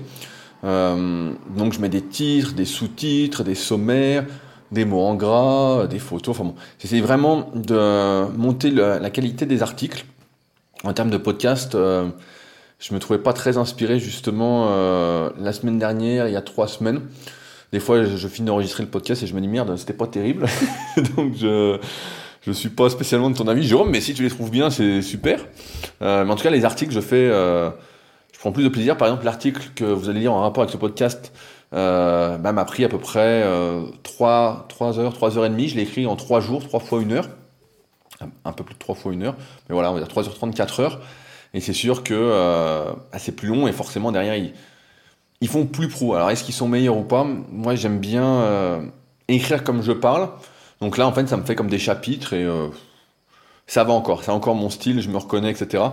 Euh, 0.66 1.32
donc 1.56 1.74
je 1.74 1.80
mets 1.80 1.90
des 1.90 2.02
titres, 2.02 2.54
des 2.54 2.66
sous-titres, 2.66 3.44
des 3.44 3.56
sommaires, 3.56 4.26
des 4.72 4.86
mots 4.86 5.04
en 5.04 5.16
gras, 5.16 5.88
des 5.88 6.00
photos. 6.00 6.36
Enfin 6.36 6.50
bon, 6.50 6.56
j'essaye 6.80 7.02
vraiment 7.02 7.50
de 7.54 8.28
monter 8.36 8.72
la 8.72 9.10
qualité 9.10 9.46
des 9.46 9.62
articles. 9.62 10.06
En 10.84 10.94
termes 10.94 11.10
de 11.10 11.18
podcast, 11.18 11.74
je 11.74 12.94
me 12.94 13.00
trouvais 13.00 13.20
pas 13.20 13.34
très 13.34 13.58
inspiré 13.58 14.00
justement 14.00 14.70
la 15.40 15.54
semaine 15.54 15.80
dernière, 15.80 16.28
il 16.28 16.34
y 16.34 16.38
a 16.38 16.42
trois 16.42 16.68
semaines. 16.68 17.02
Des 17.72 17.80
fois, 17.80 18.04
je, 18.04 18.16
je 18.16 18.28
finis 18.28 18.48
d'enregistrer 18.48 18.84
le 18.84 18.90
podcast 18.90 19.24
et 19.24 19.28
je 19.28 19.34
me 19.36 19.42
dis 19.42 19.48
merde, 19.48 19.76
c'était 19.78 19.94
pas 19.94 20.08
terrible. 20.08 20.46
donc 21.18 21.34
je 21.36 21.80
je 22.46 22.52
suis 22.52 22.70
pas 22.70 22.90
spécialement 22.90 23.32
de 23.32 23.36
ton 23.36 23.48
avis, 23.48 23.64
Jérôme, 23.64 23.90
mais 23.90 24.02
si 24.02 24.14
tu 24.14 24.22
les 24.22 24.30
trouves 24.30 24.52
bien, 24.52 24.70
c'est 24.70 25.02
super. 25.02 25.40
Euh, 26.02 26.24
mais 26.26 26.32
en 26.32 26.36
tout 26.36 26.44
cas, 26.44 26.52
les 26.52 26.64
articles, 26.64 26.94
je 26.94 27.00
fais, 27.00 27.28
euh, 27.32 27.72
prends 28.46 28.52
plus 28.52 28.64
de 28.64 28.70
plaisir. 28.70 28.96
Par 28.96 29.08
exemple, 29.08 29.26
l'article 29.26 29.70
que 29.76 29.86
vous 29.86 30.08
allez 30.08 30.20
lire 30.20 30.34
en 30.34 30.42
rapport 30.42 30.62
avec 30.62 30.72
ce 30.72 30.78
podcast 30.78 31.34
euh, 31.74 32.38
bah, 32.38 32.52
m'a 32.52 32.64
pris 32.64 32.86
à 32.86 32.90
peu 32.90 33.00
près 33.00 33.44
3, 34.04 34.68
3 34.70 35.00
heures, 35.00 35.14
3 35.14 35.38
heures 35.40 35.46
et. 35.46 35.68
Je 35.68 35.76
l'ai 35.76 35.82
écrit 35.82 36.06
en 36.06 36.16
3 36.16 36.42
jours, 36.42 36.64
3 36.64 36.80
fois 36.80 37.00
1 37.00 37.12
heure. 37.12 37.28
Un 38.44 38.52
peu 38.52 38.64
plus 38.64 38.76
de 38.76 38.80
3 38.80 38.94
fois 38.94 39.14
1 39.14 39.22
heure. 39.24 39.36
Mais 39.68 39.74
voilà, 39.74 39.90
on 39.90 39.96
va 39.96 40.00
dire 40.00 40.08
3 40.08 40.28
heures 40.28 40.36
34 40.36 40.80
heures. 40.80 41.02
Et 41.56 41.60
c'est 41.60 41.74
sûr 41.74 42.04
que 42.04 42.86
bah, 43.12 43.18
c'est 43.18 43.32
plus 43.32 43.48
long 43.48 43.68
et 43.68 43.72
forcément 43.72 44.12
derrière, 44.12 44.36
ils, 44.36 45.48
font 45.48 45.66
plus 45.66 45.88
pro. 45.88 46.14
Alors, 46.14 46.30
est-ce 46.30 46.44
qu'ils 46.44 46.54
sont 46.54 46.68
meilleurs 46.68 46.98
ou 46.98 47.04
pas? 47.04 47.24
Moi, 47.24 47.74
j'aime 47.74 47.98
bien 47.98 48.92
écrire 49.28 49.64
comme 49.64 49.82
je 49.82 49.92
parle. 49.92 50.30
Donc 50.82 50.98
là, 50.98 51.08
en 51.08 51.12
fait, 51.14 51.28
ça 51.28 51.38
me 51.38 51.44
fait 51.44 51.56
comme 51.56 51.70
des 51.70 51.80
chapitres 51.80 52.34
et 52.34 52.44
euh, 52.44 52.68
ça 53.68 53.84
va 53.84 53.94
encore. 53.94 54.24
C'est 54.24 54.32
encore 54.32 54.56
mon 54.56 54.70
style, 54.70 55.02
je 55.02 55.10
me 55.10 55.18
reconnais, 55.18 55.50
etc. 55.50 55.84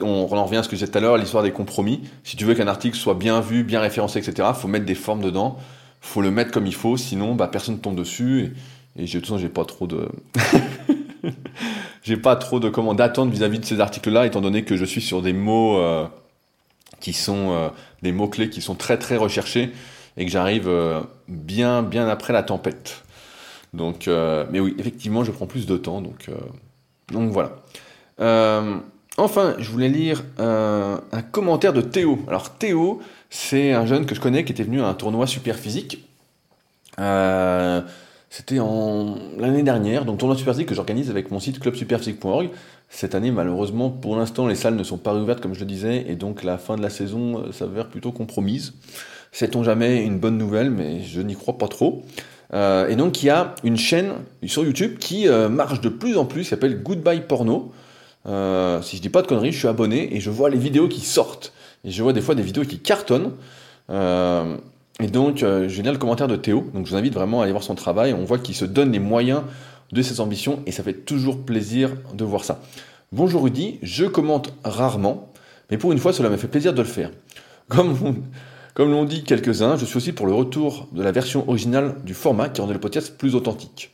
On, 0.00 0.28
en 0.32 0.44
revient 0.44 0.58
à 0.58 0.62
ce 0.62 0.68
que 0.68 0.76
j'ai 0.76 0.88
tout 0.88 0.96
à 0.96 1.00
l'heure, 1.00 1.16
l'histoire 1.16 1.42
des 1.42 1.52
compromis. 1.52 2.02
Si 2.24 2.36
tu 2.36 2.44
veux 2.44 2.54
qu'un 2.54 2.68
article 2.68 2.96
soit 2.96 3.14
bien 3.14 3.40
vu, 3.40 3.64
bien 3.64 3.80
référencé, 3.80 4.18
etc., 4.18 4.48
faut 4.54 4.68
mettre 4.68 4.86
des 4.86 4.94
formes 4.94 5.20
dedans. 5.20 5.58
faut 6.00 6.22
le 6.22 6.30
mettre 6.30 6.50
comme 6.50 6.66
il 6.66 6.74
faut, 6.74 6.96
sinon 6.96 7.34
bah, 7.34 7.48
personne 7.48 7.76
ne 7.76 7.80
tombe 7.80 7.96
dessus. 7.96 8.54
Et, 8.96 9.04
de 9.04 9.10
toute 9.10 9.22
façon, 9.22 9.38
j'ai 9.38 9.48
pas 9.48 9.64
trop 9.64 9.86
de. 9.86 10.08
j'ai 12.02 12.16
pas 12.16 12.36
trop 12.36 12.60
de 12.60 12.68
comment 12.68 12.94
d'attente 12.94 13.30
vis-à-vis 13.30 13.58
de 13.58 13.64
ces 13.64 13.80
articles-là, 13.80 14.26
étant 14.26 14.40
donné 14.40 14.64
que 14.64 14.76
je 14.76 14.84
suis 14.84 15.02
sur 15.02 15.22
des 15.22 15.32
mots 15.32 15.78
euh, 15.78 16.06
qui 17.00 17.12
sont 17.12 17.50
euh, 17.50 17.68
des 18.02 18.12
mots 18.12 18.28
clés 18.28 18.50
qui 18.50 18.62
sont 18.62 18.74
très 18.74 18.98
très 18.98 19.16
recherchés 19.16 19.72
et 20.16 20.24
que 20.24 20.30
j'arrive 20.30 20.70
bien 21.28 21.82
bien 21.82 22.08
après 22.08 22.32
la 22.32 22.42
tempête. 22.42 23.02
Donc, 23.72 24.08
euh, 24.08 24.46
mais 24.50 24.60
oui, 24.60 24.74
effectivement, 24.78 25.24
je 25.24 25.30
prends 25.30 25.46
plus 25.46 25.66
de 25.66 25.76
temps. 25.76 26.00
Donc, 26.00 26.28
euh, 26.28 26.34
donc 27.12 27.30
voilà. 27.30 27.52
Euh, 29.18 29.22
enfin, 29.22 29.54
je 29.58 29.70
voulais 29.70 29.88
lire 29.88 30.22
un 30.38 31.22
commentaire 31.30 31.72
de 31.72 31.80
Théo. 31.80 32.18
Alors 32.28 32.50
Théo, 32.50 33.00
c'est 33.28 33.72
un 33.72 33.86
jeune 33.86 34.06
que 34.06 34.14
je 34.14 34.20
connais 34.20 34.44
qui 34.44 34.52
était 34.52 34.62
venu 34.62 34.80
à 34.80 34.86
un 34.86 34.94
tournoi 34.94 35.26
super 35.26 35.56
physique. 35.56 36.06
C'était 38.32 38.60
en 38.60 39.16
l'année 39.38 39.64
dernière, 39.64 40.04
donc 40.04 40.18
tournoi 40.18 40.36
super 40.36 40.54
physique 40.54 40.68
que 40.68 40.74
j'organise 40.74 41.10
avec 41.10 41.32
mon 41.32 41.40
site 41.40 41.58
clubsuperphysique.org. 41.58 42.50
Cette 42.88 43.16
année, 43.16 43.32
malheureusement, 43.32 43.90
pour 43.90 44.16
l'instant, 44.16 44.46
les 44.46 44.54
salles 44.54 44.76
ne 44.76 44.84
sont 44.84 44.98
pas 44.98 45.12
réouvertes 45.12 45.40
comme 45.40 45.54
je 45.54 45.60
le 45.60 45.66
disais, 45.66 46.04
et 46.08 46.14
donc 46.14 46.44
la 46.44 46.56
fin 46.56 46.76
de 46.76 46.82
la 46.82 46.90
saison 46.90 47.50
s'avère 47.52 47.88
plutôt 47.88 48.12
compromise. 48.12 48.74
Sait-on 49.32 49.62
jamais 49.62 50.04
une 50.04 50.18
bonne 50.18 50.38
nouvelle, 50.38 50.70
mais 50.70 51.02
je 51.02 51.20
n'y 51.20 51.34
crois 51.34 51.58
pas 51.58 51.68
trop. 51.68 52.04
Euh, 52.52 52.88
et 52.88 52.96
donc 52.96 53.22
il 53.22 53.26
y 53.26 53.30
a 53.30 53.54
une 53.62 53.76
chaîne 53.76 54.12
sur 54.44 54.64
YouTube 54.64 54.98
qui 54.98 55.28
euh, 55.28 55.48
marche 55.48 55.80
de 55.80 55.88
plus 55.88 56.16
en 56.16 56.24
plus, 56.24 56.42
qui 56.42 56.48
s'appelle 56.48 56.82
Goodbye 56.82 57.20
Porno. 57.20 57.72
Euh, 58.26 58.82
si 58.82 58.96
je 58.96 59.02
dis 59.02 59.08
pas 59.08 59.22
de 59.22 59.26
conneries, 59.26 59.52
je 59.52 59.58
suis 59.58 59.68
abonné 59.68 60.14
et 60.14 60.20
je 60.20 60.30
vois 60.30 60.50
les 60.50 60.58
vidéos 60.58 60.88
qui 60.88 61.00
sortent. 61.00 61.52
Et 61.84 61.90
je 61.90 62.02
vois 62.02 62.12
des 62.12 62.20
fois 62.20 62.34
des 62.34 62.42
vidéos 62.42 62.64
qui 62.64 62.78
cartonnent. 62.78 63.32
et 63.88 65.06
donc 65.06 65.38
je 65.38 65.46
vais 65.46 65.82
lire 65.82 65.92
le 65.92 65.98
commentaire 65.98 66.28
de 66.28 66.36
Théo. 66.36 66.70
Donc 66.74 66.86
je 66.86 66.90
vous 66.90 66.96
invite 66.96 67.14
vraiment 67.14 67.40
à 67.40 67.44
aller 67.44 67.52
voir 67.52 67.64
son 67.64 67.74
travail. 67.74 68.12
On 68.12 68.24
voit 68.24 68.38
qu'il 68.38 68.54
se 68.54 68.64
donne 68.64 68.92
les 68.92 68.98
moyens 68.98 69.42
de 69.92 70.02
ses 70.02 70.20
ambitions 70.20 70.60
et 70.66 70.72
ça 70.72 70.82
fait 70.82 70.92
toujours 70.92 71.42
plaisir 71.42 71.92
de 72.14 72.24
voir 72.24 72.44
ça. 72.44 72.60
Bonjour 73.12 73.42
Rudy, 73.42 73.78
je 73.82 74.04
commente 74.04 74.52
rarement, 74.62 75.32
mais 75.70 75.78
pour 75.78 75.90
une 75.92 75.98
fois 75.98 76.12
cela 76.12 76.28
me 76.28 76.36
fait 76.36 76.48
plaisir 76.48 76.72
de 76.72 76.82
le 76.82 76.88
faire. 76.88 77.10
Comme 77.68 78.22
comme 78.74 78.92
l'ont 78.92 79.04
dit 79.04 79.24
quelques-uns, 79.24 79.76
je 79.76 79.84
suis 79.84 79.96
aussi 79.96 80.12
pour 80.12 80.26
le 80.26 80.32
retour 80.32 80.86
de 80.92 81.02
la 81.02 81.10
version 81.10 81.48
originale 81.48 81.96
du 82.04 82.14
format 82.14 82.48
qui 82.48 82.60
rendait 82.60 82.72
le 82.72 82.80
podcast 82.80 83.16
plus 83.18 83.34
authentique. 83.34 83.90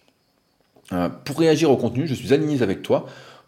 Euh, 0.92 1.08
pour 1.08 1.38
réagir 1.38 1.70
au 1.70 1.76
contenu, 1.76 2.06
je 2.06 2.14
suis 2.14 2.32
aligné 2.34 2.62
avec 2.62 2.82
toi, 2.82 3.06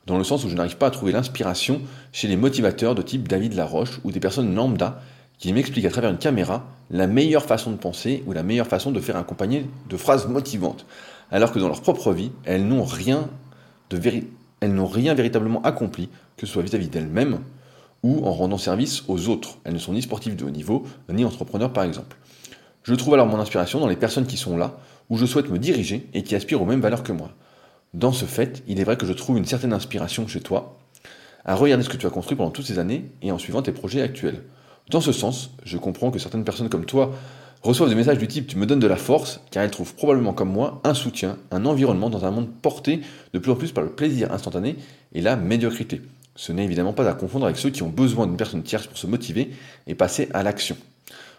dans 0.08 0.16
le 0.16 0.24
sens 0.24 0.42
où 0.44 0.48
je 0.48 0.54
n'arrive 0.54 0.78
pas 0.78 0.86
à 0.86 0.90
trouver 0.90 1.12
l'inspiration 1.12 1.82
chez 2.12 2.28
les 2.28 2.36
motivateurs 2.36 2.94
de 2.94 3.02
type 3.02 3.28
David 3.28 3.52
Laroche 3.52 4.00
ou 4.04 4.10
des 4.10 4.20
personnes 4.20 4.54
lambda 4.54 5.02
qui 5.38 5.52
m'expliquent 5.52 5.84
à 5.84 5.90
travers 5.90 6.10
une 6.10 6.18
caméra 6.18 6.64
la 6.90 7.06
meilleure 7.06 7.44
façon 7.44 7.70
de 7.70 7.76
penser 7.76 8.24
ou 8.26 8.32
la 8.32 8.42
meilleure 8.42 8.66
façon 8.66 8.90
de 8.90 9.00
faire 9.00 9.18
accompagner 9.18 9.66
de 9.88 9.96
phrases 9.98 10.26
motivantes, 10.26 10.86
alors 11.30 11.52
que 11.52 11.58
dans 11.58 11.68
leur 11.68 11.82
propre 11.82 12.12
vie, 12.12 12.32
elles 12.44 12.66
n'ont 12.66 12.84
rien, 12.84 13.28
rien 13.92 15.14
véritablement 15.14 15.60
accompli, 15.62 16.08
que 16.38 16.46
ce 16.46 16.52
soit 16.54 16.62
vis-à-vis 16.62 16.88
d'elles-mêmes 16.88 17.40
ou 18.02 18.26
en 18.26 18.32
rendant 18.32 18.58
service 18.58 19.04
aux 19.08 19.28
autres. 19.28 19.58
Elles 19.64 19.74
ne 19.74 19.78
sont 19.78 19.92
ni 19.92 20.00
sportives 20.00 20.36
de 20.36 20.44
haut 20.44 20.50
niveau, 20.50 20.86
ni 21.12 21.26
entrepreneurs 21.26 21.74
par 21.74 21.84
exemple. 21.84 22.16
Je 22.82 22.94
trouve 22.94 23.12
alors 23.12 23.26
mon 23.26 23.38
inspiration 23.38 23.78
dans 23.78 23.88
les 23.88 23.96
personnes 23.96 24.26
qui 24.26 24.38
sont 24.38 24.56
là, 24.56 24.78
où 25.10 25.18
je 25.18 25.26
souhaite 25.26 25.50
me 25.50 25.58
diriger 25.58 26.08
et 26.14 26.22
qui 26.22 26.34
aspirent 26.34 26.62
aux 26.62 26.66
mêmes 26.66 26.80
valeurs 26.80 27.02
que 27.02 27.12
moi. 27.12 27.30
Dans 27.94 28.12
ce 28.12 28.26
fait, 28.26 28.62
il 28.66 28.80
est 28.80 28.84
vrai 28.84 28.96
que 28.96 29.06
je 29.06 29.12
trouve 29.12 29.38
une 29.38 29.46
certaine 29.46 29.72
inspiration 29.72 30.26
chez 30.26 30.40
toi, 30.40 30.78
à 31.44 31.54
regarder 31.54 31.82
ce 31.82 31.88
que 31.88 31.96
tu 31.96 32.06
as 32.06 32.10
construit 32.10 32.36
pendant 32.36 32.50
toutes 32.50 32.66
ces 32.66 32.78
années 32.78 33.06
et 33.22 33.32
en 33.32 33.38
suivant 33.38 33.62
tes 33.62 33.72
projets 33.72 34.02
actuels. 34.02 34.42
Dans 34.90 35.00
ce 35.00 35.12
sens, 35.12 35.50
je 35.64 35.78
comprends 35.78 36.10
que 36.10 36.18
certaines 36.18 36.44
personnes 36.44 36.68
comme 36.68 36.84
toi 36.84 37.14
reçoivent 37.62 37.88
des 37.88 37.94
messages 37.94 38.18
du 38.18 38.28
type 38.28 38.46
tu 38.46 38.56
me 38.56 38.66
donnes 38.66 38.78
de 38.78 38.86
la 38.86 38.96
force, 38.96 39.40
car 39.50 39.62
elles 39.62 39.70
trouvent 39.70 39.94
probablement 39.94 40.32
comme 40.32 40.52
moi 40.52 40.80
un 40.84 40.94
soutien, 40.94 41.38
un 41.50 41.64
environnement 41.64 42.10
dans 42.10 42.24
un 42.24 42.30
monde 42.30 42.48
porté 42.62 43.00
de 43.32 43.38
plus 43.38 43.50
en 43.50 43.56
plus 43.56 43.72
par 43.72 43.84
le 43.84 43.90
plaisir 43.90 44.32
instantané 44.32 44.76
et 45.14 45.20
la 45.20 45.36
médiocrité. 45.36 46.02
Ce 46.36 46.52
n'est 46.52 46.64
évidemment 46.64 46.92
pas 46.92 47.08
à 47.08 47.14
confondre 47.14 47.46
avec 47.46 47.56
ceux 47.56 47.70
qui 47.70 47.82
ont 47.82 47.88
besoin 47.88 48.26
d'une 48.26 48.36
personne 48.36 48.62
tierce 48.62 48.86
pour 48.86 48.98
se 48.98 49.06
motiver 49.06 49.50
et 49.86 49.94
passer 49.94 50.28
à 50.34 50.42
l'action. 50.42 50.76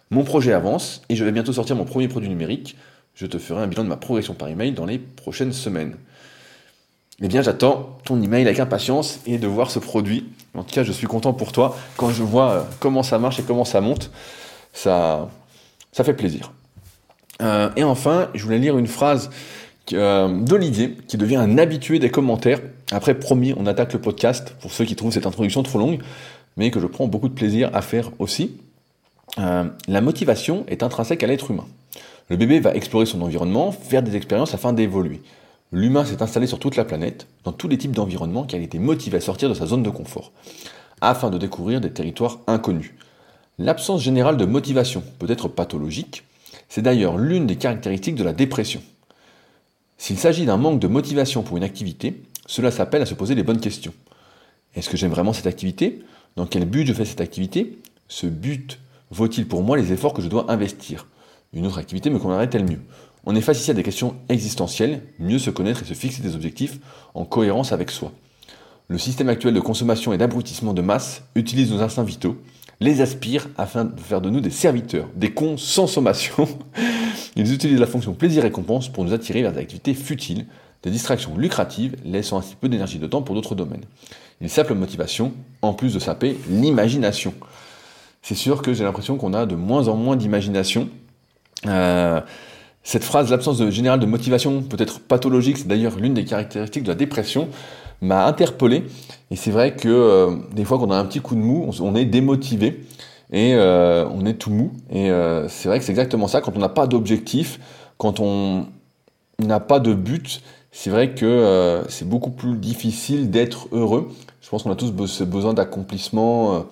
Mon 0.10 0.24
projet 0.24 0.52
avance 0.52 1.04
et 1.10 1.16
je 1.16 1.24
vais 1.24 1.32
bientôt 1.32 1.54
sortir 1.54 1.76
mon 1.76 1.86
premier 1.86 2.08
produit 2.08 2.30
numérique. 2.30 2.76
Je 3.14 3.28
te 3.28 3.38
ferai 3.38 3.62
un 3.62 3.68
bilan 3.68 3.84
de 3.84 3.90
ma 3.90 3.98
progression 3.98 4.34
par 4.34 4.50
email 4.50 4.72
dans 4.72 4.86
les 4.86 4.98
prochaines 4.98 5.54
semaines. 5.54 5.96
Eh 7.22 7.28
bien, 7.28 7.42
j'attends 7.42 7.98
ton 8.06 8.22
email 8.22 8.46
avec 8.46 8.60
impatience 8.60 9.20
et 9.26 9.38
de 9.38 9.48
voir 9.48 9.72
ce 9.72 9.80
produit. 9.80 10.26
En 10.56 10.64
tout 10.64 10.74
cas, 10.74 10.84
je 10.84 10.92
suis 10.92 11.08
content 11.08 11.34
pour 11.34 11.52
toi. 11.52 11.76
Quand 11.98 12.12
je 12.12 12.24
vois 12.24 12.52
euh, 12.52 12.62
comment 12.80 13.04
ça 13.04 13.20
marche 13.20 13.40
et 13.40 13.44
comment 13.44 13.66
ça 13.66 13.82
monte, 13.82 14.10
ça, 14.74 15.30
ça 15.92 16.04
fait 16.04 16.14
plaisir. 16.14 16.54
Euh, 17.42 17.70
et 17.76 17.84
enfin, 17.84 18.30
je 18.34 18.44
voulais 18.44 18.58
lire 18.58 18.78
une 18.78 18.88
phrase 18.88 19.30
euh, 19.94 20.30
d'Olivier, 20.30 20.96
qui 21.08 21.18
devient 21.18 21.36
un 21.36 21.58
habitué 21.58 22.00
des 22.00 22.10
commentaires. 22.10 22.62
Après, 22.92 23.16
promis, 23.16 23.54
on 23.58 23.66
attaque 23.66 23.92
le 23.94 24.00
podcast, 24.00 24.56
pour 24.62 24.72
ceux 24.72 24.86
qui 24.86 24.96
trouvent 24.96 25.12
cette 25.12 25.28
introduction 25.28 25.62
trop 25.62 25.80
longue, 25.80 26.00
mais 26.56 26.72
que 26.72 26.80
je 26.80 26.88
prends 26.88 27.08
beaucoup 27.08 27.28
de 27.28 27.34
plaisir 27.34 27.70
à 27.74 27.82
faire 27.82 28.12
aussi. 28.20 28.56
La 29.38 30.02
motivation 30.02 30.66
est 30.68 30.84
intrinsèque 30.84 31.24
à 31.24 31.28
l'être 31.28 31.52
humain. 31.52 31.66
Le 32.30 32.36
bébé 32.36 32.60
va 32.60 32.76
explorer 32.76 33.06
son 33.06 33.22
environnement, 33.22 33.72
faire 33.72 34.04
des 34.04 34.16
expériences 34.16 34.54
afin 34.54 34.74
d'évoluer. 34.74 35.22
L'humain 35.72 36.04
s'est 36.04 36.24
installé 36.24 36.48
sur 36.48 36.58
toute 36.58 36.76
la 36.76 36.86
planète, 36.86 37.28
dans 37.44 37.52
tous 37.52 37.68
les 37.68 37.78
types 37.78 37.92
d'environnements, 37.92 38.44
car 38.44 38.60
il 38.60 38.64
était 38.64 38.80
motivé 38.80 39.18
à 39.18 39.22
sortir 39.22 39.50
de 39.50 39.54
sa 39.54 39.68
zone 39.68 39.84
de 39.84 39.90
confort, 39.90 40.32
afin 41.00 41.30
de 41.30 41.38
découvrir 41.38 41.80
des 41.80 41.92
territoires 41.92 42.40
inconnus. 42.48 42.92
L'absence 43.60 44.02
générale 44.02 44.38
de 44.38 44.46
motivation 44.46 45.04
peut 45.20 45.30
être 45.30 45.48
pathologique, 45.48 46.24
c'est 46.70 46.82
d'ailleurs 46.82 47.18
l'une 47.18 47.46
des 47.46 47.58
caractéristiques 47.58 48.16
de 48.16 48.24
la 48.24 48.34
dépression. 48.34 48.82
S'il 49.98 50.18
s'agit 50.18 50.46
d'un 50.46 50.58
manque 50.58 50.80
de 50.80 50.88
motivation 50.88 51.44
pour 51.44 51.58
une 51.58 51.64
activité, 51.64 52.24
cela 52.48 52.72
s'appelle 52.72 53.02
à 53.02 53.06
se 53.06 53.14
poser 53.14 53.36
les 53.36 53.44
bonnes 53.44 53.60
questions. 53.60 53.94
Est-ce 54.76 54.90
que 54.90 54.98
j'aime 54.98 55.12
vraiment 55.12 55.34
cette 55.34 55.48
activité? 55.48 56.04
Dans 56.36 56.46
quel 56.46 56.66
but 56.66 56.88
je 56.88 56.94
fais 56.94 57.06
cette 57.06 57.22
activité? 57.22 57.78
Ce 58.08 58.26
but 58.26 58.80
vaut-il 59.12 59.48
pour 59.48 59.62
moi 59.62 59.78
les 59.78 59.92
efforts 59.92 60.14
que 60.14 60.22
je 60.22 60.30
dois 60.30 60.52
investir? 60.52 61.06
Une 61.54 61.68
autre 61.68 61.80
activité 61.80 62.10
me 62.10 62.18
conviendrait-elle 62.18 62.64
mieux? 62.64 62.80
On 63.26 63.36
est 63.36 63.42
face 63.42 63.60
ici 63.60 63.72
à 63.72 63.74
des 63.74 63.84
questions 63.84 64.16
existentielles, 64.30 65.02
mieux 65.20 65.40
se 65.40 65.50
connaître 65.50 65.84
et 65.84 65.86
se 65.86 65.94
fixer 65.94 66.22
des 66.22 66.36
objectifs 66.36 66.80
en 67.14 67.26
cohérence 67.26 67.72
avec 67.72 67.92
soi. 67.92 68.12
Le 68.88 68.98
système 68.98 69.30
actuel 69.30 69.54
de 69.54 69.60
consommation 69.60 70.14
et 70.14 70.18
d'abrutissement 70.18 70.74
de 70.74 70.82
masse 70.82 71.24
utilise 71.36 71.72
nos 71.72 71.82
instincts 71.82 72.04
vitaux, 72.04 72.38
les 72.80 73.02
aspire 73.02 73.48
afin 73.58 73.86
de 73.86 74.00
faire 74.00 74.22
de 74.22 74.30
nous 74.30 74.40
des 74.40 74.50
serviteurs, 74.50 75.08
des 75.16 75.32
cons 75.32 75.58
sans 75.58 75.86
sommation. 75.86 76.48
Ils 77.36 77.54
utilisent 77.54 77.80
la 77.80 77.88
fonction 77.88 78.14
plaisir-récompense 78.14 78.90
pour 78.90 79.06
nous 79.06 79.14
attirer 79.14 79.42
vers 79.42 79.54
des 79.54 79.60
activités 79.60 79.94
futiles, 79.94 80.48
des 80.82 80.90
distractions 80.90 81.38
lucratives, 81.38 81.96
laissant 82.06 82.38
ainsi 82.38 82.56
peu 82.56 82.70
d'énergie 82.70 83.00
de 83.00 83.08
temps 83.08 83.22
pour 83.22 83.36
d'autres 83.36 83.54
domaines. 83.54 83.84
Ils 84.42 84.50
sapent 84.50 84.70
la 84.70 84.76
motivation, 84.76 85.34
en 85.62 85.74
plus 85.74 85.94
de 85.94 86.00
saper 86.00 86.38
l'imagination. 86.50 87.34
C'est 88.22 88.36
sûr 88.36 88.62
que 88.62 88.74
j'ai 88.74 88.84
l'impression 88.84 89.18
qu'on 89.18 89.34
a 89.34 89.46
de 89.46 89.56
moins 89.56 89.88
en 89.88 89.96
moins 89.96 90.16
d'imagination. 90.16 90.90
Euh, 91.68 92.22
cette 92.84 93.04
phrase, 93.04 93.30
l'absence 93.30 93.62
générale 93.70 94.00
de 94.00 94.06
motivation 94.06 94.62
peut 94.62 94.78
être 94.80 95.00
pathologique, 95.00 95.58
c'est 95.58 95.68
d'ailleurs 95.68 95.98
l'une 95.98 96.14
des 96.14 96.26
caractéristiques 96.26 96.84
de 96.84 96.90
la 96.90 96.96
dépression 96.96 97.50
m'a 98.02 98.26
interpellé. 98.26 98.86
Et 99.32 99.36
c'est 99.36 99.52
vrai 99.52 99.76
que 99.76 99.88
euh, 99.88 100.36
des 100.54 100.66
fois, 100.66 100.80
quand 100.80 100.88
on 100.88 100.92
a 100.92 100.98
un 100.98 101.06
petit 101.06 101.20
coup 101.20 101.36
de 101.36 101.42
mou, 101.42 101.70
on, 101.80 101.96
est 101.96 102.06
démotivé 102.06 102.86
et 103.32 103.54
euh, 103.54 104.08
on 104.14 104.26
est 104.26 104.36
tout 104.36 104.52
mou. 104.52 104.72
Et 104.92 105.12
euh, 105.12 105.48
c'est 105.50 105.70
vrai 105.70 105.80
que 105.80 105.86
c'est 105.86 105.92
exactement 105.92 106.28
ça. 106.28 106.42
Quand 106.42 106.56
on 106.56 106.60
n'a 106.60 106.70
pas 106.70 106.88
d'objectif, 106.88 107.60
quand 107.98 108.20
on 108.20 108.68
n'a 109.40 109.60
pas 109.60 109.80
de 109.80 109.94
but, 109.94 110.42
c'est 110.72 110.90
vrai 110.90 111.14
que 111.14 111.84
c'est 111.90 112.08
beaucoup 112.08 112.30
plus 112.30 112.56
difficile 112.56 113.32
d'être 113.32 113.68
heureux. 113.72 114.10
Je 114.42 114.50
pense 114.50 114.64
qu'on 114.64 114.72
a 114.72 114.76
tous 114.76 114.92
besoin 114.92 115.54
d'accomplissement 115.54 116.66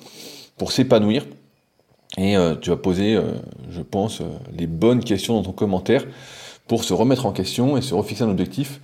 pour 0.57 0.71
s'épanouir. 0.71 1.25
Et 2.17 2.35
tu 2.61 2.69
vas 2.69 2.77
poser, 2.77 3.19
je 3.69 3.81
pense, 3.81 4.21
les 4.57 4.65
bonnes 4.65 5.03
questions 5.03 5.35
dans 5.35 5.43
ton 5.43 5.51
commentaire 5.51 6.05
pour 6.67 6.83
se 6.83 6.93
remettre 6.93 7.25
en 7.25 7.31
question 7.31 7.77
et 7.77 7.81
se 7.81 7.93
refixer 7.93 8.23
un 8.23 8.29
objectif. 8.29 8.79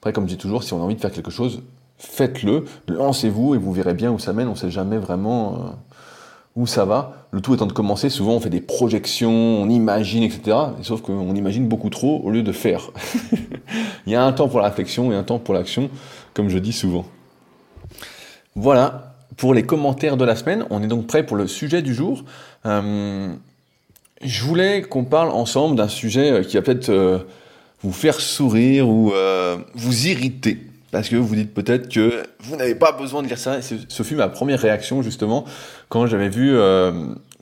Après, 0.00 0.12
comme 0.12 0.24
je 0.24 0.34
dis 0.34 0.38
toujours, 0.38 0.62
si 0.62 0.72
on 0.72 0.80
a 0.80 0.84
envie 0.84 0.96
de 0.96 1.00
faire 1.00 1.12
quelque 1.12 1.30
chose, 1.30 1.62
faites-le, 1.98 2.64
lancez-vous 2.88 3.54
et 3.54 3.58
vous 3.58 3.72
verrez 3.72 3.94
bien 3.94 4.10
où 4.10 4.18
ça 4.18 4.32
mène. 4.32 4.48
On 4.48 4.52
ne 4.52 4.56
sait 4.56 4.70
jamais 4.70 4.98
vraiment 4.98 5.54
euh, 5.54 5.58
où 6.56 6.66
ça 6.66 6.84
va. 6.84 7.26
Le 7.30 7.40
tout 7.40 7.54
étant 7.54 7.66
de 7.66 7.72
commencer, 7.72 8.08
souvent 8.08 8.32
on 8.32 8.40
fait 8.40 8.50
des 8.50 8.60
projections, 8.60 9.30
on 9.30 9.68
imagine, 9.68 10.22
etc. 10.22 10.56
sauf 10.82 11.02
qu'on 11.02 11.34
imagine 11.34 11.68
beaucoup 11.68 11.90
trop 11.90 12.20
au 12.24 12.30
lieu 12.30 12.42
de 12.42 12.52
faire. 12.52 12.90
Il 14.06 14.12
y 14.12 14.16
a 14.16 14.24
un 14.24 14.32
temps 14.32 14.48
pour 14.48 14.60
la 14.60 14.68
réflexion 14.68 15.12
et 15.12 15.14
un 15.14 15.22
temps 15.22 15.38
pour 15.38 15.54
l'action, 15.54 15.90
comme 16.34 16.48
je 16.48 16.58
dis 16.58 16.72
souvent. 16.72 17.04
Voilà 18.56 19.09
pour 19.36 19.54
les 19.54 19.62
commentaires 19.62 20.16
de 20.16 20.24
la 20.24 20.36
semaine. 20.36 20.64
On 20.70 20.82
est 20.82 20.86
donc 20.88 21.06
prêt 21.06 21.24
pour 21.24 21.36
le 21.36 21.46
sujet 21.46 21.82
du 21.82 21.94
jour. 21.94 22.24
Euh, 22.66 23.28
je 24.22 24.44
voulais 24.44 24.82
qu'on 24.82 25.04
parle 25.04 25.30
ensemble 25.30 25.76
d'un 25.76 25.88
sujet 25.88 26.30
euh, 26.30 26.42
qui 26.42 26.56
va 26.56 26.62
peut-être 26.62 27.26
vous 27.82 27.92
faire 27.92 28.20
sourire 28.20 28.88
ou 28.88 29.12
vous 29.74 30.06
irriter 30.06 30.58
parce 30.90 31.08
que 31.08 31.16
vous 31.16 31.34
dites 31.34 31.54
peut-être 31.54 31.88
que 31.88 32.22
vous 32.40 32.56
n'avez 32.56 32.74
pas 32.74 32.92
besoin 32.92 33.22
de 33.22 33.28
lire 33.28 33.38
ça. 33.38 33.60
Ce 33.62 34.02
fut 34.02 34.16
ma 34.16 34.28
première 34.28 34.60
réaction 34.60 35.02
justement 35.02 35.44
quand 35.88 36.06
j'avais 36.06 36.28
vu 36.28 36.56
euh, 36.56 36.92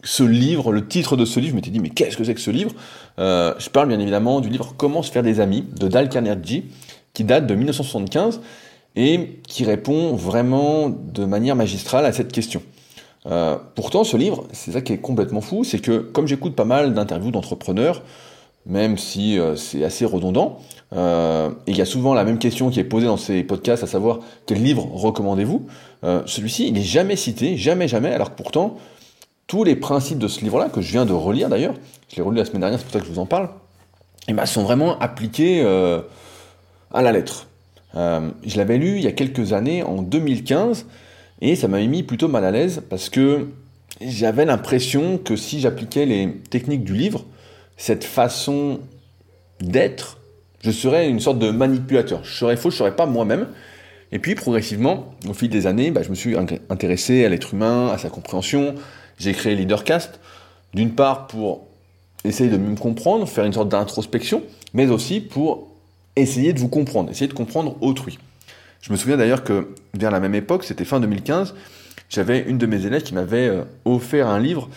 ce 0.02 0.22
livre, 0.22 0.72
le 0.72 0.86
titre 0.86 1.16
de 1.16 1.24
ce 1.24 1.40
livre. 1.40 1.52
Je 1.52 1.56
m'étais 1.56 1.70
dit 1.70 1.80
mais 1.80 1.90
qu'est-ce 1.90 2.16
que 2.16 2.24
c'est 2.24 2.34
que 2.34 2.40
ce 2.40 2.50
livre? 2.50 2.72
Euh, 3.18 3.54
Je 3.58 3.70
parle 3.70 3.88
bien 3.88 3.98
évidemment 3.98 4.40
du 4.40 4.48
livre 4.48 4.74
Comment 4.76 5.02
se 5.02 5.10
faire 5.10 5.22
des 5.22 5.40
amis 5.40 5.64
de 5.78 5.88
Dal 5.88 6.08
Carnegie, 6.08 6.66
qui 7.14 7.24
date 7.24 7.46
de 7.46 7.54
1975 7.54 8.40
et 8.98 9.40
qui 9.46 9.64
répond 9.64 10.14
vraiment 10.14 10.88
de 10.90 11.24
manière 11.24 11.54
magistrale 11.54 12.04
à 12.04 12.12
cette 12.12 12.32
question. 12.32 12.60
Euh, 13.26 13.56
pourtant, 13.76 14.02
ce 14.02 14.16
livre, 14.16 14.44
c'est 14.52 14.72
ça 14.72 14.80
qui 14.80 14.92
est 14.92 14.98
complètement 14.98 15.40
fou, 15.40 15.62
c'est 15.62 15.78
que 15.78 15.98
comme 15.98 16.26
j'écoute 16.26 16.56
pas 16.56 16.64
mal 16.64 16.94
d'interviews 16.94 17.30
d'entrepreneurs, 17.30 18.02
même 18.66 18.98
si 18.98 19.38
euh, 19.38 19.54
c'est 19.54 19.84
assez 19.84 20.04
redondant. 20.04 20.58
Euh, 20.96 21.50
et 21.68 21.70
il 21.70 21.76
y 21.76 21.80
a 21.80 21.84
souvent 21.84 22.12
la 22.12 22.24
même 22.24 22.40
question 22.40 22.70
qui 22.70 22.80
est 22.80 22.84
posée 22.84 23.06
dans 23.06 23.16
ces 23.16 23.44
podcasts, 23.44 23.84
à 23.84 23.86
savoir 23.86 24.18
quel 24.46 24.62
livre 24.62 24.84
recommandez-vous? 24.92 25.66
Celui-ci, 26.26 26.66
il 26.66 26.72
n'est 26.74 26.82
jamais 26.82 27.16
cité, 27.16 27.56
jamais, 27.56 27.86
jamais, 27.86 28.12
alors 28.12 28.30
que 28.30 28.36
pourtant, 28.36 28.78
tous 29.46 29.62
les 29.62 29.76
principes 29.76 30.18
de 30.18 30.28
ce 30.28 30.40
livre-là, 30.40 30.70
que 30.70 30.80
je 30.80 30.90
viens 30.90 31.06
de 31.06 31.12
relire 31.12 31.48
d'ailleurs, 31.48 31.74
je 32.08 32.16
l'ai 32.16 32.22
relu 32.22 32.38
la 32.38 32.44
semaine 32.44 32.60
dernière, 32.60 32.78
c'est 32.78 32.84
pour 32.84 32.92
ça 32.92 33.00
que 33.00 33.06
je 33.06 33.10
vous 33.10 33.18
en 33.18 33.26
parle, 33.26 33.48
eh 34.28 34.32
ben, 34.32 34.46
sont 34.46 34.62
vraiment 34.62 34.98
appliqués 34.98 35.62
à 36.92 37.02
la 37.02 37.12
lettre. 37.12 37.47
Je 37.98 38.56
l'avais 38.56 38.78
lu 38.78 38.96
il 38.96 39.02
y 39.02 39.06
a 39.06 39.12
quelques 39.12 39.52
années, 39.52 39.82
en 39.82 40.02
2015, 40.02 40.86
et 41.40 41.56
ça 41.56 41.68
m'avait 41.68 41.86
mis 41.86 42.02
plutôt 42.02 42.28
mal 42.28 42.44
à 42.44 42.50
l'aise 42.50 42.82
parce 42.88 43.08
que 43.08 43.48
j'avais 44.00 44.44
l'impression 44.44 45.18
que 45.18 45.36
si 45.36 45.60
j'appliquais 45.60 46.06
les 46.06 46.32
techniques 46.50 46.84
du 46.84 46.94
livre, 46.94 47.24
cette 47.76 48.04
façon 48.04 48.80
d'être, 49.60 50.18
je 50.60 50.70
serais 50.70 51.08
une 51.08 51.20
sorte 51.20 51.38
de 51.38 51.50
manipulateur. 51.50 52.24
Je 52.24 52.36
serais 52.36 52.56
faux, 52.56 52.70
je 52.70 52.76
serais 52.76 52.96
pas 52.96 53.06
moi-même. 53.06 53.48
Et 54.10 54.18
puis 54.18 54.34
progressivement, 54.34 55.14
au 55.28 55.34
fil 55.34 55.48
des 55.48 55.66
années, 55.66 55.90
bah, 55.90 56.02
je 56.02 56.10
me 56.10 56.14
suis 56.14 56.36
intéressé 56.36 57.24
à 57.24 57.28
l'être 57.28 57.54
humain, 57.54 57.88
à 57.88 57.98
sa 57.98 58.08
compréhension. 58.08 58.74
J'ai 59.18 59.32
créé 59.32 59.54
Leadercast, 59.54 60.20
d'une 60.74 60.94
part 60.94 61.26
pour 61.26 61.66
essayer 62.24 62.50
de 62.50 62.56
mieux 62.56 62.70
me 62.70 62.76
comprendre, 62.76 63.28
faire 63.28 63.44
une 63.44 63.52
sorte 63.52 63.68
d'introspection, 63.68 64.42
mais 64.74 64.88
aussi 64.88 65.20
pour 65.20 65.68
essayer 66.18 66.52
de 66.52 66.60
vous 66.60 66.68
comprendre, 66.68 67.10
essayer 67.10 67.28
de 67.28 67.34
comprendre 67.34 67.76
autrui. 67.80 68.18
Je 68.80 68.92
me 68.92 68.96
souviens 68.96 69.16
d'ailleurs 69.16 69.44
que 69.44 69.68
vers 69.94 70.10
la 70.10 70.20
même 70.20 70.34
époque, 70.34 70.64
c'était 70.64 70.84
fin 70.84 71.00
2015, 71.00 71.54
j'avais 72.10 72.40
une 72.40 72.58
de 72.58 72.66
mes 72.66 72.86
élèves 72.86 73.02
qui 73.02 73.14
m'avait 73.14 73.48
euh, 73.48 73.64
offert 73.84 74.28
un 74.28 74.40
livre 74.40 74.68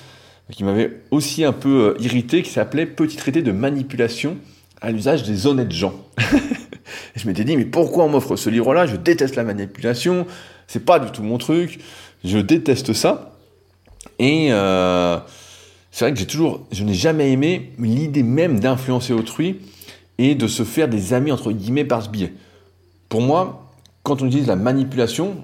qui 0.52 0.64
m'avait 0.64 1.02
aussi 1.10 1.44
un 1.44 1.54
peu 1.54 1.96
euh, 1.98 2.04
irrité, 2.04 2.44
qui 2.44 2.52
s'appelait 2.52 2.86
Petit 2.86 3.18
traité 3.18 3.42
de 3.42 3.52
manipulation 3.52 4.38
à 4.82 4.92
l'usage 4.92 5.24
des 5.24 5.48
honnêtes 5.48 5.72
gens. 5.72 5.94
et 6.20 7.20
je 7.20 7.28
m'étais 7.28 7.44
dit, 7.44 7.56
mais 7.56 7.66
pourquoi 7.66 8.04
on 8.04 8.10
m'offre 8.10 8.36
ce 8.36 8.50
livre-là? 8.50 8.86
Je 8.86 8.96
déteste 8.96 9.36
la 9.36 9.44
manipulation, 9.44 10.28
c'est 10.68 10.86
pas 10.86 11.00
du 11.00 11.12
tout 11.12 11.24
mon 11.24 11.38
truc, 11.38 11.80
je 12.24 12.38
déteste 12.38 12.94
ça. 12.94 13.38
Et 14.20 14.48
euh, 14.52 15.18
c'est 15.92 16.06
vrai 16.06 16.14
que 16.14 16.20
j'ai 16.20 16.28
toujours, 16.28 16.66
je 16.72 16.84
n'ai 16.84 16.94
jamais 16.94 17.32
aimé 17.32 17.72
l'idée 17.80 18.24
même 18.24 18.60
d'influencer 18.60 19.14
autrui 19.14 19.60
et 20.18 20.36
de 20.36 20.48
se 20.48 20.64
faire 20.64 20.88
des 20.88 21.14
amis 21.14 21.32
entre 21.32 21.52
guillemets 21.52 21.86
par 21.86 22.04
ce 22.04 22.10
biais. 22.10 22.34
Pour 23.10 23.22
moi, 23.22 23.72
quand 24.04 24.22
on 24.22 24.28
utilise 24.28 24.48
la 24.48 24.56
manipulation, 24.56 25.36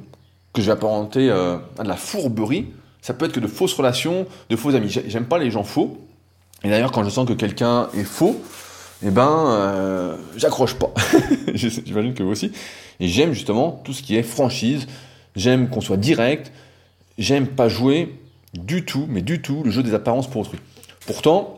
que 0.54 0.62
j'ai 0.62 0.72
apparenté 0.72 1.30
euh, 1.30 1.58
à 1.78 1.84
de 1.84 1.88
la 1.88 1.96
fourberie, 1.96 2.68
ça 3.02 3.14
peut 3.14 3.26
être 3.26 3.32
que 3.32 3.40
de 3.40 3.48
fausses 3.48 3.74
relations, 3.74 4.26
de 4.50 4.56
faux 4.56 4.74
amis. 4.74 4.90
J'aime 5.08 5.26
pas 5.26 5.38
les 5.38 5.52
gens 5.52 5.64
faux. 5.64 5.98
Et 6.64 6.70
d'ailleurs, 6.70 6.92
quand 6.92 7.04
je 7.04 7.10
sens 7.10 7.28
que 7.28 7.34
quelqu'un 7.34 7.90
est 7.94 8.04
faux, 8.04 8.42
eh 9.06 9.12
ben, 9.12 9.46
euh, 9.50 10.18
j'accroche 10.36 10.74
pas. 10.74 10.92
J'imagine 11.54 12.14
que 12.16 12.24
vous 12.24 12.32
aussi. 12.32 12.52
Et 13.00 13.08
j'aime 13.08 13.34
justement 13.34 13.82
tout 13.84 13.94
ce 13.94 14.02
qui 14.02 14.16
est 14.16 14.24
franchise. 14.24 14.88
J'aime 15.36 15.70
qu'on 15.70 15.82
soit 15.82 15.98
direct. 15.98 16.52
J'aime 17.20 17.48
pas 17.48 17.70
jouer 17.70 18.20
du 18.56 18.84
tout, 18.84 19.06
mais 19.08 19.22
du 19.22 19.42
tout, 19.42 19.62
le 19.64 19.70
jeu 19.70 19.84
des 19.84 19.94
apparences 19.94 20.28
pour 20.28 20.42
autrui. 20.42 20.58
Pourtant, 21.06 21.57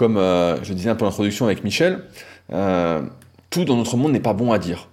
comme 0.00 0.16
euh, 0.16 0.56
je 0.64 0.72
disais 0.72 0.88
un 0.88 0.94
peu 0.94 1.04
l'introduction 1.04 1.44
avec 1.44 1.62
Michel, 1.62 2.04
euh, 2.54 3.02
tout 3.50 3.66
dans 3.66 3.76
notre 3.76 3.98
monde 3.98 4.12
n'est 4.12 4.18
pas 4.18 4.32
bon 4.32 4.50
à 4.50 4.58
dire. 4.58 4.88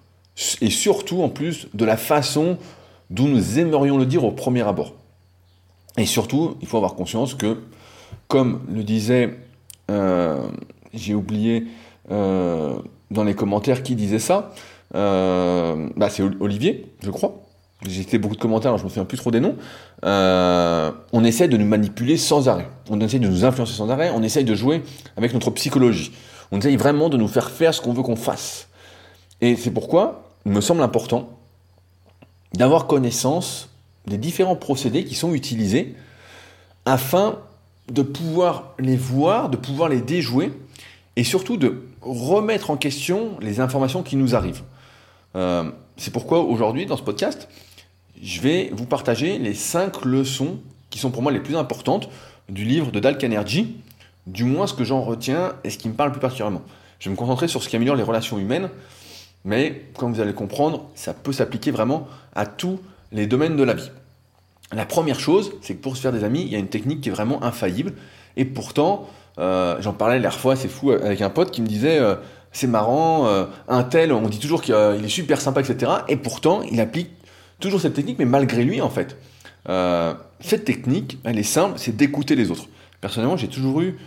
Et 0.59 0.69
surtout, 0.69 1.23
en 1.23 1.29
plus, 1.29 1.69
de 1.73 1.85
la 1.85 1.95
façon 1.95 2.57
dont 3.09 3.29
nous 3.29 3.57
aimerions 3.57 3.97
le 3.97 4.05
dire 4.05 4.25
au 4.25 4.31
premier 4.31 4.67
abord. 4.67 4.95
Et 5.95 6.05
surtout, 6.05 6.57
il 6.59 6.67
faut 6.67 6.75
avoir 6.75 6.95
conscience 6.95 7.35
que, 7.35 7.57
comme 8.27 8.63
le 8.69 8.83
disait, 8.83 9.33
euh, 9.89 10.45
j'ai 10.93 11.13
oublié 11.13 11.67
dans 12.09 13.23
les 13.25 13.33
commentaires 13.33 13.83
qui 13.83 13.95
disait 13.95 14.19
ça, 14.19 14.51
bah 14.93 16.09
c'est 16.09 16.23
Olivier, 16.41 16.91
je 17.01 17.11
crois. 17.11 17.46
J'ai 17.85 18.03
fait 18.03 18.17
beaucoup 18.17 18.35
de 18.35 18.41
commentaires, 18.41 18.71
alors 18.71 18.79
je 18.79 18.83
me 18.85 18.89
souviens 18.89 19.05
plus 19.05 19.17
trop 19.17 19.29
des 19.29 19.39
noms. 19.39 19.55
on 20.03 21.23
essaie 21.23 21.47
de 21.47 21.57
nous 21.57 21.65
manipuler 21.65 22.17
sans 22.17 22.49
arrêt. 22.49 22.67
On 22.89 22.99
essaie 23.01 23.19
de 23.19 23.27
nous 23.27 23.45
influencer 23.45 23.73
sans 23.73 23.89
arrêt. 23.89 24.11
On 24.13 24.23
essaie 24.23 24.43
de 24.43 24.55
jouer 24.55 24.83
avec 25.15 25.33
notre 25.33 25.51
psychologie. 25.51 26.11
On 26.51 26.59
essaye 26.59 26.75
vraiment 26.75 27.09
de 27.09 27.17
nous 27.17 27.27
faire 27.27 27.49
faire 27.51 27.73
ce 27.73 27.81
qu'on 27.81 27.93
veut 27.93 28.03
qu'on 28.03 28.15
fasse. 28.15 28.67
Et 29.41 29.55
c'est 29.55 29.71
pourquoi 29.71 30.23
il 30.45 30.51
me 30.51 30.61
semble 30.61 30.81
important 30.81 31.29
d'avoir 32.53 32.87
connaissance 32.87 33.69
des 34.07 34.17
différents 34.17 34.55
procédés 34.55 35.03
qui 35.03 35.15
sont 35.15 35.33
utilisés 35.33 35.95
afin 36.85 37.37
de 37.91 38.01
pouvoir 38.01 38.73
les 38.79 38.95
voir, 38.95 39.49
de 39.49 39.57
pouvoir 39.57 39.89
les 39.89 40.01
déjouer 40.01 40.51
et 41.15 41.23
surtout 41.23 41.57
de 41.57 41.83
remettre 42.01 42.69
en 42.69 42.77
question 42.77 43.37
les 43.41 43.59
informations 43.59 44.03
qui 44.03 44.15
nous 44.15 44.35
arrivent. 44.35 44.63
Euh, 45.35 45.69
c'est 45.97 46.11
pourquoi 46.11 46.39
aujourd'hui, 46.39 46.85
dans 46.85 46.97
ce 46.97 47.03
podcast, 47.03 47.49
je 48.21 48.41
vais 48.41 48.69
vous 48.73 48.85
partager 48.85 49.37
les 49.37 49.53
cinq 49.53 50.05
leçons 50.05 50.59
qui 50.89 50.99
sont 50.99 51.11
pour 51.11 51.21
moi 51.21 51.31
les 51.31 51.39
plus 51.39 51.55
importantes 51.55 52.09
du 52.49 52.63
livre 52.65 52.91
de 52.91 52.99
Dal 52.99 53.17
Carnegie, 53.17 53.75
du 54.25 54.43
moins 54.43 54.67
ce 54.67 54.73
que 54.73 54.83
j'en 54.83 55.01
retiens 55.01 55.53
et 55.63 55.69
ce 55.69 55.77
qui 55.77 55.89
me 55.89 55.93
parle 55.93 56.11
plus 56.11 56.21
particulièrement. 56.21 56.61
Je 56.99 57.09
vais 57.09 57.11
me 57.11 57.17
concentrer 57.17 57.47
sur 57.47 57.61
ce 57.61 57.69
qui 57.69 57.75
améliore 57.75 57.95
les 57.95 58.03
relations 58.03 58.37
humaines, 58.37 58.69
mais 59.45 59.83
comme 59.97 60.13
vous 60.13 60.19
allez 60.19 60.31
le 60.31 60.37
comprendre, 60.37 60.85
ça 60.95 61.13
peut 61.13 61.31
s'appliquer 61.31 61.71
vraiment 61.71 62.07
à 62.35 62.45
tous 62.45 62.79
les 63.11 63.27
domaines 63.27 63.55
de 63.55 63.63
la 63.63 63.73
vie. 63.73 63.91
La 64.73 64.85
première 64.85 65.19
chose, 65.19 65.53
c'est 65.61 65.75
que 65.75 65.81
pour 65.81 65.95
se 65.95 66.01
faire 66.01 66.11
des 66.11 66.23
amis, 66.23 66.41
il 66.41 66.49
y 66.49 66.55
a 66.55 66.59
une 66.59 66.67
technique 66.67 67.01
qui 67.01 67.09
est 67.09 67.11
vraiment 67.11 67.43
infaillible. 67.43 67.93
Et 68.35 68.45
pourtant, 68.45 69.07
Euh, 69.39 69.77
j'en 69.81 69.93
parlais 69.93 70.17
la 70.17 70.31
fois, 70.31 70.55
c'est 70.55 70.67
fou, 70.67 70.89
avec 70.91 71.21
un 71.21 71.29
pote 71.29 71.51
qui 71.51 71.61
me 71.61 71.67
disait 71.67 71.99
euh, 71.99 72.15
c'est 72.51 72.65
marrant, 72.65 73.27
un 73.67 73.83
tel, 73.83 74.11
on 74.11 74.27
dit 74.29 74.39
toujours 74.39 74.63
qu'il 74.63 74.73
est 74.73 75.09
super 75.09 75.39
sympa, 75.39 75.61
etc. 75.61 75.91
Et 76.07 76.15
pourtant, 76.15 76.63
il 76.63 76.81
applique 76.81 77.11
toujours 77.59 77.81
cette 77.81 77.93
technique, 77.93 78.19
mais 78.19 78.25
malgré 78.25 78.63
lui, 78.63 78.81
en 78.81 78.89
fait. 78.89 79.17
cette 80.39 80.65
technique, 80.65 81.17
elle 81.23 81.37
est 81.37 81.43
simple, 81.43 81.77
c'est 81.77 81.95
d'écouter 81.95 82.35
les 82.35 82.51
autres. 82.51 82.67
Personnellement, 83.01 83.37
j'ai 83.37 83.47
toujours 83.47 83.81
eu 83.81 83.97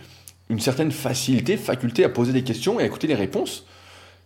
une 0.49 0.59
certaine 0.59 0.91
facilité, 0.91 1.55
faculté 1.57 2.03
à 2.03 2.09
poser 2.09 2.33
des 2.33 2.43
questions 2.43 2.79
et 2.79 2.83
à 2.83 2.85
écouter 2.85 3.07
les 3.07 3.15
réponses. 3.15 3.65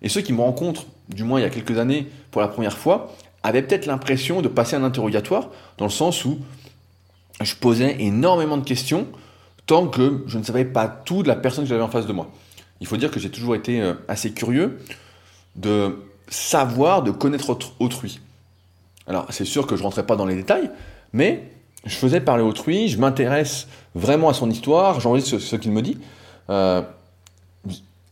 Et 0.01 0.09
ceux 0.09 0.21
qui 0.21 0.33
me 0.33 0.41
rencontrent, 0.41 0.85
du 1.09 1.23
moins 1.23 1.39
il 1.39 1.43
y 1.43 1.45
a 1.45 1.49
quelques 1.49 1.77
années, 1.77 2.07
pour 2.31 2.41
la 2.41 2.47
première 2.47 2.77
fois, 2.77 3.15
avaient 3.43 3.61
peut-être 3.61 3.85
l'impression 3.85 4.41
de 4.41 4.47
passer 4.47 4.75
un 4.75 4.83
interrogatoire, 4.83 5.49
dans 5.77 5.85
le 5.85 5.91
sens 5.91 6.25
où 6.25 6.39
je 7.41 7.55
posais 7.55 7.97
énormément 7.99 8.57
de 8.57 8.63
questions, 8.63 9.07
tant 9.67 9.87
que 9.87 10.23
je 10.25 10.37
ne 10.37 10.43
savais 10.43 10.65
pas 10.65 10.87
tout 10.87 11.21
de 11.21 11.27
la 11.27 11.35
personne 11.35 11.63
que 11.63 11.69
j'avais 11.69 11.83
en 11.83 11.89
face 11.89 12.07
de 12.07 12.13
moi. 12.13 12.31
Il 12.81 12.87
faut 12.87 12.97
dire 12.97 13.11
que 13.11 13.19
j'ai 13.19 13.29
toujours 13.29 13.55
été 13.55 13.81
euh, 13.81 13.93
assez 14.07 14.31
curieux 14.31 14.79
de 15.55 16.03
savoir, 16.27 17.03
de 17.03 17.11
connaître 17.11 17.57
autrui. 17.79 18.19
Alors 19.07 19.27
c'est 19.29 19.45
sûr 19.45 19.67
que 19.67 19.75
je 19.75 19.81
ne 19.81 19.85
rentrais 19.85 20.05
pas 20.05 20.15
dans 20.15 20.25
les 20.25 20.35
détails, 20.35 20.69
mais 21.13 21.43
je 21.85 21.95
faisais 21.95 22.21
parler 22.21 22.43
autrui, 22.43 22.87
je 22.87 22.99
m'intéresse 22.99 23.67
vraiment 23.93 24.29
à 24.29 24.33
son 24.33 24.49
histoire, 24.49 24.99
j'enregistre 24.99 25.31
ce, 25.31 25.39
ce 25.39 25.55
qu'il 25.55 25.71
me 25.71 25.81
dit. 25.81 25.97
Euh, 26.49 26.81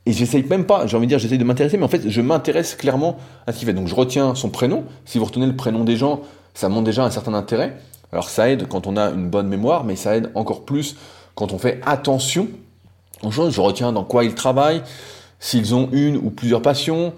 et 0.05 0.11
j'essaye 0.11 0.43
même 0.43 0.65
pas, 0.65 0.85
j'ai 0.85 0.97
envie 0.97 1.05
de 1.05 1.09
dire, 1.09 1.19
j'essaye 1.19 1.37
de 1.37 1.43
m'intéresser, 1.43 1.77
mais 1.77 1.85
en 1.85 1.89
fait, 1.89 2.09
je 2.09 2.21
m'intéresse 2.21 2.75
clairement 2.75 3.17
à 3.47 3.53
ce 3.53 3.59
qu'il 3.59 3.67
fait. 3.67 3.73
Donc, 3.73 3.87
je 3.87 3.95
retiens 3.95 4.35
son 4.35 4.49
prénom. 4.49 4.83
Si 5.05 5.17
vous 5.17 5.25
retenez 5.25 5.45
le 5.45 5.55
prénom 5.55 5.85
des 5.85 5.95
gens, 5.95 6.21
ça 6.53 6.67
montre 6.67 6.83
déjà 6.83 7.05
un 7.05 7.11
certain 7.11 7.33
intérêt. 7.33 7.77
Alors, 8.11 8.29
ça 8.29 8.49
aide 8.49 8.67
quand 8.67 8.85
on 8.85 8.97
a 8.97 9.11
une 9.11 9.29
bonne 9.29 9.47
mémoire, 9.47 9.85
mais 9.85 9.95
ça 9.95 10.17
aide 10.17 10.29
encore 10.35 10.65
plus 10.65 10.97
quand 11.35 11.53
on 11.53 11.57
fait 11.57 11.79
attention 11.85 12.49
aux 13.23 13.31
choses. 13.31 13.53
Je 13.53 13.61
retiens 13.61 13.93
dans 13.93 14.03
quoi 14.03 14.25
ils 14.25 14.35
travaillent, 14.35 14.83
s'ils 15.39 15.73
ont 15.73 15.87
une 15.93 16.17
ou 16.17 16.31
plusieurs 16.31 16.61
passions, 16.61 17.13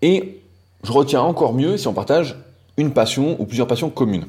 et 0.00 0.40
je 0.84 0.92
retiens 0.92 1.22
encore 1.22 1.52
mieux 1.52 1.76
si 1.76 1.88
on 1.88 1.92
partage 1.92 2.36
une 2.76 2.92
passion 2.92 3.40
ou 3.40 3.46
plusieurs 3.46 3.66
passions 3.66 3.90
communes. 3.90 4.26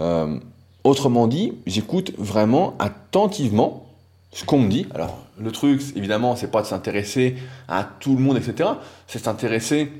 Euh, 0.00 0.38
autrement 0.84 1.26
dit, 1.26 1.54
j'écoute 1.66 2.12
vraiment 2.18 2.74
attentivement 2.78 3.86
ce 4.32 4.44
qu'on 4.44 4.60
me 4.60 4.68
dit. 4.68 4.86
Alors, 4.94 5.18
le 5.38 5.50
truc, 5.50 5.82
évidemment, 5.96 6.36
c'est 6.36 6.50
pas 6.50 6.62
de 6.62 6.66
s'intéresser 6.66 7.36
à 7.66 7.84
tout 7.84 8.14
le 8.14 8.22
monde, 8.22 8.36
etc. 8.36 8.70
C'est 9.06 9.18
s'intéresser, 9.18 9.92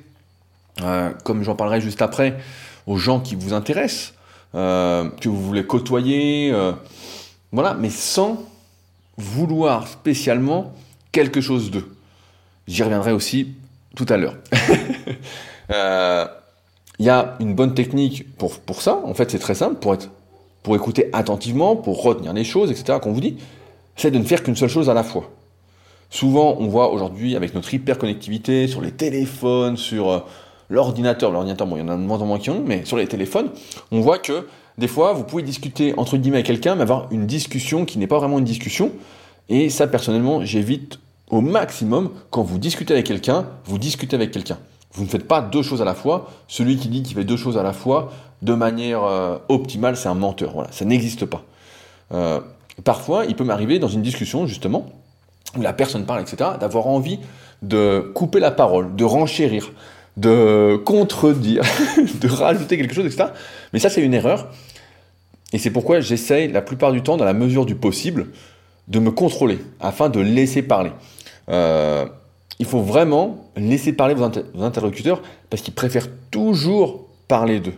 euh, 0.83 1.11
comme 1.25 1.43
j'en 1.43 1.57
parlerai 1.57 1.81
juste 1.81 2.03
après, 2.03 2.39
aux 2.87 2.97
gens 2.97 3.21
qui 3.21 3.35
vous 3.35 3.53
intéressent, 3.53 4.15
euh, 4.55 5.09
que 5.21 5.29
vous 5.29 5.43
voulez 5.43 5.67
côtoyer, 5.67 6.55
voilà, 7.53 7.75
mais 7.75 7.91
sans 7.91 8.43
vouloir 9.17 9.89
spécialement 9.89 10.73
quelque 11.13 11.41
chose 11.41 11.71
d'eux. 11.71 11.89
J'y 12.67 12.83
reviendrai 12.83 13.13
aussi 13.13 13.55
tout 13.97 14.07
à 14.09 14.17
l'heure. 14.17 14.37
Il 16.99 17.07
y 17.07 17.11
a 17.11 17.37
une 17.41 17.55
bonne 17.55 17.75
technique 17.75 18.37
pour, 18.37 18.59
pour 18.59 18.83
ça. 18.83 19.01
En 19.05 19.15
fait, 19.15 19.31
c'est 19.31 19.39
très 19.39 19.55
simple 19.55 19.77
pour 19.77 19.95
être, 19.95 20.11
pour 20.63 20.75
écouter 20.75 21.09
attentivement, 21.13 21.77
pour 21.77 22.03
retenir 22.03 22.33
les 22.33 22.45
choses, 22.45 22.71
etc. 22.71 22.99
qu'on 23.01 23.13
vous 23.13 23.21
dit 23.21 23.37
c'est 23.99 24.11
de 24.11 24.19
ne 24.19 24.25
faire 24.25 24.43
qu'une 24.43 24.57
seule 24.57 24.69
chose 24.69 24.89
à 24.89 24.95
la 24.95 25.03
fois. 25.03 25.31
Souvent, 26.09 26.57
on 26.59 26.69
voit 26.69 26.91
aujourd'hui, 26.93 27.37
avec 27.37 27.55
notre 27.55 27.75
hyperconnectivité, 27.75 28.67
sur 28.67 28.81
les 28.81 28.93
téléphones, 28.93 29.77
sur 29.77 30.11
euh, 30.11 30.21
l'ordinateur, 30.71 31.31
l'ordinateur, 31.31 31.67
bon, 31.67 31.77
il 31.77 31.81
y 31.81 31.83
en 31.83 31.89
a 31.89 31.97
de 31.97 32.01
moins 32.01 32.19
en 32.19 32.27
moins 32.27 32.39
qui 32.39 32.49
ont, 32.49 32.63
mais 32.65 32.85
sur 32.85 32.97
les 32.97 33.07
téléphones, 33.07 33.51
on 33.91 34.01
voit 34.01 34.19
que 34.19 34.47
des 34.79 34.89
fois, 34.89 35.13
vous 35.13 35.25
pouvez 35.25 35.43
discuter 35.43 35.93
entre 35.97 36.17
guillemets 36.17 36.37
avec 36.37 36.47
quelqu'un, 36.47 36.77
mais 36.77 36.83
avoir 36.83 37.09
une 37.11 37.27
discussion 37.27 37.85
qui 37.85 37.99
n'est 37.99 38.07
pas 38.07 38.19
vraiment 38.19 38.39
une 38.39 38.45
discussion. 38.45 38.93
Et 39.49 39.69
ça, 39.69 39.89
personnellement, 39.89 40.45
j'évite 40.45 41.01
au 41.31 41.41
maximum, 41.41 42.11
quand 42.31 42.43
vous 42.43 42.59
discutez 42.59 42.95
avec 42.95 43.07
quelqu'un, 43.07 43.47
vous 43.65 43.79
discutez 43.79 44.15
avec 44.15 44.31
quelqu'un. 44.31 44.59
Vous 44.93 45.05
ne 45.05 45.09
faites 45.09 45.29
pas 45.29 45.41
deux 45.41 45.63
choses 45.63 45.83
à 45.83 45.85
la 45.85 45.95
fois. 45.95 46.31
Celui 46.49 46.77
qui 46.77 46.89
dit 46.89 47.03
qu'il 47.03 47.17
fait 47.17 47.25
deux 47.25 47.37
choses 47.37 47.59
à 47.59 47.63
la 47.63 47.73
fois, 47.73 48.11
de 48.43 48.55
manière 48.55 49.05
euh, 49.05 49.39
optimale, 49.49 49.97
c'est 49.97 50.09
un 50.09 50.15
menteur. 50.15 50.53
Voilà, 50.53 50.73
ça 50.73 50.85
n'existe 50.85 51.27
pas. 51.27 51.43
Euh, 52.13 52.41
Parfois, 52.85 53.25
il 53.27 53.35
peut 53.35 53.45
m'arriver 53.45 53.79
dans 53.79 53.89
une 53.89 54.03
discussion, 54.03 54.47
justement, 54.47 54.87
où 55.57 55.63
la 55.63 55.73
personne 55.73 56.05
parle, 56.05 56.21
etc., 56.21 56.51
d'avoir 56.61 56.87
envie 56.87 57.19
de 57.63 58.11
couper 58.15 58.39
la 58.39 58.51
parole, 58.51 58.95
de 58.95 59.05
renchérir, 59.05 59.73
de 60.17 60.81
contredire, 60.85 61.63
de 62.21 62.29
rajouter 62.29 62.77
quelque 62.77 62.95
chose, 62.95 63.07
etc. 63.07 63.31
Mais 63.73 63.79
ça, 63.79 63.91
c'est 63.91 64.03
une 64.03 64.15
erreur. 64.15 64.49
Et 65.53 65.59
c'est 65.59 65.71
pourquoi 65.71 66.01
j'essaye, 66.01 66.53
la 66.53 66.63
plupart 66.63 66.93
du 66.93 67.03
temps, 67.03 67.17
dans 67.17 67.25
la 67.25 67.33
mesure 67.33 67.67
du 67.67 67.75
possible, 67.75 68.29
de 68.87 69.01
me 69.01 69.11
contrôler, 69.11 69.59
afin 69.81 70.09
de 70.09 70.21
laisser 70.21 70.63
parler. 70.63 70.93
Euh, 71.49 72.07
il 72.59 72.67
faut 72.67 72.83
vraiment 72.83 73.45
laisser 73.57 73.93
parler 73.93 74.15
vos, 74.15 74.25
interlocuteurs, 74.63 75.23
parce 75.51 75.63
qu'ils 75.63 75.75
préfèrent 75.75 76.09
toujours 76.31 77.07
parler 77.29 77.61
d'eux. 77.61 77.77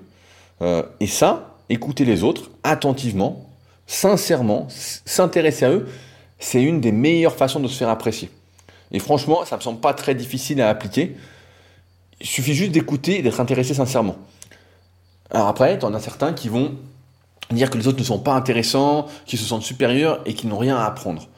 Euh, 0.63 0.83
et 1.01 1.07
ça, 1.07 1.57
écouter 1.69 2.05
les 2.05 2.25
autres 2.25 2.51
attentivement, 2.63 3.47
sincèrement, 3.87 4.69
s'intéresser 4.69 5.65
à 5.65 5.71
eux, 5.71 5.89
c'est 6.39 6.63
une 6.63 6.81
des 6.81 6.93
meilleures 6.93 7.35
façons 7.35 7.61
de 7.61 7.69
se 7.69 7.77
faire 7.77 7.89
apprécier. 7.91 8.31
Et 8.93 8.99
franchement, 8.99 9.45
ça 9.45 9.57
me 9.57 9.61
semble 9.61 9.81
pas 9.81 9.95
très 9.95 10.15
difficile 10.15 10.61
à 10.61 10.69
appliquer. 10.69 11.17
Il 12.21 12.27
suffit 12.27 12.55
juste 12.55 12.73
d'écouter 12.73 13.19
et 13.19 13.23
d'être 13.23 13.41
intéressé 13.41 13.75
sincèrement. 13.75 14.17
Alors 15.31 15.49
après, 15.49 15.79
tu 15.79 15.85
en 15.85 15.95
as 15.95 16.01
certains 16.01 16.33
qui 16.33 16.49
vont 16.49 16.75
dire 17.51 17.71
que 17.71 17.79
les 17.79 17.87
autres 17.87 17.99
ne 17.99 18.05
sont 18.05 18.19
pas 18.19 18.35
intéressants, 18.35 19.07
qui 19.27 19.37
se 19.37 19.45
sentent 19.45 19.63
supérieurs 19.63 20.21
et 20.27 20.35
qui 20.35 20.47
n'ont 20.47 20.59
rien 20.59 20.77
à 20.77 20.85
apprendre. 20.85 21.29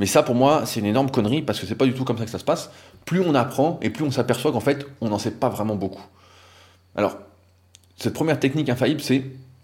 Mais 0.00 0.06
ça, 0.06 0.24
pour 0.24 0.34
moi, 0.34 0.62
c'est 0.66 0.80
une 0.80 0.86
énorme 0.86 1.10
connerie 1.10 1.42
parce 1.42 1.60
que 1.60 1.66
c'est 1.66 1.76
pas 1.76 1.86
du 1.86 1.94
tout 1.94 2.04
comme 2.04 2.18
ça 2.18 2.24
que 2.24 2.30
ça 2.30 2.38
se 2.38 2.44
passe. 2.44 2.70
Plus 3.04 3.20
on 3.20 3.34
apprend 3.34 3.78
et 3.82 3.90
plus 3.90 4.04
on 4.04 4.10
s'aperçoit 4.10 4.50
qu'en 4.50 4.60
fait, 4.60 4.86
on 5.00 5.10
n'en 5.10 5.18
sait 5.18 5.30
pas 5.30 5.48
vraiment 5.48 5.76
beaucoup. 5.76 6.02
Alors, 6.96 7.16
cette 7.96 8.14
première 8.14 8.40
technique 8.40 8.68
infaillible, 8.68 9.02
c'est 9.02 9.22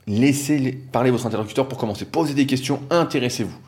Laissez 0.09 0.79
parler 0.93 1.11
votre 1.11 1.27
interlocuteur 1.27 1.67
pour 1.67 1.79
commencer. 1.79 2.05
Posez 2.05 2.35
des 2.35 2.47
questions, 2.47 2.81
intéressez-vous. 2.91 3.59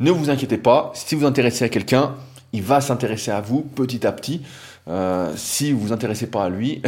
Ne 0.00 0.10
vous 0.10 0.30
inquiétez 0.30 0.56
pas, 0.56 0.90
si 0.94 1.14
vous 1.14 1.26
intéressez 1.26 1.64
à 1.64 1.68
quelqu'un, 1.68 2.14
il 2.54 2.62
va 2.62 2.80
s'intéresser 2.80 3.30
à 3.30 3.42
vous 3.42 3.60
petit 3.60 4.06
à 4.06 4.12
petit. 4.12 4.40
Euh, 4.88 5.32
si 5.36 5.72
vous 5.72 5.80
vous 5.80 5.92
intéressez 5.92 6.28
pas 6.28 6.44
à 6.44 6.48
lui 6.48 6.80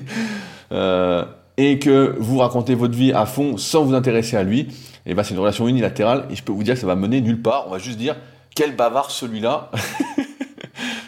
euh, 0.72 1.24
et 1.56 1.78
que 1.78 2.16
vous 2.18 2.38
racontez 2.38 2.74
votre 2.74 2.96
vie 2.96 3.12
à 3.12 3.26
fond 3.26 3.56
sans 3.56 3.84
vous 3.84 3.94
intéresser 3.94 4.36
à 4.36 4.42
lui, 4.42 4.66
et 5.06 5.12
eh 5.12 5.14
ben 5.14 5.22
c'est 5.22 5.32
une 5.32 5.40
relation 5.40 5.66
unilatérale 5.66 6.26
et 6.30 6.36
je 6.36 6.42
peux 6.42 6.52
vous 6.52 6.62
dire 6.62 6.74
que 6.74 6.80
ça 6.80 6.86
va 6.86 6.94
mener 6.94 7.22
nulle 7.22 7.40
part. 7.40 7.66
On 7.68 7.70
va 7.70 7.78
juste 7.78 7.98
dire 7.98 8.16
quel 8.54 8.76
bavard 8.76 9.10
celui-là. 9.10 9.70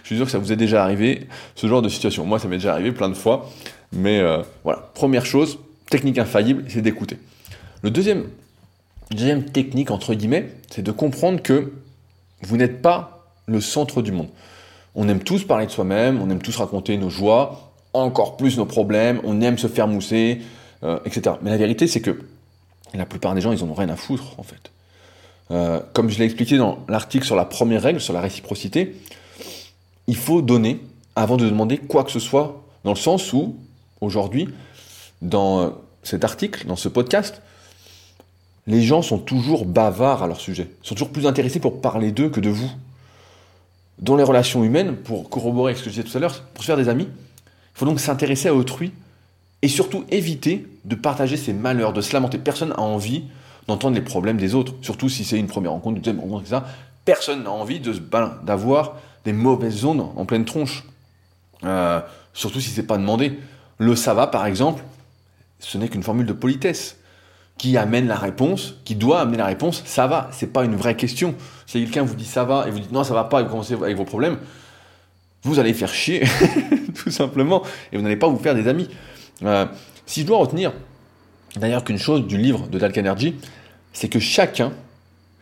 je 0.02 0.06
suis 0.06 0.16
sûr 0.16 0.24
que 0.24 0.30
ça 0.30 0.38
vous 0.38 0.50
est 0.50 0.56
déjà 0.56 0.82
arrivé 0.82 1.28
ce 1.54 1.66
genre 1.66 1.82
de 1.82 1.90
situation. 1.90 2.24
Moi, 2.24 2.38
ça 2.38 2.48
m'est 2.48 2.56
déjà 2.56 2.72
arrivé 2.72 2.92
plein 2.92 3.10
de 3.10 3.14
fois. 3.14 3.50
Mais 3.92 4.20
euh, 4.20 4.42
voilà, 4.64 4.90
première 4.94 5.26
chose, 5.26 5.58
technique 5.90 6.18
infaillible, 6.18 6.64
c'est 6.68 6.80
d'écouter. 6.80 7.18
Le 7.82 7.90
deuxième, 7.90 8.28
deuxième 9.10 9.44
technique, 9.44 9.90
entre 9.90 10.14
guillemets, 10.14 10.48
c'est 10.70 10.82
de 10.82 10.92
comprendre 10.92 11.42
que 11.42 11.72
vous 12.42 12.56
n'êtes 12.56 12.80
pas 12.80 13.26
le 13.46 13.60
centre 13.60 14.00
du 14.00 14.12
monde. 14.12 14.28
On 14.94 15.08
aime 15.08 15.20
tous 15.20 15.44
parler 15.44 15.66
de 15.66 15.70
soi-même, 15.70 16.20
on 16.22 16.30
aime 16.30 16.40
tous 16.40 16.56
raconter 16.56 16.96
nos 16.96 17.10
joies, 17.10 17.72
encore 17.92 18.36
plus 18.36 18.56
nos 18.56 18.66
problèmes, 18.66 19.20
on 19.24 19.40
aime 19.40 19.58
se 19.58 19.66
faire 19.66 19.88
mousser, 19.88 20.40
euh, 20.82 20.98
etc. 21.04 21.36
Mais 21.42 21.50
la 21.50 21.56
vérité, 21.56 21.86
c'est 21.86 22.00
que 22.00 22.18
la 22.98 23.06
plupart 23.06 23.34
des 23.34 23.40
gens, 23.40 23.52
ils 23.52 23.62
en 23.62 23.68
ont 23.68 23.74
rien 23.74 23.88
à 23.88 23.96
foutre, 23.96 24.38
en 24.38 24.42
fait. 24.42 24.70
Euh, 25.50 25.80
comme 25.92 26.08
je 26.08 26.18
l'ai 26.18 26.24
expliqué 26.24 26.56
dans 26.56 26.78
l'article 26.88 27.24
sur 27.24 27.36
la 27.36 27.44
première 27.44 27.82
règle, 27.82 28.00
sur 28.00 28.12
la 28.12 28.20
réciprocité, 28.20 28.96
il 30.06 30.16
faut 30.16 30.42
donner 30.42 30.80
avant 31.16 31.36
de 31.36 31.46
demander 31.46 31.78
quoi 31.78 32.04
que 32.04 32.10
ce 32.10 32.20
soit, 32.20 32.62
dans 32.84 32.92
le 32.92 32.96
sens 32.96 33.32
où, 33.32 33.56
aujourd'hui, 34.00 34.48
dans 35.20 35.74
cet 36.02 36.24
article, 36.24 36.66
dans 36.66 36.76
ce 36.76 36.88
podcast, 36.88 37.42
les 38.66 38.82
gens 38.82 39.02
sont 39.02 39.18
toujours 39.18 39.64
bavards 39.64 40.22
à 40.22 40.26
leur 40.26 40.40
sujet, 40.40 40.70
sont 40.82 40.94
toujours 40.94 41.10
plus 41.10 41.26
intéressés 41.26 41.60
pour 41.60 41.80
parler 41.80 42.12
d'eux 42.12 42.28
que 42.28 42.40
de 42.40 42.50
vous. 42.50 42.70
Dans 43.98 44.16
les 44.16 44.24
relations 44.24 44.64
humaines, 44.64 44.96
pour 44.96 45.28
corroborer 45.28 45.74
ce 45.74 45.80
que 45.80 45.90
je 45.90 45.96
disais 45.96 46.08
tout 46.08 46.16
à 46.16 46.20
l'heure, 46.20 46.42
pour 46.54 46.62
se 46.62 46.66
faire 46.66 46.76
des 46.76 46.88
amis, 46.88 47.08
il 47.08 47.78
faut 47.78 47.86
donc 47.86 48.00
s'intéresser 48.00 48.48
à 48.48 48.54
autrui 48.54 48.92
et 49.62 49.68
surtout 49.68 50.04
éviter 50.10 50.66
de 50.84 50.94
partager 50.94 51.36
ses 51.36 51.52
malheurs, 51.52 51.92
de 51.92 52.00
se 52.00 52.12
lamenter. 52.12 52.38
Personne 52.38 52.70
n'a 52.70 52.80
envie 52.80 53.24
d'entendre 53.68 53.94
les 53.94 54.02
problèmes 54.02 54.36
des 54.36 54.54
autres, 54.54 54.74
surtout 54.82 55.08
si 55.08 55.24
c'est 55.24 55.38
une 55.38 55.46
première 55.46 55.72
rencontre, 55.72 55.96
une 55.96 56.02
deuxième 56.02 56.20
rencontre, 56.20 56.42
etc. 56.42 56.62
Personne 57.04 57.44
n'a 57.44 57.50
envie 57.50 57.80
d'avoir 58.42 58.96
des 59.24 59.32
mauvaises 59.32 59.84
ondes 59.84 60.08
en 60.16 60.24
pleine 60.24 60.44
tronche, 60.44 60.84
euh, 61.64 62.00
surtout 62.32 62.60
si 62.60 62.70
c'est 62.70 62.82
pas 62.82 62.98
demandé. 62.98 63.38
Le 63.78 63.94
ça 63.96 64.14
va, 64.14 64.26
par 64.26 64.46
exemple, 64.46 64.82
ce 65.60 65.78
n'est 65.78 65.88
qu'une 65.88 66.02
formule 66.02 66.26
de 66.26 66.32
politesse 66.32 66.96
qui 67.58 67.76
amène 67.76 68.08
la 68.08 68.16
réponse, 68.16 68.74
qui 68.84 68.96
doit 68.96 69.20
amener 69.20 69.36
la 69.36 69.46
réponse, 69.46 69.82
ça 69.84 70.08
va, 70.08 70.28
c'est 70.32 70.52
pas 70.52 70.64
une 70.64 70.74
vraie 70.74 70.96
question. 70.96 71.34
Si 71.66 71.80
quelqu'un 71.80 72.02
vous 72.02 72.16
dit 72.16 72.24
ça 72.24 72.44
va 72.44 72.66
et 72.66 72.70
vous 72.70 72.80
dites 72.80 72.90
non, 72.90 73.04
ça 73.04 73.14
va 73.14 73.24
pas 73.24 73.40
et 73.40 73.44
vous 73.44 73.50
commencez 73.50 73.74
avec 73.74 73.96
vos 73.96 74.04
problèmes, 74.04 74.38
vous 75.44 75.58
allez 75.58 75.74
faire 75.74 75.92
chier, 75.92 76.24
tout 76.94 77.10
simplement, 77.10 77.62
et 77.92 77.96
vous 77.96 78.02
n'allez 78.02 78.16
pas 78.16 78.28
vous 78.28 78.38
faire 78.38 78.54
des 78.54 78.68
amis. 78.68 78.88
Euh, 79.42 79.66
si 80.06 80.22
je 80.22 80.26
dois 80.26 80.38
retenir 80.38 80.72
d'ailleurs 81.56 81.84
qu'une 81.84 81.98
chose 81.98 82.26
du 82.26 82.36
livre 82.36 82.68
de 82.68 82.78
Talk 82.78 82.96
Energy, 82.98 83.36
c'est 83.92 84.08
que 84.08 84.18
chacun, 84.18 84.72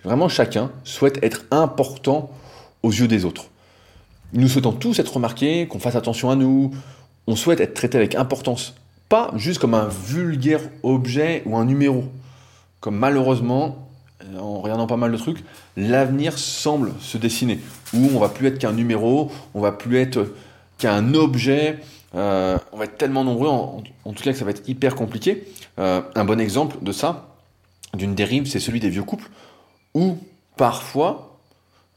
vraiment 0.05 0.29
chacun, 0.29 0.71
souhaite 0.85 1.23
être 1.23 1.45
important 1.51 2.31
aux 2.83 2.91
yeux 2.91 3.09
des 3.09 3.25
autres. 3.25 3.47
Nous 4.33 4.49
souhaitons 4.49 4.73
tous 4.73 4.99
être 4.99 5.15
remarqués, 5.15 5.67
qu'on 5.67 5.81
fasse 5.81 5.97
attention 5.97 6.31
à 6.31 6.37
nous, 6.37 6.73
on 7.27 7.37
souhaite 7.37 7.61
être 7.61 7.75
traité 7.75 7.99
avec 7.99 8.15
importance, 8.15 8.75
pas 9.09 9.31
juste 9.37 9.61
comme 9.61 9.75
un 9.75 9.89
vulgaire 9.89 10.61
objet 10.83 11.43
ou 11.47 11.57
un 11.57 11.65
numéro. 11.65 12.05
Comme 12.81 12.97
malheureusement, 12.97 13.89
en 14.39 14.61
regardant 14.61 14.87
pas 14.87 14.97
mal 14.97 15.13
de 15.13 15.17
trucs, 15.17 15.45
l'avenir 15.77 16.39
semble 16.39 16.93
se 17.01 17.19
dessiner, 17.19 17.59
où 17.95 18.09
on 18.15 18.19
va 18.19 18.29
plus 18.29 18.47
être 18.47 18.59
qu'un 18.59 18.73
numéro, 18.73 19.31
on 19.55 19.61
va 19.61 19.73
plus 19.73 19.99
être 19.99 20.33
qu'un 20.79 21.15
objet, 21.15 21.79
euh, 22.15 22.59
on 22.73 22.77
va 22.77 22.85
être 22.85 22.99
tellement 22.99 23.25
nombreux, 23.25 23.49
en, 23.49 23.83
tout 24.05 24.23
cas 24.23 24.33
que 24.33 24.39
ça 24.39 24.45
va 24.45 24.51
être 24.51 24.69
hyper 24.69 24.95
compliqué. 24.95 25.47
Euh, 25.79 26.03
un 26.15 26.25
bon 26.25 26.41
exemple 26.41 26.77
de 26.83 26.93
ça, 26.93 27.37
d'une 27.95 28.15
dérive, 28.15 28.47
c'est 28.47 28.61
celui 28.61 28.81
des 28.81 28.91
vieux 28.91 29.05
couples, 29.05 29.29
où 29.95 30.19
parfois 30.57 31.39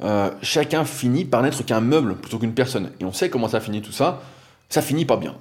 euh, 0.01 0.31
chacun 0.41 0.85
finit 0.85 1.25
par 1.25 1.41
n'être 1.41 1.63
qu'un 1.63 1.81
meuble 1.81 2.15
plutôt 2.15 2.39
qu'une 2.39 2.53
personne. 2.53 2.91
Et 2.99 3.05
on 3.05 3.13
sait 3.13 3.29
comment 3.29 3.47
ça 3.47 3.59
finit 3.59 3.81
tout 3.81 3.91
ça. 3.91 4.21
Ça 4.69 4.81
finit 4.81 5.05
pas 5.05 5.17
bien. 5.17 5.35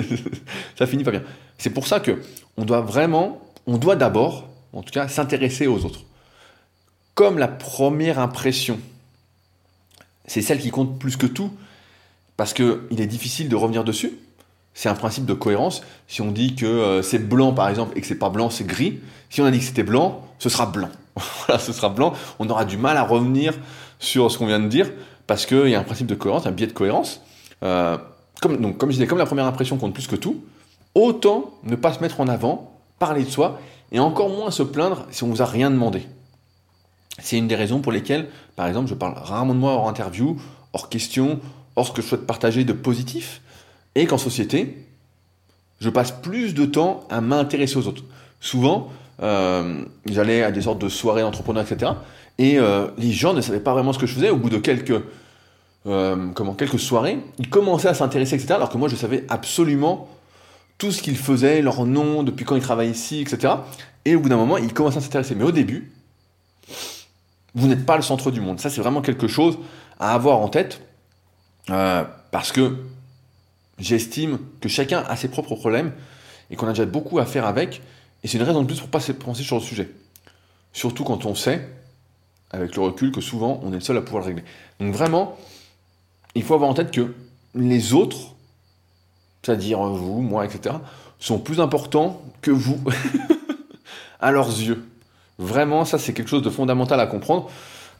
ça 0.78 0.86
finit 0.86 1.04
pas 1.04 1.10
bien. 1.10 1.22
C'est 1.58 1.70
pour 1.70 1.86
ça 1.86 2.00
que 2.00 2.22
on 2.56 2.64
doit 2.64 2.80
vraiment, 2.80 3.40
on 3.66 3.76
doit 3.76 3.96
d'abord, 3.96 4.48
en 4.72 4.82
tout 4.82 4.92
cas, 4.92 5.08
s'intéresser 5.08 5.66
aux 5.66 5.84
autres. 5.84 6.00
Comme 7.14 7.38
la 7.38 7.48
première 7.48 8.18
impression, 8.18 8.78
c'est 10.26 10.40
celle 10.40 10.58
qui 10.58 10.70
compte 10.70 10.98
plus 10.98 11.16
que 11.16 11.26
tout, 11.26 11.50
parce 12.42 12.54
qu'il 12.54 13.00
est 13.00 13.06
difficile 13.06 13.48
de 13.48 13.54
revenir 13.54 13.84
dessus. 13.84 14.18
C'est 14.74 14.88
un 14.88 14.96
principe 14.96 15.26
de 15.26 15.32
cohérence. 15.32 15.82
Si 16.08 16.22
on 16.22 16.32
dit 16.32 16.56
que 16.56 16.66
euh, 16.66 17.00
c'est 17.00 17.20
blanc, 17.20 17.52
par 17.52 17.68
exemple, 17.68 17.96
et 17.96 18.00
que 18.00 18.06
c'est 18.08 18.18
pas 18.18 18.30
blanc, 18.30 18.50
c'est 18.50 18.66
gris. 18.66 18.98
Si 19.30 19.40
on 19.40 19.44
a 19.44 19.52
dit 19.52 19.60
que 19.60 19.64
c'était 19.64 19.84
blanc, 19.84 20.26
ce 20.40 20.48
sera 20.48 20.66
blanc. 20.66 20.88
voilà, 21.46 21.60
ce 21.60 21.72
sera 21.72 21.88
blanc. 21.88 22.14
On 22.40 22.50
aura 22.50 22.64
du 22.64 22.76
mal 22.76 22.96
à 22.96 23.04
revenir 23.04 23.54
sur 24.00 24.28
ce 24.28 24.38
qu'on 24.38 24.46
vient 24.46 24.58
de 24.58 24.66
dire 24.66 24.90
parce 25.28 25.46
qu'il 25.46 25.68
y 25.68 25.76
a 25.76 25.78
un 25.78 25.84
principe 25.84 26.08
de 26.08 26.16
cohérence, 26.16 26.44
un 26.44 26.50
biais 26.50 26.66
de 26.66 26.72
cohérence. 26.72 27.20
Euh, 27.62 27.96
comme, 28.40 28.56
donc, 28.56 28.76
comme 28.76 28.90
je 28.90 28.94
disais, 28.94 29.06
comme 29.06 29.18
la 29.18 29.26
première 29.26 29.46
impression 29.46 29.76
compte 29.76 29.94
plus 29.94 30.08
que 30.08 30.16
tout, 30.16 30.42
autant 30.96 31.52
ne 31.62 31.76
pas 31.76 31.92
se 31.92 32.00
mettre 32.00 32.18
en 32.18 32.26
avant, 32.26 32.76
parler 32.98 33.22
de 33.22 33.30
soi 33.30 33.60
et 33.92 34.00
encore 34.00 34.30
moins 34.30 34.50
se 34.50 34.64
plaindre 34.64 35.06
si 35.12 35.22
on 35.22 35.28
vous 35.28 35.42
a 35.42 35.46
rien 35.46 35.70
demandé. 35.70 36.08
C'est 37.20 37.38
une 37.38 37.46
des 37.46 37.54
raisons 37.54 37.78
pour 37.78 37.92
lesquelles, 37.92 38.30
par 38.56 38.66
exemple, 38.66 38.88
je 38.88 38.94
parle 38.94 39.14
rarement 39.16 39.54
de 39.54 39.60
moi 39.60 39.74
hors 39.74 39.88
interview, 39.88 40.38
hors 40.72 40.88
question, 40.88 41.38
hors 41.76 41.86
ce 41.86 41.92
que 41.92 42.02
je 42.02 42.06
souhaite 42.06 42.26
partager 42.26 42.64
de 42.64 42.72
positif, 42.72 43.40
et 43.94 44.06
qu'en 44.06 44.18
société, 44.18 44.86
je 45.80 45.90
passe 45.90 46.12
plus 46.12 46.54
de 46.54 46.64
temps 46.64 47.06
à 47.10 47.20
m'intéresser 47.20 47.76
aux 47.76 47.86
autres. 47.86 48.04
Souvent, 48.40 48.90
euh, 49.22 49.84
j'allais 50.06 50.42
à 50.42 50.50
des 50.50 50.62
sortes 50.62 50.80
de 50.80 50.88
soirées 50.88 51.22
d'entrepreneurs, 51.22 51.64
etc. 51.68 51.92
Et 52.38 52.58
euh, 52.58 52.88
les 52.98 53.12
gens 53.12 53.34
ne 53.34 53.40
savaient 53.40 53.60
pas 53.60 53.72
vraiment 53.72 53.92
ce 53.92 53.98
que 53.98 54.06
je 54.06 54.14
faisais. 54.14 54.30
Au 54.30 54.36
bout 54.36 54.50
de 54.50 54.58
quelques, 54.58 55.02
euh, 55.86 56.28
comment, 56.34 56.54
quelques 56.54 56.78
soirées, 56.78 57.18
ils 57.38 57.50
commençaient 57.50 57.88
à 57.88 57.94
s'intéresser, 57.94 58.36
etc. 58.36 58.54
Alors 58.54 58.70
que 58.70 58.78
moi, 58.78 58.88
je 58.88 58.96
savais 58.96 59.24
absolument 59.28 60.08
tout 60.78 60.90
ce 60.90 61.02
qu'ils 61.02 61.16
faisaient, 61.16 61.62
leur 61.62 61.84
nom, 61.84 62.22
depuis 62.22 62.44
quand 62.44 62.56
ils 62.56 62.62
travaillaient 62.62 62.90
ici, 62.90 63.20
etc. 63.20 63.54
Et 64.04 64.16
au 64.16 64.20
bout 64.20 64.28
d'un 64.28 64.36
moment, 64.36 64.56
ils 64.56 64.72
commençaient 64.72 64.98
à 64.98 65.02
s'intéresser. 65.02 65.34
Mais 65.34 65.44
au 65.44 65.52
début, 65.52 65.92
vous 67.54 67.68
n'êtes 67.68 67.84
pas 67.84 67.96
le 67.96 68.02
centre 68.02 68.30
du 68.30 68.40
monde. 68.40 68.58
Ça, 68.60 68.70
c'est 68.70 68.80
vraiment 68.80 69.02
quelque 69.02 69.28
chose 69.28 69.58
à 70.00 70.14
avoir 70.14 70.38
en 70.38 70.48
tête. 70.48 70.80
Parce 71.66 72.52
que 72.52 72.76
j'estime 73.78 74.38
que 74.60 74.68
chacun 74.68 75.04
a 75.06 75.16
ses 75.16 75.28
propres 75.28 75.54
problèmes 75.54 75.92
et 76.50 76.56
qu'on 76.56 76.66
a 76.66 76.70
déjà 76.70 76.86
beaucoup 76.86 77.18
à 77.18 77.26
faire 77.26 77.46
avec. 77.46 77.82
Et 78.22 78.28
c'est 78.28 78.38
une 78.38 78.44
raison 78.44 78.62
de 78.62 78.66
plus 78.66 78.80
pour 78.80 78.88
pas 78.88 79.00
se 79.00 79.12
penser 79.12 79.42
sur 79.42 79.56
le 79.56 79.62
sujet. 79.62 79.90
Surtout 80.72 81.04
quand 81.04 81.26
on 81.26 81.34
sait, 81.34 81.68
avec 82.50 82.76
le 82.76 82.82
recul, 82.82 83.10
que 83.12 83.20
souvent 83.20 83.60
on 83.62 83.70
est 83.70 83.76
le 83.76 83.80
seul 83.80 83.96
à 83.96 84.02
pouvoir 84.02 84.22
le 84.22 84.28
régler. 84.28 84.44
Donc 84.80 84.94
vraiment, 84.94 85.36
il 86.34 86.42
faut 86.42 86.54
avoir 86.54 86.70
en 86.70 86.74
tête 86.74 86.90
que 86.90 87.14
les 87.54 87.92
autres, 87.92 88.34
c'est-à-dire 89.42 89.80
vous, 89.80 90.20
moi, 90.20 90.44
etc., 90.44 90.76
sont 91.18 91.38
plus 91.38 91.60
importants 91.60 92.22
que 92.40 92.50
vous 92.50 92.80
à 94.20 94.30
leurs 94.30 94.48
yeux. 94.48 94.84
Vraiment, 95.38 95.84
ça 95.84 95.98
c'est 95.98 96.12
quelque 96.12 96.28
chose 96.28 96.42
de 96.42 96.50
fondamental 96.50 97.00
à 97.00 97.06
comprendre. 97.06 97.50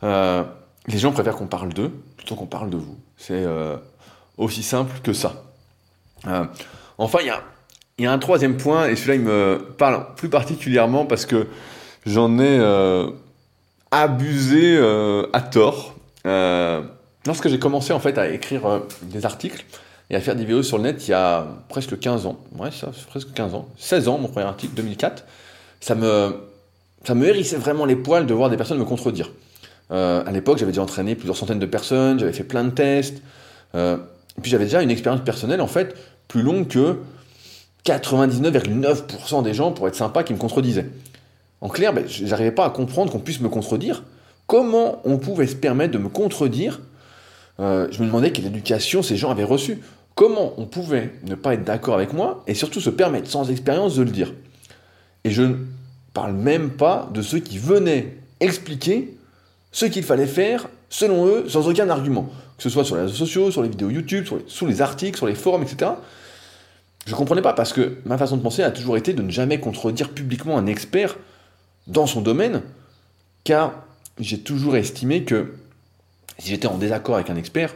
Euh, 0.02 0.44
les 0.88 0.98
gens 0.98 1.12
préfèrent 1.12 1.36
qu'on 1.36 1.46
parle 1.46 1.72
d'eux 1.72 1.92
plutôt 2.16 2.34
qu'on 2.34 2.46
parle 2.46 2.70
de 2.70 2.76
vous. 2.76 2.96
C'est 3.16 3.44
euh, 3.44 3.76
aussi 4.36 4.62
simple 4.62 5.00
que 5.02 5.12
ça. 5.12 5.44
Euh, 6.26 6.44
enfin, 6.98 7.18
il 7.22 8.04
y 8.04 8.06
a 8.06 8.12
un 8.12 8.18
troisième 8.18 8.56
point, 8.56 8.88
et 8.88 8.96
celui-là, 8.96 9.14
il 9.14 9.20
me 9.20 9.74
parle 9.78 10.14
plus 10.16 10.28
particulièrement 10.28 11.06
parce 11.06 11.26
que 11.26 11.46
j'en 12.06 12.38
ai 12.38 12.58
euh, 12.58 13.10
abusé 13.90 14.78
à 15.32 15.40
tort. 15.40 15.94
Lorsque 17.24 17.48
j'ai 17.48 17.58
commencé 17.60 17.92
en 17.92 18.00
fait 18.00 18.18
à 18.18 18.28
écrire 18.30 18.82
des 19.02 19.24
articles 19.24 19.64
et 20.10 20.16
à 20.16 20.20
faire 20.20 20.34
des 20.34 20.44
vidéos 20.44 20.64
sur 20.64 20.78
le 20.78 20.84
net 20.84 21.06
il 21.06 21.12
y 21.12 21.14
a 21.14 21.46
presque 21.68 21.98
15 21.98 22.26
ans, 22.26 22.38
ouais, 22.58 22.72
ça, 22.72 22.90
presque 23.08 23.32
15 23.32 23.54
ans, 23.54 23.68
16 23.78 24.08
ans, 24.08 24.18
mon 24.18 24.26
premier 24.26 24.46
article, 24.46 24.74
2004, 24.74 25.24
ça 25.80 25.94
me, 25.94 26.34
ça 27.04 27.14
me 27.14 27.28
hérissait 27.28 27.56
vraiment 27.56 27.84
les 27.84 27.94
poils 27.94 28.26
de 28.26 28.34
voir 28.34 28.50
des 28.50 28.56
personnes 28.56 28.78
me 28.78 28.84
contredire. 28.84 29.30
À 29.90 30.30
l'époque, 30.32 30.58
j'avais 30.58 30.72
déjà 30.72 30.82
entraîné 30.82 31.14
plusieurs 31.14 31.36
centaines 31.36 31.58
de 31.58 31.66
personnes, 31.66 32.18
j'avais 32.18 32.32
fait 32.32 32.44
plein 32.44 32.64
de 32.64 32.70
tests, 32.70 33.18
et 33.74 34.40
puis 34.40 34.50
j'avais 34.50 34.64
déjà 34.64 34.82
une 34.82 34.90
expérience 34.90 35.22
personnelle 35.22 35.60
en 35.60 35.66
fait 35.66 35.94
plus 36.28 36.42
longue 36.42 36.66
que 36.66 36.96
99,9% 37.84 39.42
des 39.42 39.54
gens, 39.54 39.72
pour 39.72 39.88
être 39.88 39.94
sympa, 39.94 40.22
qui 40.22 40.32
me 40.32 40.38
contredisaient. 40.38 40.88
En 41.60 41.68
clair, 41.68 41.92
ben, 41.92 42.04
j'arrivais 42.06 42.52
pas 42.52 42.64
à 42.64 42.70
comprendre 42.70 43.12
qu'on 43.12 43.18
puisse 43.18 43.40
me 43.40 43.48
contredire. 43.48 44.02
Comment 44.46 45.00
on 45.04 45.18
pouvait 45.18 45.46
se 45.46 45.56
permettre 45.56 45.92
de 45.92 45.98
me 45.98 46.08
contredire? 46.08 46.80
Euh, 47.60 47.88
Je 47.90 48.00
me 48.00 48.06
demandais 48.06 48.32
quelle 48.32 48.46
éducation 48.46 49.02
ces 49.02 49.16
gens 49.16 49.30
avaient 49.30 49.44
reçue. 49.44 49.78
Comment 50.14 50.52
on 50.58 50.66
pouvait 50.66 51.12
ne 51.24 51.34
pas 51.34 51.54
être 51.54 51.64
d'accord 51.64 51.94
avec 51.94 52.12
moi 52.12 52.42
et 52.46 52.54
surtout 52.54 52.80
se 52.80 52.90
permettre 52.90 53.30
sans 53.30 53.50
expérience 53.50 53.96
de 53.96 54.02
le 54.02 54.10
dire? 54.10 54.32
Et 55.24 55.30
je 55.30 55.42
ne 55.42 55.54
parle 56.12 56.34
même 56.34 56.70
pas 56.70 57.08
de 57.14 57.22
ceux 57.22 57.38
qui 57.38 57.58
venaient 57.58 58.16
expliquer 58.40 59.16
ce 59.72 59.86
qu'il 59.86 60.04
fallait 60.04 60.26
faire 60.26 60.68
selon 60.90 61.26
eux 61.26 61.48
sans 61.48 61.68
aucun 61.68 61.88
argument. 61.88 62.28
Que 62.56 62.62
ce 62.62 62.70
soit 62.70 62.84
sur 62.84 62.96
les 62.96 63.02
réseaux 63.02 63.14
sociaux, 63.14 63.50
sur 63.50 63.62
les 63.62 63.68
vidéos 63.68 63.90
YouTube, 63.90 64.26
sur 64.26 64.38
sous 64.46 64.66
les 64.66 64.82
articles, 64.82 65.16
sur 65.16 65.26
les 65.26 65.34
forums, 65.34 65.62
etc. 65.62 65.92
Je 67.06 67.10
ne 67.10 67.16
comprenais 67.16 67.42
pas 67.42 67.54
parce 67.54 67.72
que 67.72 67.96
ma 68.04 68.16
façon 68.16 68.36
de 68.36 68.42
penser 68.42 68.62
a 68.62 68.70
toujours 68.70 68.96
été 68.96 69.12
de 69.12 69.22
ne 69.22 69.30
jamais 69.30 69.58
contredire 69.58 70.10
publiquement 70.10 70.56
un 70.56 70.66
expert 70.66 71.16
dans 71.88 72.06
son 72.06 72.20
domaine, 72.20 72.62
car 73.42 73.72
j'ai 74.20 74.38
toujours 74.38 74.76
estimé 74.76 75.24
que 75.24 75.54
si 76.38 76.50
j'étais 76.50 76.68
en 76.68 76.78
désaccord 76.78 77.16
avec 77.16 77.30
un 77.30 77.36
expert, 77.36 77.74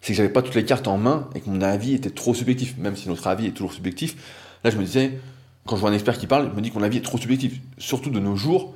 c'est 0.00 0.12
que 0.12 0.16
j'avais 0.16 0.28
pas 0.28 0.42
toutes 0.42 0.54
les 0.54 0.64
cartes 0.64 0.88
en 0.88 0.98
main 0.98 1.28
et 1.34 1.40
que 1.40 1.48
mon 1.48 1.60
avis 1.60 1.94
était 1.94 2.10
trop 2.10 2.34
subjectif, 2.34 2.76
même 2.78 2.96
si 2.96 3.08
notre 3.08 3.26
avis 3.26 3.46
est 3.46 3.52
toujours 3.52 3.72
subjectif. 3.72 4.16
Là, 4.64 4.70
je 4.70 4.76
me 4.76 4.84
disais, 4.84 5.18
quand 5.66 5.76
je 5.76 5.80
vois 5.80 5.90
un 5.90 5.94
expert 5.94 6.18
qui 6.18 6.26
parle, 6.26 6.50
je 6.50 6.56
me 6.56 6.60
dis 6.60 6.70
que 6.70 6.78
mon 6.78 6.82
avis 6.82 6.98
est 6.98 7.02
trop 7.02 7.18
subjectif, 7.18 7.60
surtout 7.78 8.10
de 8.10 8.18
nos 8.18 8.36
jours, 8.36 8.74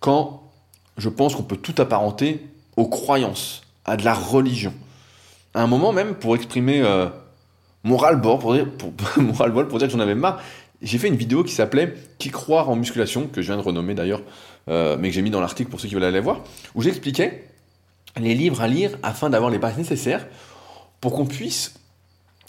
quand 0.00 0.47
je 0.98 1.08
pense 1.08 1.34
qu'on 1.34 1.42
peut 1.42 1.56
tout 1.56 1.74
apparenter 1.78 2.46
aux 2.76 2.88
croyances, 2.88 3.62
à 3.84 3.96
de 3.96 4.04
la 4.04 4.14
religion. 4.14 4.74
À 5.54 5.62
un 5.62 5.66
moment 5.66 5.92
même, 5.92 6.14
pour 6.14 6.36
exprimer 6.36 6.82
euh, 6.82 7.08
mon 7.84 7.96
ras-le-bol 7.96 8.38
pour 8.38 8.52
dire, 8.52 8.70
pour, 8.70 8.92
pour 9.68 9.78
dire 9.78 9.88
que 9.88 9.92
j'en 9.92 10.00
avais 10.00 10.14
marre. 10.14 10.42
J'ai 10.82 10.98
fait 10.98 11.08
une 11.08 11.16
vidéo 11.16 11.42
qui 11.42 11.52
s'appelait 11.52 11.94
Qui 12.18 12.30
croire 12.30 12.68
en 12.68 12.76
musculation, 12.76 13.26
que 13.26 13.40
je 13.42 13.46
viens 13.46 13.56
de 13.56 13.62
renommer 13.62 13.94
d'ailleurs, 13.94 14.22
euh, 14.68 14.96
mais 14.98 15.08
que 15.08 15.14
j'ai 15.14 15.22
mis 15.22 15.30
dans 15.30 15.40
l'article 15.40 15.70
pour 15.70 15.80
ceux 15.80 15.88
qui 15.88 15.94
veulent 15.94 16.04
aller 16.04 16.20
voir, 16.20 16.40
où 16.74 16.82
j'expliquais 16.82 17.48
les 18.16 18.34
livres 18.34 18.60
à 18.60 18.68
lire 18.68 18.98
afin 19.02 19.30
d'avoir 19.30 19.50
les 19.50 19.58
bases 19.58 19.76
nécessaires 19.76 20.26
pour 21.00 21.12
qu'on 21.12 21.26
puisse 21.26 21.74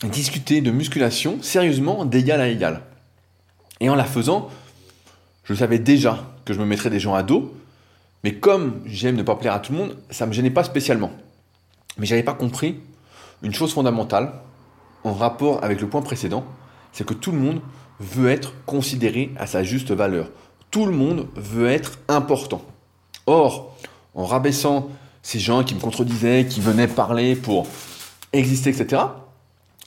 discuter 0.04 0.62
de 0.62 0.72
musculation 0.72 1.38
sérieusement 1.42 2.06
d'égal 2.06 2.42
à 2.42 2.48
égal. 2.48 2.82
Et 3.80 3.90
en 3.90 3.96
la 3.96 4.06
faisant, 4.06 4.50
je 5.44 5.54
savais 5.54 5.80
déjà 5.80 6.26
que 6.46 6.54
je 6.54 6.60
me 6.60 6.66
mettrais 6.66 6.90
des 6.90 7.00
gens 7.00 7.14
à 7.14 7.24
dos, 7.24 7.54
mais 8.24 8.36
comme 8.36 8.82
j'aime 8.86 9.16
ne 9.16 9.24
pas 9.24 9.36
plaire 9.36 9.54
à 9.54 9.60
tout 9.60 9.72
le 9.72 9.78
monde, 9.78 9.98
ça 10.10 10.26
me 10.26 10.34
gênait 10.34 10.50
pas 10.50 10.64
spécialement. 10.64 11.12
Mais 11.98 12.06
j'avais 12.06 12.24
pas 12.24 12.34
compris 12.34 12.80
une 13.44 13.54
chose 13.54 13.74
fondamentale, 13.74 14.34
en 15.04 15.14
rapport 15.14 15.64
avec 15.64 15.80
le 15.80 15.88
point 15.88 16.02
précédent, 16.02 16.44
c'est 16.92 17.06
que 17.06 17.14
tout 17.14 17.32
le 17.32 17.38
monde 17.38 17.62
veut 18.00 18.30
être 18.30 18.54
considéré 18.66 19.32
à 19.38 19.48
sa 19.48 19.64
juste 19.64 19.92
valeur. 19.92 20.30
Tout 20.72 20.86
le 20.86 20.92
monde 20.92 21.28
veut 21.36 21.70
être 21.70 22.00
important. 22.08 22.62
Or, 23.26 23.76
en 24.14 24.26
rabaissant 24.26 24.90
ces 25.22 25.40
gens 25.40 25.64
qui 25.64 25.76
me 25.76 25.80
contredisaient, 25.80 26.46
qui 26.48 26.62
venaient 26.62 26.88
parler 26.88 27.36
pour 27.36 27.68
exister, 28.34 28.70
etc., 28.70 29.04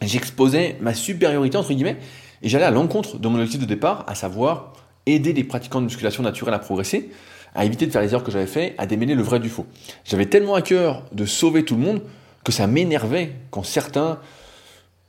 j'exposais 0.00 0.76
ma 0.80 0.94
supériorité, 0.94 1.57
entre 1.57 1.72
guillemets, 1.72 1.98
et 2.42 2.48
j'allais 2.48 2.64
à 2.64 2.70
l'encontre 2.70 3.18
de 3.18 3.28
mon 3.28 3.36
objectif 3.36 3.61
de 3.61 3.66
départ, 3.66 4.04
à 4.07 4.14
savoir 4.14 4.72
aider 5.07 5.32
les 5.32 5.44
pratiquants 5.44 5.80
de 5.80 5.86
musculation 5.86 6.22
naturelle 6.22 6.54
à 6.54 6.59
progresser, 6.59 7.11
à 7.55 7.64
éviter 7.64 7.86
de 7.86 7.90
faire 7.90 8.03
les 8.03 8.09
erreurs 8.09 8.24
que 8.24 8.32
j'avais 8.32 8.46
fait, 8.46 8.74
à 8.78 8.86
démêler 8.86 9.14
le 9.14 9.22
vrai 9.22 9.40
du 9.40 9.48
faux. 9.48 9.66
J'avais 10.05 10.26
tellement 10.26 10.55
à 10.55 10.62
cœur 10.62 11.05
de 11.12 11.26
sauver 11.26 11.64
tout 11.64 11.74
le 11.74 11.82
monde 11.82 12.03
que 12.44 12.53
ça 12.53 12.66
m'énervait 12.66 13.32
quand 13.50 13.62
certains 13.62 14.18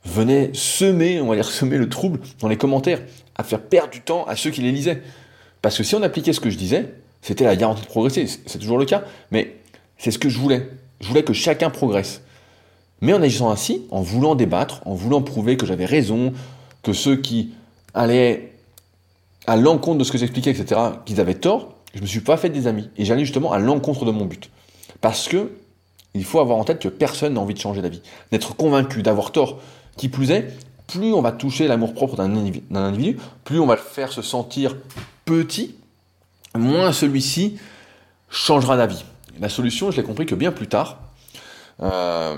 venait 0.04 0.50
semer, 0.52 1.20
on 1.20 1.28
va 1.28 1.36
dire 1.36 1.46
semer 1.46 1.78
le 1.78 1.88
trouble 1.88 2.20
dans 2.40 2.48
les 2.48 2.56
commentaires, 2.56 3.00
à 3.36 3.42
faire 3.42 3.60
perdre 3.60 3.90
du 3.90 4.02
temps 4.02 4.24
à 4.26 4.36
ceux 4.36 4.50
qui 4.50 4.60
les 4.60 4.72
lisaient. 4.72 5.02
Parce 5.62 5.78
que 5.78 5.82
si 5.82 5.94
on 5.94 6.02
appliquait 6.02 6.32
ce 6.32 6.40
que 6.40 6.50
je 6.50 6.58
disais, 6.58 6.94
c'était 7.22 7.44
la 7.44 7.56
garantie 7.56 7.82
de 7.82 7.86
progresser. 7.86 8.26
C'est 8.26 8.58
toujours 8.58 8.78
le 8.78 8.84
cas, 8.84 9.04
mais 9.30 9.56
c'est 9.96 10.10
ce 10.10 10.18
que 10.18 10.28
je 10.28 10.38
voulais. 10.38 10.68
Je 11.00 11.08
voulais 11.08 11.24
que 11.24 11.32
chacun 11.32 11.70
progresse. 11.70 12.20
Mais 13.00 13.14
en 13.14 13.22
agissant 13.22 13.50
ainsi, 13.50 13.82
en 13.90 14.02
voulant 14.02 14.34
débattre, 14.34 14.82
en 14.86 14.94
voulant 14.94 15.22
prouver 15.22 15.56
que 15.56 15.66
j'avais 15.66 15.86
raison, 15.86 16.32
que 16.82 16.92
ceux 16.92 17.16
qui 17.16 17.54
allaient 17.94 18.52
à 19.46 19.56
l'encontre 19.56 19.98
de 19.98 20.04
ce 20.04 20.12
que 20.12 20.18
j'expliquais, 20.18 20.50
etc., 20.50 20.80
qu'ils 21.04 21.20
avaient 21.20 21.34
tort, 21.34 21.74
je 21.94 22.00
ne 22.00 22.02
me 22.02 22.08
suis 22.08 22.20
pas 22.20 22.36
fait 22.36 22.50
des 22.50 22.66
amis. 22.66 22.90
Et 22.96 23.04
j'allais 23.04 23.24
justement 23.24 23.52
à 23.52 23.58
l'encontre 23.58 24.04
de 24.04 24.10
mon 24.10 24.24
but. 24.24 24.50
Parce 25.00 25.28
que 25.28 25.52
il 26.14 26.24
faut 26.24 26.40
avoir 26.40 26.58
en 26.58 26.64
tête 26.64 26.80
que 26.80 26.88
personne 26.88 27.34
n'a 27.34 27.40
envie 27.40 27.54
de 27.54 27.58
changer 27.58 27.82
d'avis, 27.82 28.00
d'être 28.30 28.54
convaincu, 28.56 29.02
d'avoir 29.02 29.32
tort. 29.32 29.60
Qui 29.96 30.08
plus 30.08 30.30
est, 30.30 30.56
plus 30.86 31.12
on 31.12 31.22
va 31.22 31.32
toucher 31.32 31.68
l'amour-propre 31.68 32.16
d'un 32.16 32.34
individu, 32.74 33.18
plus 33.44 33.60
on 33.60 33.66
va 33.66 33.76
le 33.76 33.80
faire 33.80 34.12
se 34.12 34.22
sentir 34.22 34.76
petit, 35.24 35.76
moins 36.56 36.92
celui-ci 36.92 37.58
changera 38.28 38.76
d'avis. 38.76 39.04
La 39.40 39.48
solution, 39.48 39.90
je 39.90 39.96
l'ai 39.96 40.02
compris 40.02 40.26
que 40.26 40.34
bien 40.34 40.52
plus 40.52 40.66
tard, 40.66 40.98
euh, 41.80 42.36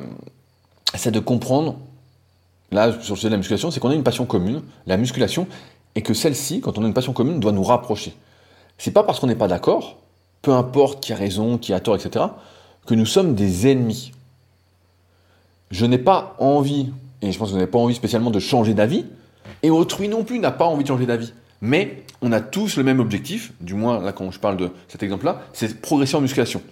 c'est 0.94 1.10
de 1.10 1.20
comprendre, 1.20 1.78
là, 2.72 2.92
sur 3.00 3.14
le 3.14 3.18
sujet 3.18 3.28
de 3.28 3.34
la 3.34 3.38
musculation, 3.38 3.70
c'est 3.70 3.80
qu'on 3.80 3.90
a 3.90 3.94
une 3.94 4.04
passion 4.04 4.26
commune, 4.26 4.62
la 4.86 4.96
musculation, 4.96 5.46
et 5.94 6.02
que 6.02 6.14
celle-ci, 6.14 6.60
quand 6.60 6.78
on 6.78 6.84
a 6.84 6.86
une 6.86 6.94
passion 6.94 7.12
commune, 7.12 7.40
doit 7.40 7.52
nous 7.52 7.64
rapprocher. 7.64 8.14
C'est 8.78 8.90
pas 8.90 9.02
parce 9.02 9.20
qu'on 9.20 9.26
n'est 9.26 9.34
pas 9.34 9.48
d'accord, 9.48 9.96
peu 10.42 10.52
importe 10.52 11.02
qui 11.02 11.12
a 11.12 11.16
raison, 11.16 11.58
qui 11.58 11.72
a 11.72 11.80
tort, 11.80 11.96
etc., 11.96 12.26
que 12.86 12.94
nous 12.94 13.06
sommes 13.06 13.34
des 13.34 13.70
ennemis. 13.70 14.12
Je 15.70 15.86
n'ai 15.86 15.98
pas 15.98 16.36
envie, 16.38 16.92
et 17.22 17.32
je 17.32 17.38
pense 17.38 17.48
que 17.48 17.52
vous 17.52 17.58
n'avez 17.58 17.70
pas 17.70 17.78
envie 17.78 17.94
spécialement 17.94 18.30
de 18.30 18.38
changer 18.38 18.74
d'avis, 18.74 19.04
et 19.62 19.70
autrui 19.70 20.08
non 20.08 20.24
plus 20.24 20.38
n'a 20.38 20.52
pas 20.52 20.66
envie 20.66 20.82
de 20.82 20.88
changer 20.88 21.06
d'avis. 21.06 21.32
Mais 21.60 22.04
on 22.22 22.32
a 22.32 22.40
tous 22.40 22.76
le 22.76 22.84
même 22.84 23.00
objectif, 23.00 23.52
du 23.60 23.74
moins 23.74 24.00
là 24.00 24.12
quand 24.12 24.30
je 24.30 24.38
parle 24.38 24.56
de 24.56 24.70
cet 24.88 25.02
exemple-là, 25.02 25.42
c'est 25.52 25.80
progresser 25.80 26.16
en 26.16 26.20
musculation. 26.20 26.62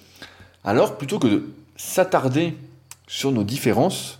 Alors 0.62 0.96
plutôt 0.96 1.18
que 1.18 1.26
de 1.26 1.52
s'attarder 1.76 2.56
sur 3.06 3.32
nos 3.32 3.44
différences 3.44 4.18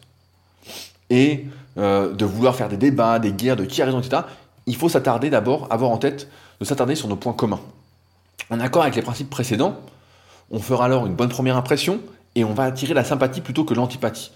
et 1.10 1.46
euh, 1.78 2.12
de 2.12 2.24
vouloir 2.24 2.56
faire 2.56 2.68
des 2.68 2.76
débats, 2.76 3.18
des 3.18 3.32
guerres, 3.32 3.56
de 3.56 3.64
qui 3.64 3.82
a 3.82 3.86
raison, 3.86 4.00
etc., 4.00 4.22
il 4.66 4.76
faut 4.76 4.88
s'attarder 4.88 5.30
d'abord, 5.30 5.66
avoir 5.70 5.90
en 5.90 5.98
tête 5.98 6.28
de 6.60 6.64
s'attarder 6.64 6.94
sur 6.94 7.08
nos 7.08 7.16
points 7.16 7.32
communs. 7.32 7.60
En 8.50 8.60
accord 8.60 8.82
avec 8.82 8.96
les 8.96 9.02
principes 9.02 9.30
précédents, 9.30 9.76
on 10.50 10.60
fera 10.60 10.84
alors 10.84 11.06
une 11.06 11.14
bonne 11.14 11.28
première 11.28 11.56
impression 11.56 12.00
et 12.34 12.44
on 12.44 12.54
va 12.54 12.64
attirer 12.64 12.94
la 12.94 13.04
sympathie 13.04 13.40
plutôt 13.40 13.64
que 13.64 13.74
l'antipathie. 13.74 14.30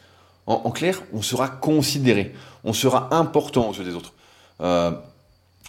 En, 0.47 0.71
clair, 0.71 1.03
on 1.12 1.21
sera 1.21 1.49
considéré, 1.49 2.35
on 2.64 2.73
sera 2.73 3.14
important 3.14 3.69
aux 3.69 3.75
yeux 3.75 3.85
des 3.85 3.95
autres. 3.95 4.14
Euh, 4.62 4.93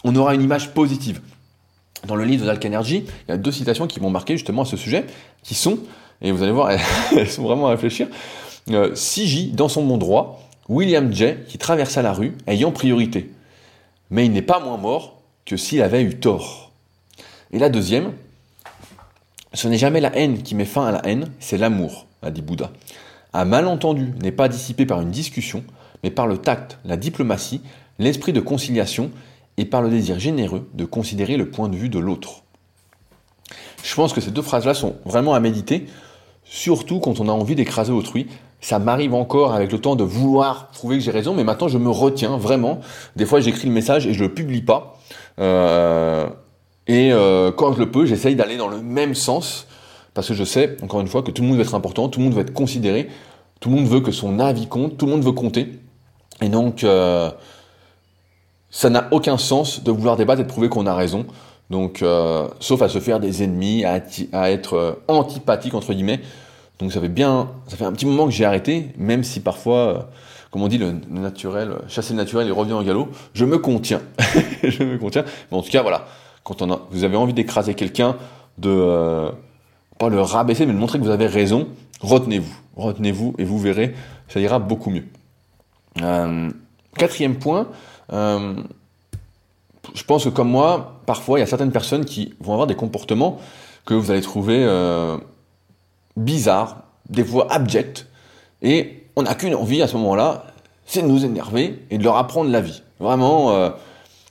on 0.04 0.16
aura 0.16 0.34
une 0.34 0.40
image 0.40 0.72
positive. 0.72 1.20
Dans 2.06 2.14
le 2.14 2.24
livre 2.24 2.46
de 2.46 2.66
Energy, 2.66 3.04
il 3.06 3.30
y 3.30 3.34
a 3.34 3.36
deux 3.36 3.52
citations 3.52 3.86
qui 3.86 4.00
m'ont 4.00 4.08
marqué 4.08 4.38
justement 4.38 4.62
à 4.62 4.64
ce 4.64 4.78
sujet, 4.78 5.04
qui 5.42 5.54
sont, 5.54 5.80
et 6.22 6.32
vous 6.32 6.42
allez 6.42 6.52
voir, 6.52 6.70
elles 7.16 7.28
sont 7.28 7.42
vraiment 7.42 7.66
à 7.66 7.70
réfléchir, 7.72 8.08
euh, 8.70 8.94
Siji, 8.94 9.50
dans 9.50 9.68
son 9.68 9.84
bon 9.84 9.98
droit, 9.98 10.48
William 10.70 11.12
Jay, 11.12 11.44
qui 11.46 11.58
traversa 11.58 12.00
la 12.00 12.14
rue, 12.14 12.38
ayant 12.46 12.72
priorité. 12.72 13.30
Mais 14.08 14.24
il 14.24 14.32
n'est 14.32 14.40
pas 14.40 14.60
moins 14.60 14.78
mort 14.78 15.19
que 15.50 15.56
s'il 15.56 15.82
avait 15.82 16.02
eu 16.02 16.14
tort. 16.14 16.70
Et 17.52 17.58
la 17.58 17.70
deuxième, 17.70 18.12
ce 19.52 19.66
n'est 19.66 19.78
jamais 19.78 20.00
la 20.00 20.16
haine 20.16 20.44
qui 20.44 20.54
met 20.54 20.64
fin 20.64 20.86
à 20.86 20.92
la 20.92 21.04
haine, 21.04 21.32
c'est 21.40 21.58
l'amour, 21.58 22.06
a 22.22 22.30
dit 22.30 22.40
Bouddha. 22.40 22.70
Un 23.32 23.44
malentendu 23.46 24.12
n'est 24.22 24.30
pas 24.30 24.48
dissipé 24.48 24.86
par 24.86 25.00
une 25.00 25.10
discussion, 25.10 25.64
mais 26.04 26.12
par 26.12 26.28
le 26.28 26.38
tact, 26.38 26.78
la 26.84 26.96
diplomatie, 26.96 27.62
l'esprit 27.98 28.32
de 28.32 28.40
conciliation 28.40 29.10
et 29.56 29.64
par 29.64 29.82
le 29.82 29.90
désir 29.90 30.20
généreux 30.20 30.70
de 30.74 30.84
considérer 30.84 31.36
le 31.36 31.50
point 31.50 31.68
de 31.68 31.76
vue 31.76 31.88
de 31.88 31.98
l'autre. 31.98 32.44
Je 33.82 33.94
pense 33.96 34.12
que 34.12 34.20
ces 34.20 34.30
deux 34.30 34.42
phrases-là 34.42 34.74
sont 34.74 34.98
vraiment 35.04 35.34
à 35.34 35.40
méditer, 35.40 35.86
surtout 36.44 37.00
quand 37.00 37.18
on 37.18 37.28
a 37.28 37.32
envie 37.32 37.56
d'écraser 37.56 37.90
autrui. 37.90 38.28
Ça 38.60 38.78
m'arrive 38.78 39.14
encore 39.14 39.52
avec 39.52 39.72
le 39.72 39.80
temps 39.80 39.96
de 39.96 40.04
vouloir 40.04 40.68
prouver 40.68 40.98
que 40.98 41.02
j'ai 41.02 41.10
raison, 41.10 41.34
mais 41.34 41.42
maintenant 41.42 41.66
je 41.66 41.78
me 41.78 41.90
retiens 41.90 42.36
vraiment. 42.36 42.78
Des 43.16 43.26
fois 43.26 43.40
j'écris 43.40 43.66
le 43.66 43.74
message 43.74 44.06
et 44.06 44.14
je 44.14 44.22
le 44.22 44.32
publie 44.32 44.62
pas. 44.62 45.00
Euh, 45.40 46.26
et 46.86 47.12
euh, 47.12 47.50
quand 47.52 47.72
je 47.72 47.78
le 47.78 47.90
peux, 47.90 48.06
j'essaye 48.06 48.36
d'aller 48.36 48.56
dans 48.56 48.68
le 48.68 48.80
même 48.80 49.14
sens, 49.14 49.66
parce 50.14 50.28
que 50.28 50.34
je 50.34 50.44
sais, 50.44 50.76
encore 50.82 51.00
une 51.00 51.08
fois, 51.08 51.22
que 51.22 51.30
tout 51.30 51.42
le 51.42 51.48
monde 51.48 51.56
veut 51.56 51.62
être 51.62 51.74
important, 51.74 52.08
tout 52.08 52.20
le 52.20 52.26
monde 52.26 52.34
veut 52.34 52.42
être 52.42 52.52
considéré, 52.52 53.08
tout 53.60 53.70
le 53.70 53.76
monde 53.76 53.86
veut 53.86 54.00
que 54.00 54.12
son 54.12 54.38
avis 54.38 54.66
compte, 54.66 54.96
tout 54.96 55.06
le 55.06 55.12
monde 55.12 55.24
veut 55.24 55.32
compter. 55.32 55.78
Et 56.42 56.48
donc, 56.48 56.84
euh, 56.84 57.30
ça 58.70 58.90
n'a 58.90 59.08
aucun 59.10 59.38
sens 59.38 59.82
de 59.82 59.90
vouloir 59.90 60.16
débattre 60.16 60.40
et 60.40 60.44
de 60.44 60.48
prouver 60.48 60.68
qu'on 60.68 60.86
a 60.86 60.94
raison. 60.94 61.26
Donc, 61.70 62.04
sauf 62.58 62.82
à 62.82 62.88
se 62.88 62.98
faire 62.98 63.20
des 63.20 63.44
ennemis, 63.44 63.84
à, 63.84 64.50
être 64.50 64.98
antipathique, 65.06 65.74
entre 65.74 65.92
guillemets. 65.92 66.20
Donc, 66.80 66.90
ça 66.90 67.00
fait 67.00 67.08
bien, 67.08 67.48
ça 67.68 67.76
fait 67.76 67.84
un 67.84 67.92
petit 67.92 68.06
moment 68.06 68.24
que 68.24 68.32
j'ai 68.32 68.44
arrêté, 68.44 68.88
même 68.96 69.22
si 69.22 69.38
parfois, 69.38 70.10
comme 70.50 70.62
on 70.62 70.68
dit, 70.68 70.78
le, 70.78 70.94
naturel, 71.10 71.76
chasser 71.88 72.12
le 72.12 72.18
naturel 72.18 72.48
et 72.48 72.50
revient 72.50 72.72
en 72.72 72.82
galop, 72.82 73.08
je 73.34 73.44
me 73.44 73.58
contiens. 73.58 74.02
je 74.62 74.82
me 74.82 74.98
contiens. 74.98 75.24
Mais 75.50 75.56
en 75.56 75.62
tout 75.62 75.70
cas, 75.70 75.82
voilà 75.82 76.06
quand 76.50 76.62
on 76.62 76.72
a, 76.72 76.80
vous 76.90 77.04
avez 77.04 77.16
envie 77.16 77.32
d'écraser 77.32 77.74
quelqu'un, 77.74 78.16
de 78.58 78.70
euh, 78.70 79.30
pas 79.98 80.08
le 80.08 80.20
rabaisser, 80.20 80.66
mais 80.66 80.72
de 80.72 80.78
montrer 80.78 80.98
que 80.98 81.04
vous 81.04 81.10
avez 81.10 81.26
raison, 81.26 81.68
retenez-vous, 82.00 82.54
retenez-vous 82.76 83.34
et 83.38 83.44
vous 83.44 83.58
verrez, 83.58 83.94
ça 84.28 84.40
ira 84.40 84.58
beaucoup 84.58 84.90
mieux. 84.90 85.04
Euh, 86.02 86.50
quatrième 86.96 87.36
point, 87.36 87.68
euh, 88.12 88.54
je 89.94 90.04
pense 90.04 90.24
que 90.24 90.28
comme 90.30 90.50
moi, 90.50 91.00
parfois 91.06 91.38
il 91.38 91.42
y 91.42 91.44
a 91.44 91.46
certaines 91.46 91.72
personnes 91.72 92.04
qui 92.04 92.34
vont 92.40 92.52
avoir 92.52 92.66
des 92.66 92.76
comportements 92.76 93.38
que 93.84 93.94
vous 93.94 94.10
allez 94.10 94.20
trouver 94.20 94.66
bizarres, 96.16 96.82
des 97.08 97.24
fois 97.24 97.50
abjects, 97.50 98.06
et 98.62 98.99
on 99.16 99.22
n'a 99.22 99.34
qu'une 99.34 99.54
envie 99.54 99.82
à 99.82 99.88
ce 99.88 99.96
moment-là, 99.96 100.46
c'est 100.86 101.02
de 101.02 101.06
nous 101.06 101.24
énerver 101.24 101.84
et 101.90 101.98
de 101.98 102.04
leur 102.04 102.16
apprendre 102.16 102.50
la 102.50 102.60
vie. 102.60 102.82
Vraiment 102.98 103.72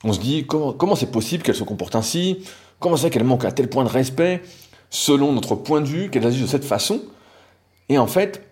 on 0.04 0.12
se 0.12 0.20
dit 0.20 0.46
comment 0.46 0.94
c'est 0.94 1.10
possible 1.10 1.42
qu'elle 1.42 1.54
se 1.54 1.64
comporte 1.64 1.94
ainsi? 1.94 2.44
Comment 2.78 2.96
c'est 2.96 3.10
qu'elle 3.10 3.24
manque 3.24 3.44
à 3.44 3.52
tel 3.52 3.68
point 3.68 3.84
de 3.84 3.88
respect 3.90 4.42
selon 4.88 5.32
notre 5.32 5.54
point 5.54 5.80
de 5.80 5.86
vue, 5.86 6.10
qu'elle 6.10 6.26
agisse 6.26 6.42
de 6.42 6.46
cette 6.46 6.64
façon? 6.64 7.02
Et 7.88 7.98
en 7.98 8.06
fait, 8.06 8.42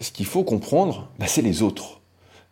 ce 0.00 0.10
qu'il 0.10 0.26
faut 0.26 0.42
comprendre, 0.42 1.08
bah, 1.18 1.26
c'est 1.28 1.42
les 1.42 1.62
autres. 1.62 2.00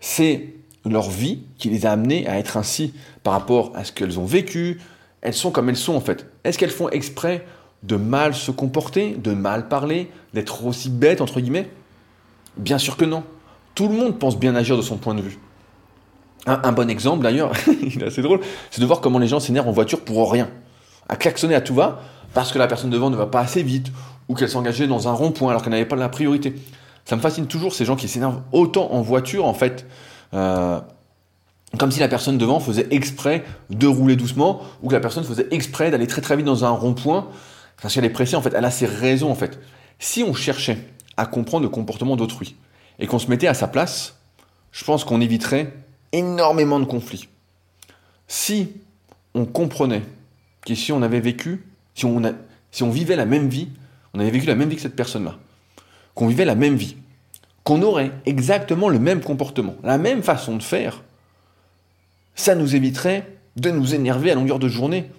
C'est 0.00 0.54
leur 0.84 1.10
vie 1.10 1.40
qui 1.58 1.68
les 1.68 1.86
a 1.86 1.92
amenés 1.92 2.28
à 2.28 2.38
être 2.38 2.56
ainsi 2.56 2.94
par 3.24 3.32
rapport 3.32 3.72
à 3.74 3.84
ce 3.84 3.92
qu'elles 3.92 4.18
ont 4.20 4.24
vécu. 4.24 4.80
Elles 5.20 5.34
sont 5.34 5.50
comme 5.50 5.68
elles 5.68 5.76
sont 5.76 5.94
en 5.94 6.00
fait. 6.00 6.26
Est-ce 6.44 6.58
qu'elles 6.58 6.70
font 6.70 6.88
exprès 6.90 7.44
de 7.82 7.96
mal 7.96 8.34
se 8.34 8.50
comporter, 8.50 9.16
de 9.16 9.32
mal 9.32 9.68
parler, 9.68 10.10
d'être 10.34 10.64
aussi 10.64 10.88
bêtes 10.88 11.20
entre 11.20 11.40
guillemets? 11.40 11.68
Bien 12.58 12.78
sûr 12.78 12.96
que 12.96 13.04
non. 13.04 13.22
Tout 13.74 13.88
le 13.88 13.94
monde 13.94 14.18
pense 14.18 14.38
bien 14.38 14.54
agir 14.56 14.76
de 14.76 14.82
son 14.82 14.96
point 14.96 15.14
de 15.14 15.22
vue. 15.22 15.38
Un, 16.46 16.72
bon 16.72 16.88
exemple 16.88 17.22
d'ailleurs, 17.22 17.52
il 17.82 18.02
est 18.02 18.06
assez 18.06 18.22
drôle, 18.22 18.40
c'est 18.70 18.80
de 18.80 18.86
voir 18.86 19.00
comment 19.00 19.18
les 19.18 19.26
gens 19.26 19.38
s'énervent 19.38 19.68
en 19.68 19.72
voiture 19.72 20.00
pour 20.00 20.32
rien. 20.32 20.48
À 21.08 21.16
klaxonner 21.16 21.54
à 21.54 21.60
tout 21.60 21.74
va, 21.74 22.00
parce 22.32 22.52
que 22.52 22.58
la 22.58 22.66
personne 22.66 22.90
devant 22.90 23.10
ne 23.10 23.16
va 23.16 23.26
pas 23.26 23.40
assez 23.40 23.62
vite, 23.62 23.92
ou 24.28 24.34
qu'elle 24.34 24.48
s'engageait 24.48 24.86
dans 24.86 25.08
un 25.08 25.12
rond-point 25.12 25.50
alors 25.50 25.62
qu'elle 25.62 25.72
n'avait 25.72 25.84
pas 25.84 25.96
la 25.96 26.08
priorité. 26.08 26.54
Ça 27.04 27.16
me 27.16 27.20
fascine 27.20 27.46
toujours 27.46 27.74
ces 27.74 27.84
gens 27.84 27.96
qui 27.96 28.08
s'énervent 28.08 28.40
autant 28.52 28.92
en 28.92 29.02
voiture 29.02 29.44
en 29.44 29.54
fait. 29.54 29.86
Euh, 30.34 30.80
comme 31.76 31.90
si 31.90 32.00
la 32.00 32.08
personne 32.08 32.38
devant 32.38 32.60
faisait 32.60 32.86
exprès 32.90 33.44
de 33.68 33.86
rouler 33.86 34.16
doucement, 34.16 34.62
ou 34.82 34.88
que 34.88 34.94
la 34.94 35.00
personne 35.00 35.24
faisait 35.24 35.46
exprès 35.50 35.90
d'aller 35.90 36.06
très 36.06 36.22
très 36.22 36.36
vite 36.36 36.46
dans 36.46 36.64
un 36.64 36.70
rond-point, 36.70 37.28
parce 37.82 37.94
qu'elle 37.94 38.06
est 38.06 38.10
pressée, 38.10 38.36
en 38.36 38.42
fait, 38.42 38.54
elle 38.56 38.64
a 38.64 38.70
ses 38.70 38.86
raisons, 38.86 39.30
en 39.30 39.34
fait. 39.34 39.60
Si 39.98 40.22
on 40.22 40.32
cherchait 40.32 40.78
à 41.18 41.26
comprendre 41.26 41.64
le 41.64 41.68
comportement 41.68 42.16
d'autrui, 42.16 42.56
et 42.98 43.06
qu'on 43.06 43.18
se 43.18 43.28
mettait 43.28 43.48
à 43.48 43.54
sa 43.54 43.68
place, 43.68 44.16
je 44.72 44.84
pense 44.84 45.04
qu'on 45.04 45.20
éviterait 45.20 45.74
énormément 46.12 46.80
de 46.80 46.84
conflits. 46.84 47.28
Si 48.28 48.70
on 49.34 49.44
comprenait 49.44 50.02
que 50.64 50.74
si 50.74 50.92
on 50.92 51.02
avait 51.02 51.20
vécu, 51.20 51.66
si 51.94 52.06
on, 52.06 52.22
si 52.70 52.82
on 52.82 52.90
vivait 52.90 53.16
la 53.16 53.26
même 53.26 53.48
vie, 53.48 53.68
on 54.14 54.20
avait 54.20 54.30
vécu 54.30 54.46
la 54.46 54.54
même 54.54 54.68
vie 54.68 54.76
que 54.76 54.82
cette 54.82 54.96
personne-là, 54.96 55.36
qu'on 56.14 56.28
vivait 56.28 56.44
la 56.44 56.54
même 56.54 56.76
vie, 56.76 56.96
qu'on 57.64 57.82
aurait 57.82 58.12
exactement 58.24 58.88
le 58.88 58.98
même 58.98 59.20
comportement, 59.20 59.74
la 59.82 59.98
même 59.98 60.22
façon 60.22 60.56
de 60.56 60.62
faire, 60.62 61.02
ça 62.34 62.54
nous 62.54 62.76
éviterait 62.76 63.38
de 63.56 63.70
nous 63.70 63.94
énerver 63.94 64.30
à 64.30 64.34
longueur 64.36 64.58
de 64.58 64.68
journée. 64.68 65.10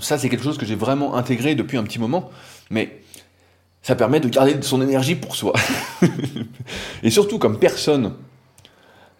Ça, 0.00 0.18
c'est 0.18 0.28
quelque 0.28 0.42
chose 0.42 0.58
que 0.58 0.66
j'ai 0.66 0.74
vraiment 0.74 1.14
intégré 1.14 1.54
depuis 1.54 1.78
un 1.78 1.84
petit 1.84 2.00
moment, 2.00 2.30
mais 2.68 3.00
ça 3.84 3.94
permet 3.94 4.18
de 4.18 4.28
garder 4.28 4.60
son 4.62 4.80
énergie 4.80 5.14
pour 5.14 5.36
soi. 5.36 5.52
Et 7.02 7.10
surtout, 7.10 7.38
comme 7.38 7.58
personne 7.58 8.14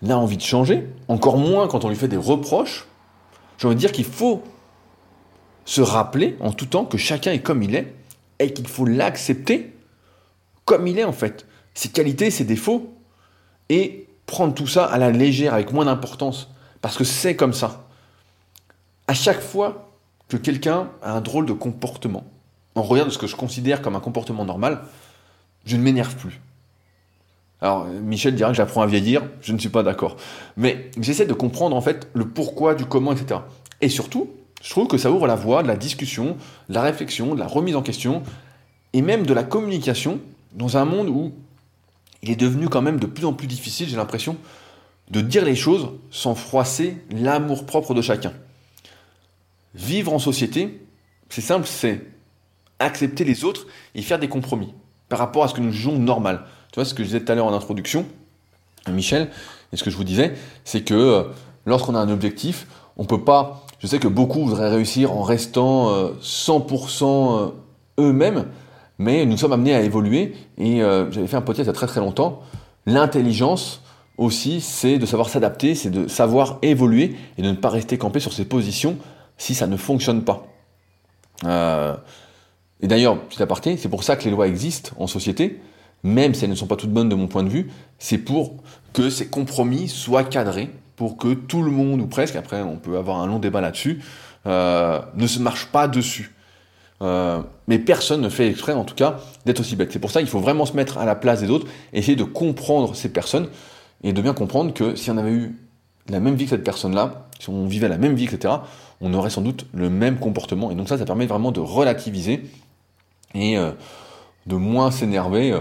n'a 0.00 0.18
envie 0.18 0.38
de 0.38 0.42
changer, 0.42 0.88
encore 1.06 1.36
moins 1.36 1.68
quand 1.68 1.84
on 1.84 1.90
lui 1.90 1.96
fait 1.96 2.08
des 2.08 2.16
reproches, 2.16 2.86
j'ai 3.58 3.66
envie 3.66 3.76
de 3.76 3.80
dire 3.80 3.92
qu'il 3.92 4.06
faut 4.06 4.42
se 5.66 5.82
rappeler 5.82 6.36
en 6.40 6.50
tout 6.50 6.64
temps 6.64 6.86
que 6.86 6.96
chacun 6.96 7.32
est 7.32 7.40
comme 7.40 7.62
il 7.62 7.74
est 7.74 7.94
et 8.38 8.54
qu'il 8.54 8.66
faut 8.66 8.86
l'accepter 8.86 9.76
comme 10.64 10.86
il 10.86 10.98
est 10.98 11.04
en 11.04 11.12
fait. 11.12 11.46
Ses 11.74 11.90
qualités, 11.90 12.30
ses 12.30 12.44
défauts, 12.44 12.94
et 13.68 14.08
prendre 14.24 14.54
tout 14.54 14.66
ça 14.66 14.86
à 14.86 14.96
la 14.96 15.10
légère, 15.10 15.52
avec 15.52 15.72
moins 15.72 15.84
d'importance, 15.84 16.48
parce 16.80 16.96
que 16.96 17.04
c'est 17.04 17.36
comme 17.36 17.52
ça. 17.52 17.86
À 19.08 19.14
chaque 19.14 19.42
fois 19.42 19.90
que 20.28 20.38
quelqu'un 20.38 20.88
a 21.02 21.12
un 21.12 21.20
drôle 21.20 21.44
de 21.44 21.52
comportement, 21.52 22.24
en 22.74 22.82
regard 22.82 23.06
de 23.06 23.10
ce 23.10 23.18
que 23.18 23.26
je 23.26 23.36
considère 23.36 23.82
comme 23.82 23.96
un 23.96 24.00
comportement 24.00 24.44
normal, 24.44 24.82
je 25.64 25.76
ne 25.76 25.82
m'énerve 25.82 26.16
plus. 26.16 26.40
Alors, 27.60 27.86
Michel 27.86 28.34
dira 28.34 28.50
que 28.50 28.56
j'apprends 28.56 28.82
à 28.82 28.86
vieillir, 28.86 29.22
je 29.40 29.52
ne 29.52 29.58
suis 29.58 29.68
pas 29.68 29.82
d'accord. 29.82 30.16
Mais 30.56 30.90
j'essaie 31.00 31.26
de 31.26 31.32
comprendre 31.32 31.74
en 31.76 31.80
fait 31.80 32.08
le 32.12 32.28
pourquoi, 32.28 32.74
du 32.74 32.84
comment, 32.84 33.12
etc. 33.12 33.40
Et 33.80 33.88
surtout, 33.88 34.30
je 34.62 34.70
trouve 34.70 34.86
que 34.86 34.98
ça 34.98 35.10
ouvre 35.10 35.26
la 35.26 35.34
voie 35.34 35.62
de 35.62 35.68
la 35.68 35.76
discussion, 35.76 36.36
de 36.68 36.74
la 36.74 36.82
réflexion, 36.82 37.34
de 37.34 37.40
la 37.40 37.46
remise 37.46 37.76
en 37.76 37.82
question, 37.82 38.22
et 38.92 39.02
même 39.02 39.24
de 39.24 39.34
la 39.34 39.44
communication 39.44 40.20
dans 40.52 40.76
un 40.76 40.84
monde 40.84 41.08
où 41.08 41.32
il 42.22 42.30
est 42.30 42.36
devenu 42.36 42.68
quand 42.68 42.82
même 42.82 42.98
de 42.98 43.06
plus 43.06 43.24
en 43.24 43.32
plus 43.32 43.46
difficile, 43.46 43.88
j'ai 43.88 43.96
l'impression, 43.96 44.36
de 45.10 45.20
dire 45.20 45.44
les 45.44 45.56
choses 45.56 45.90
sans 46.10 46.34
froisser 46.34 46.98
l'amour 47.10 47.66
propre 47.66 47.94
de 47.94 48.00
chacun. 48.00 48.32
Vivre 49.74 50.12
en 50.12 50.18
société, 50.18 50.80
c'est 51.28 51.40
simple, 51.40 51.66
c'est 51.66 52.02
accepter 52.78 53.24
les 53.24 53.44
autres 53.44 53.66
et 53.94 54.02
faire 54.02 54.18
des 54.18 54.28
compromis 54.28 54.74
par 55.08 55.18
rapport 55.18 55.44
à 55.44 55.48
ce 55.48 55.54
que 55.54 55.60
nous 55.60 55.72
jugeons 55.72 55.98
normal. 55.98 56.44
Tu 56.72 56.80
vois, 56.80 56.84
ce 56.84 56.94
que 56.94 57.02
je 57.02 57.08
disais 57.08 57.20
tout 57.20 57.30
à 57.30 57.34
l'heure 57.34 57.46
en 57.46 57.54
introduction, 57.54 58.06
Michel, 58.90 59.30
et 59.72 59.76
ce 59.76 59.84
que 59.84 59.90
je 59.90 59.96
vous 59.96 60.04
disais, 60.04 60.34
c'est 60.64 60.82
que 60.82 60.94
euh, 60.94 61.22
lorsqu'on 61.66 61.94
a 61.94 61.98
un 61.98 62.10
objectif, 62.10 62.66
on 62.96 63.04
peut 63.04 63.22
pas. 63.22 63.66
Je 63.78 63.86
sais 63.86 63.98
que 63.98 64.08
beaucoup 64.08 64.44
voudraient 64.44 64.70
réussir 64.70 65.12
en 65.12 65.22
restant 65.22 65.92
100% 66.20 67.04
euh, 67.04 67.50
euh, 67.98 68.08
eux-mêmes, 68.08 68.46
mais 68.98 69.26
nous 69.26 69.36
sommes 69.36 69.52
amenés 69.52 69.74
à 69.74 69.82
évoluer. 69.82 70.34
Et 70.58 70.78
j'avais 70.78 71.26
fait 71.26 71.36
un 71.36 71.42
podcast 71.42 71.66
il 71.66 71.70
y 71.70 71.70
a 71.70 71.74
très 71.74 71.86
très 71.86 72.00
longtemps. 72.00 72.42
L'intelligence 72.86 73.82
aussi, 74.16 74.60
c'est 74.60 74.98
de 74.98 75.06
savoir 75.06 75.28
s'adapter, 75.28 75.74
c'est 75.74 75.90
de 75.90 76.06
savoir 76.06 76.58
évoluer 76.62 77.16
et 77.36 77.42
de 77.42 77.50
ne 77.50 77.56
pas 77.56 77.68
rester 77.68 77.98
campé 77.98 78.20
sur 78.20 78.32
ses 78.32 78.44
positions 78.44 78.96
si 79.36 79.54
ça 79.54 79.66
ne 79.66 79.76
fonctionne 79.76 80.22
pas. 80.22 80.46
Et 82.84 82.86
d'ailleurs, 82.86 83.18
petit 83.18 83.42
aparté, 83.42 83.76
c'est 83.76 83.88
pour 83.88 84.04
ça 84.04 84.14
que 84.14 84.24
les 84.24 84.30
lois 84.30 84.46
existent 84.46 84.92
en 84.98 85.08
société 85.08 85.58
même 86.04 86.34
si 86.34 86.44
elles 86.44 86.50
ne 86.50 86.54
sont 86.54 86.66
pas 86.66 86.76
toutes 86.76 86.92
bonnes 86.92 87.08
de 87.08 87.14
mon 87.14 87.26
point 87.26 87.42
de 87.42 87.48
vue, 87.48 87.70
c'est 87.98 88.18
pour 88.18 88.54
que 88.92 89.10
ces 89.10 89.26
compromis 89.26 89.88
soient 89.88 90.22
cadrés, 90.22 90.70
pour 90.96 91.16
que 91.16 91.34
tout 91.34 91.62
le 91.62 91.70
monde, 91.70 92.00
ou 92.00 92.06
presque, 92.06 92.36
après 92.36 92.62
on 92.62 92.76
peut 92.76 92.96
avoir 92.96 93.18
un 93.20 93.26
long 93.26 93.40
débat 93.40 93.60
là-dessus, 93.60 94.00
euh, 94.46 95.00
ne 95.16 95.26
se 95.26 95.40
marche 95.40 95.66
pas 95.66 95.88
dessus. 95.88 96.34
Euh, 97.02 97.40
mais 97.66 97.78
personne 97.78 98.20
ne 98.20 98.28
fait 98.28 98.48
exprès, 98.48 98.74
en 98.74 98.84
tout 98.84 98.94
cas, 98.94 99.18
d'être 99.46 99.60
aussi 99.60 99.74
bête. 99.74 99.90
C'est 99.92 99.98
pour 99.98 100.10
ça 100.10 100.20
qu'il 100.20 100.28
faut 100.28 100.38
vraiment 100.38 100.66
se 100.66 100.74
mettre 100.74 100.98
à 100.98 101.06
la 101.06 101.16
place 101.16 101.40
des 101.40 101.50
autres, 101.50 101.66
essayer 101.92 102.16
de 102.16 102.24
comprendre 102.24 102.94
ces 102.94 103.08
personnes, 103.08 103.48
et 104.04 104.12
de 104.12 104.20
bien 104.20 104.34
comprendre 104.34 104.72
que 104.74 104.94
si 104.94 105.10
on 105.10 105.16
avait 105.16 105.32
eu 105.32 105.58
la 106.10 106.20
même 106.20 106.34
vie 106.34 106.44
que 106.44 106.50
cette 106.50 106.64
personne-là, 106.64 107.28
si 107.40 107.48
on 107.48 107.66
vivait 107.66 107.88
la 107.88 107.96
même 107.96 108.14
vie, 108.14 108.24
etc., 108.24 108.54
on 109.00 109.14
aurait 109.14 109.30
sans 109.30 109.40
doute 109.40 109.66
le 109.72 109.88
même 109.88 110.18
comportement. 110.18 110.70
Et 110.70 110.74
donc 110.74 110.88
ça, 110.88 110.98
ça 110.98 111.06
permet 111.06 111.26
vraiment 111.26 111.50
de 111.50 111.60
relativiser 111.60 112.44
et 113.34 113.58
euh, 113.58 113.72
de 114.46 114.56
moins 114.56 114.90
s'énerver. 114.90 115.58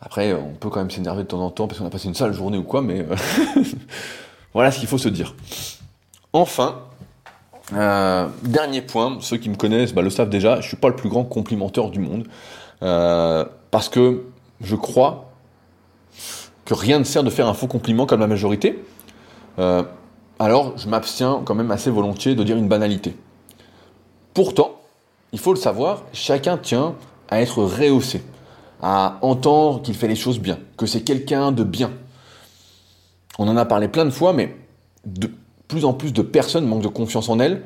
Après, 0.00 0.34
on 0.34 0.52
peut 0.52 0.68
quand 0.68 0.80
même 0.80 0.90
s'énerver 0.90 1.22
de 1.22 1.28
temps 1.28 1.40
en 1.40 1.50
temps 1.50 1.66
parce 1.66 1.80
qu'on 1.80 1.86
a 1.86 1.90
passé 1.90 2.06
une 2.06 2.14
sale 2.14 2.32
journée 2.32 2.58
ou 2.58 2.62
quoi, 2.62 2.82
mais 2.82 3.00
euh, 3.00 3.16
voilà 4.52 4.70
ce 4.70 4.78
qu'il 4.78 4.88
faut 4.88 4.98
se 4.98 5.08
dire. 5.08 5.34
Enfin, 6.32 6.82
euh, 7.72 8.28
dernier 8.42 8.82
point, 8.82 9.18
ceux 9.20 9.38
qui 9.38 9.48
me 9.48 9.56
connaissent 9.56 9.94
bah, 9.94 10.02
le 10.02 10.10
savent 10.10 10.28
déjà, 10.28 10.60
je 10.60 10.68
suis 10.68 10.76
pas 10.76 10.88
le 10.88 10.96
plus 10.96 11.08
grand 11.08 11.24
complimenteur 11.24 11.90
du 11.90 11.98
monde 11.98 12.28
euh, 12.82 13.44
parce 13.70 13.88
que 13.88 14.26
je 14.60 14.76
crois 14.76 15.32
que 16.64 16.74
rien 16.74 16.98
ne 16.98 17.04
sert 17.04 17.24
de 17.24 17.30
faire 17.30 17.48
un 17.48 17.54
faux 17.54 17.66
compliment 17.66 18.06
comme 18.06 18.20
la 18.20 18.26
majorité. 18.26 18.84
alors, 20.38 20.76
je 20.76 20.88
m'abstiens 20.88 21.42
quand 21.44 21.54
même 21.54 21.70
assez 21.70 21.90
volontiers 21.90 22.34
de 22.34 22.44
dire 22.44 22.56
une 22.56 22.68
banalité. 22.68 23.16
Pourtant, 24.34 24.72
il 25.36 25.38
faut 25.38 25.52
le 25.52 25.60
savoir, 25.60 26.04
chacun 26.14 26.56
tient 26.56 26.94
à 27.28 27.42
être 27.42 27.62
rehaussé 27.62 28.22
à 28.80 29.18
entendre 29.20 29.82
qu'il 29.82 29.94
fait 29.94 30.08
les 30.08 30.16
choses 30.16 30.38
bien, 30.38 30.58
que 30.78 30.86
c'est 30.86 31.02
quelqu'un 31.02 31.52
de 31.52 31.62
bien. 31.62 31.92
On 33.38 33.46
en 33.46 33.58
a 33.58 33.66
parlé 33.66 33.88
plein 33.88 34.06
de 34.06 34.10
fois, 34.10 34.32
mais 34.32 34.56
de 35.04 35.30
plus 35.68 35.84
en 35.84 35.92
plus 35.92 36.14
de 36.14 36.22
personnes 36.22 36.66
manquent 36.66 36.84
de 36.84 36.88
confiance 36.88 37.28
en 37.28 37.38
elles. 37.38 37.62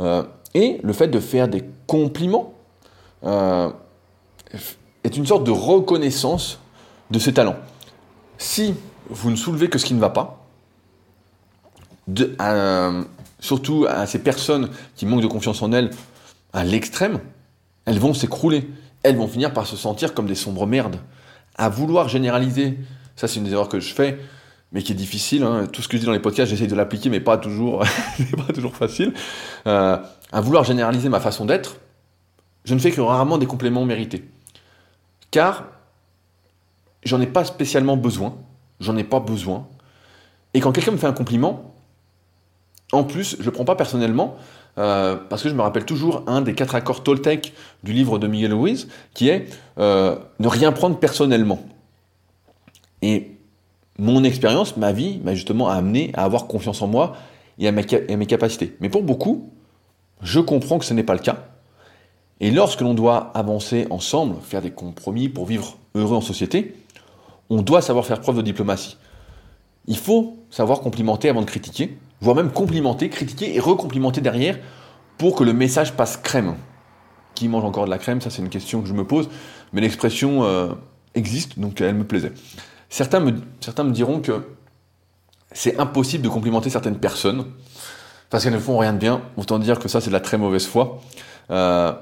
Euh, 0.00 0.22
et 0.54 0.80
le 0.82 0.94
fait 0.94 1.08
de 1.08 1.20
faire 1.20 1.46
des 1.46 1.62
compliments 1.86 2.54
euh, 3.24 3.68
est 5.04 5.14
une 5.14 5.26
sorte 5.26 5.44
de 5.44 5.50
reconnaissance 5.50 6.58
de 7.10 7.18
ses 7.18 7.34
talents. 7.34 7.56
Si 8.38 8.74
vous 9.10 9.30
ne 9.30 9.36
soulevez 9.36 9.68
que 9.68 9.76
ce 9.76 9.84
qui 9.84 9.92
ne 9.92 10.00
va 10.00 10.08
pas, 10.08 10.42
surtout 13.40 13.84
à 13.90 14.06
ces 14.06 14.20
personnes 14.20 14.70
qui 14.96 15.04
manquent 15.04 15.20
de 15.20 15.26
confiance 15.26 15.60
en 15.60 15.70
elles 15.72 15.90
à 16.52 16.64
l'extrême, 16.64 17.20
elles 17.84 17.98
vont 17.98 18.14
s'écrouler 18.14 18.68
elles 19.02 19.16
vont 19.16 19.28
finir 19.28 19.52
par 19.52 19.66
se 19.66 19.76
sentir 19.76 20.14
comme 20.14 20.26
des 20.26 20.34
sombres 20.34 20.66
merdes. 20.66 20.96
À 21.56 21.68
vouloir 21.68 22.08
généraliser, 22.08 22.78
ça 23.16 23.28
c'est 23.28 23.36
une 23.36 23.44
des 23.44 23.52
erreurs 23.52 23.68
que 23.68 23.80
je 23.80 23.94
fais, 23.94 24.18
mais 24.72 24.82
qui 24.82 24.92
est 24.92 24.96
difficile. 24.96 25.42
Hein. 25.42 25.66
Tout 25.72 25.82
ce 25.82 25.88
que 25.88 25.96
je 25.96 26.00
dis 26.00 26.06
dans 26.06 26.12
les 26.12 26.20
podcasts, 26.20 26.50
j'essaye 26.50 26.68
de 26.68 26.74
l'appliquer, 26.74 27.08
mais 27.08 27.20
pas 27.20 27.38
toujours, 27.38 27.84
pas 28.46 28.52
toujours 28.52 28.76
facile. 28.76 29.14
Euh, 29.66 29.96
à 30.32 30.40
vouloir 30.40 30.64
généraliser 30.64 31.08
ma 31.08 31.20
façon 31.20 31.44
d'être, 31.46 31.76
je 32.64 32.74
ne 32.74 32.78
fais 32.78 32.90
que 32.90 33.00
rarement 33.00 33.38
des 33.38 33.46
compléments 33.46 33.84
mérités. 33.84 34.28
Car 35.30 35.64
j'en 37.04 37.20
ai 37.20 37.26
pas 37.26 37.44
spécialement 37.44 37.96
besoin, 37.96 38.36
j'en 38.80 38.96
ai 38.96 39.04
pas 39.04 39.20
besoin. 39.20 39.66
Et 40.52 40.60
quand 40.60 40.72
quelqu'un 40.72 40.92
me 40.92 40.98
fait 40.98 41.06
un 41.06 41.12
compliment, 41.12 41.74
en 42.92 43.04
plus, 43.04 43.36
je 43.36 43.42
ne 43.42 43.46
le 43.46 43.52
prends 43.52 43.64
pas 43.64 43.76
personnellement, 43.76 44.36
euh, 44.80 45.16
parce 45.28 45.42
que 45.42 45.50
je 45.50 45.54
me 45.54 45.60
rappelle 45.60 45.84
toujours 45.84 46.24
un 46.26 46.40
des 46.40 46.54
quatre 46.54 46.74
accords 46.74 47.02
Toltec 47.02 47.52
du 47.84 47.92
livre 47.92 48.18
de 48.18 48.26
Miguel 48.26 48.54
Ruiz, 48.54 48.88
qui 49.12 49.28
est 49.28 49.46
euh, 49.78 50.16
ne 50.38 50.48
rien 50.48 50.72
prendre 50.72 50.98
personnellement. 50.98 51.60
Et 53.02 53.36
mon 53.98 54.24
expérience, 54.24 54.78
ma 54.78 54.92
vie, 54.92 55.20
m'a 55.22 55.34
justement 55.34 55.68
amené 55.68 56.10
à 56.14 56.24
avoir 56.24 56.46
confiance 56.46 56.80
en 56.80 56.86
moi 56.86 57.16
et 57.58 57.68
à, 57.68 57.72
mes 57.72 58.26
capacités. 58.26 58.74
Mais 58.80 58.88
pour 58.88 59.02
beaucoup, 59.02 59.50
je 60.22 60.40
comprends 60.40 60.78
que 60.78 60.86
ce 60.86 60.94
n'est 60.94 61.02
pas 61.02 61.12
le 61.12 61.20
cas. 61.20 61.44
Et 62.40 62.50
lorsque 62.50 62.80
l'on 62.80 62.94
doit 62.94 63.30
avancer 63.34 63.86
ensemble, 63.90 64.36
faire 64.40 64.62
des 64.62 64.70
compromis 64.70 65.28
pour 65.28 65.44
vivre 65.44 65.76
heureux 65.94 66.16
en 66.16 66.22
société, 66.22 66.74
on 67.50 67.60
doit 67.60 67.82
savoir 67.82 68.06
faire 68.06 68.20
preuve 68.20 68.38
de 68.38 68.42
diplomatie. 68.42 68.96
Il 69.86 69.96
faut 69.96 70.38
savoir 70.50 70.80
complimenter 70.80 71.28
avant 71.28 71.40
de 71.40 71.46
critiquer, 71.46 71.98
voire 72.20 72.36
même 72.36 72.50
complimenter, 72.50 73.08
critiquer 73.08 73.54
et 73.54 73.60
recomplimenter 73.60 74.20
derrière 74.20 74.58
pour 75.18 75.34
que 75.34 75.44
le 75.44 75.52
message 75.52 75.94
passe 75.94 76.16
crème. 76.16 76.54
Qui 77.34 77.48
mange 77.48 77.64
encore 77.64 77.84
de 77.84 77.90
la 77.90 77.98
crème 77.98 78.20
Ça, 78.20 78.30
c'est 78.30 78.42
une 78.42 78.48
question 78.48 78.82
que 78.82 78.88
je 78.88 78.94
me 78.94 79.04
pose, 79.04 79.28
mais 79.72 79.80
l'expression 79.80 80.44
euh, 80.44 80.72
existe, 81.14 81.58
donc 81.58 81.80
elle 81.80 81.94
me 81.94 82.04
plaisait. 82.04 82.32
Certains 82.88 83.20
me, 83.20 83.90
diront 83.90 84.20
que 84.20 84.46
c'est 85.52 85.78
impossible 85.78 86.24
de 86.24 86.28
complimenter 86.28 86.70
certaines 86.70 86.98
personnes 86.98 87.46
parce 88.30 88.44
qu'elles 88.44 88.52
ne 88.52 88.58
font 88.58 88.78
rien 88.78 88.92
de 88.92 88.98
bien. 88.98 89.22
Autant 89.36 89.58
dire 89.58 89.78
que 89.78 89.88
ça, 89.88 90.00
c'est 90.00 90.10
de 90.10 90.12
la 90.12 90.20
très 90.20 90.38
mauvaise 90.38 90.66
foi. 90.66 91.00
Euh, 91.50 91.92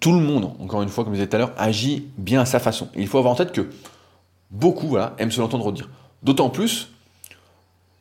tout 0.00 0.12
le 0.12 0.20
monde, 0.20 0.52
encore 0.58 0.82
une 0.82 0.88
fois, 0.88 1.04
comme 1.04 1.12
je 1.14 1.18
disais 1.18 1.28
tout 1.28 1.36
à 1.36 1.38
l'heure, 1.38 1.52
agit 1.56 2.08
bien 2.16 2.40
à 2.40 2.44
sa 2.46 2.58
façon. 2.58 2.88
Il 2.96 3.06
faut 3.06 3.18
avoir 3.18 3.32
en 3.32 3.36
tête 3.36 3.52
que 3.52 3.68
beaucoup 4.50 4.96
aiment 5.18 5.30
se 5.30 5.40
l'entendre 5.40 5.70
dire. 5.72 5.88
D'autant 6.22 6.50
plus 6.50 6.90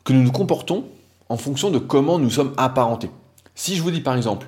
que 0.03 0.13
nous 0.13 0.24
nous 0.24 0.32
comportons 0.32 0.86
en 1.30 1.38
fonction 1.38 1.70
de 1.70 1.80
comment 1.80 2.20
nous 2.20 2.30
sommes 2.30 2.53
apparentés. 2.57 3.11
Si 3.55 3.76
je 3.76 3.82
vous 3.82 3.91
dis 3.91 4.01
par 4.01 4.15
exemple, 4.15 4.47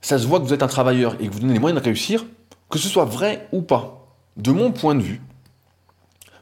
ça 0.00 0.18
se 0.18 0.26
voit 0.26 0.40
que 0.40 0.44
vous 0.44 0.52
êtes 0.52 0.62
un 0.62 0.68
travailleur 0.68 1.14
et 1.20 1.28
que 1.28 1.32
vous 1.32 1.40
donnez 1.40 1.52
les 1.52 1.58
moyens 1.58 1.80
de 1.80 1.84
réussir, 1.84 2.24
que 2.68 2.78
ce 2.78 2.88
soit 2.88 3.04
vrai 3.04 3.48
ou 3.52 3.62
pas, 3.62 4.06
de 4.36 4.50
mon 4.50 4.72
point 4.72 4.94
de 4.94 5.02
vue, 5.02 5.20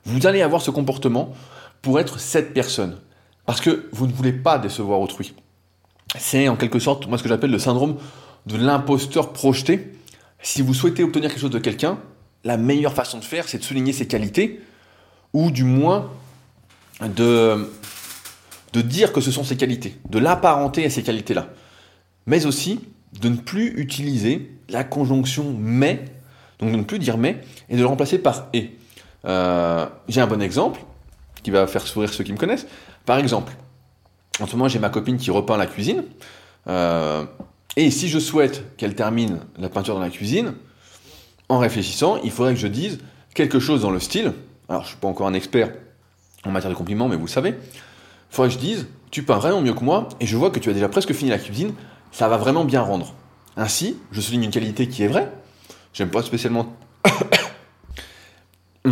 vous 0.05 0.27
allez 0.27 0.43
avoir 0.43 0.63
ce 0.63 0.71
comportement 0.71 1.33
pour 1.83 2.01
être 2.01 2.19
cette 2.19 2.55
personne. 2.55 2.99
Parce 3.47 3.61
que 3.61 3.89
vous 3.93 4.07
ne 4.07 4.13
voulez 4.13 4.33
pas 4.33 4.59
décevoir 4.59 5.01
autrui. 5.01 5.35
C'est 6.19 6.49
en 6.49 6.57
quelque 6.57 6.79
sorte, 6.79 7.07
moi, 7.07 7.19
ce 7.19 7.23
que 7.23 7.29
j'appelle 7.29 7.51
le 7.51 7.59
syndrome 7.59 7.97
de 8.47 8.57
l'imposteur 8.57 9.33
projeté. 9.33 9.93
Si 10.41 10.63
vous 10.63 10.75
souhaitez 10.75 11.05
obtenir 11.05 11.31
quelque 11.31 11.41
chose 11.41 11.51
de 11.51 11.59
quelqu'un, 11.59 11.99
la 12.45 12.57
meilleure 12.57 12.95
façon 12.95 13.19
de 13.19 13.25
faire, 13.25 13.49
c'est 13.49 13.59
de 13.59 13.65
souligner 13.65 13.93
ses 13.93 14.07
qualités, 14.07 14.61
ou 15.33 15.51
du 15.51 15.65
moins 15.65 16.11
de 17.09 17.67
de 18.73 18.81
dire 18.81 19.13
que 19.13 19.21
ce 19.21 19.31
sont 19.31 19.45
ses 19.45 19.57
qualités, 19.57 19.97
de 20.09 20.19
l'apparenter 20.19 20.85
à 20.85 20.91
ces 20.91 21.03
qualités-là, 21.03 21.49
mais 22.27 22.47
aussi 22.47 22.81
de 23.21 23.29
ne 23.29 23.37
plus 23.37 23.81
utiliser 23.81 24.51
la 24.69 24.85
conjonction 24.85 25.55
mais, 25.59 26.05
donc 26.59 26.71
de 26.71 26.77
ne 26.77 26.85
plus 26.85 26.99
dire 26.99 27.19
mais, 27.19 27.43
et 27.69 27.77
de 27.77 27.81
le 27.81 27.87
remplacer 27.87 28.19
par 28.19 28.47
et. 28.53 28.77
Euh, 29.27 29.87
j'ai 30.09 30.21
un 30.21 30.27
bon 30.27 30.41
exemple 30.41 30.81
qui 31.43 31.51
va 31.51 31.67
faire 31.67 31.87
sourire 31.87 32.13
ceux 32.13 32.25
qui 32.25 32.33
me 32.33 32.39
connaissent. 32.39 32.67
Par 33.05 33.19
exemple, 33.19 33.53
en 34.41 34.47
ce 34.47 34.53
moment 34.53 34.69
j'ai 34.69 34.79
ma 34.79 34.89
copine 34.89 35.17
qui 35.17 35.31
repeint 35.31 35.57
la 35.57 35.67
cuisine, 35.67 36.05
euh, 36.69 37.25
et 37.77 37.91
si 37.91 38.09
je 38.09 38.19
souhaite 38.19 38.77
qu'elle 38.77 38.95
termine 38.95 39.41
la 39.59 39.69
peinture 39.69 39.95
dans 39.95 40.01
la 40.01 40.11
cuisine, 40.11 40.55
en 41.49 41.59
réfléchissant, 41.59 42.19
il 42.23 42.31
faudrait 42.31 42.55
que 42.55 42.61
je 42.61 42.69
dise 42.69 43.01
quelque 43.35 43.59
chose 43.59 43.83
dans 43.83 43.91
le 43.91 43.99
style, 43.99 44.33
alors 44.69 44.83
je 44.83 44.87
ne 44.87 44.91
suis 44.91 44.99
pas 44.99 45.09
encore 45.09 45.27
un 45.27 45.35
expert 45.35 45.73
en 46.45 46.51
matière 46.51 46.71
de 46.71 46.77
compliments, 46.77 47.09
mais 47.09 47.17
vous 47.17 47.27
le 47.27 47.31
savez, 47.31 47.55
faudrait 48.31 48.49
que 48.49 48.55
je 48.55 48.61
dise, 48.61 48.87
tu 49.11 49.23
peins 49.23 49.39
vraiment 49.39 49.61
mieux 49.61 49.75
que 49.75 49.85
moi, 49.85 50.09
et 50.21 50.27
je 50.27 50.37
vois 50.37 50.51
que 50.51 50.59
tu 50.59 50.71
as 50.71 50.73
déjà 50.73 50.89
presque 50.89 51.13
fini 51.13 51.31
la 51.31 51.39
cuisine, 51.39 51.73
ça 52.13 52.29
va 52.29 52.37
vraiment 52.37 52.65
bien 52.65 52.83
rendre. 52.83 53.15
Ainsi, 53.57 53.97
je 54.13 54.21
souligne 54.21 54.45
une 54.45 54.51
qualité 54.51 54.89
qui 54.89 55.03
est 55.03 55.09
vraie, 55.09 55.31
J'aime 55.93 56.11
pas 56.11 56.23
spécialement. 56.23 56.77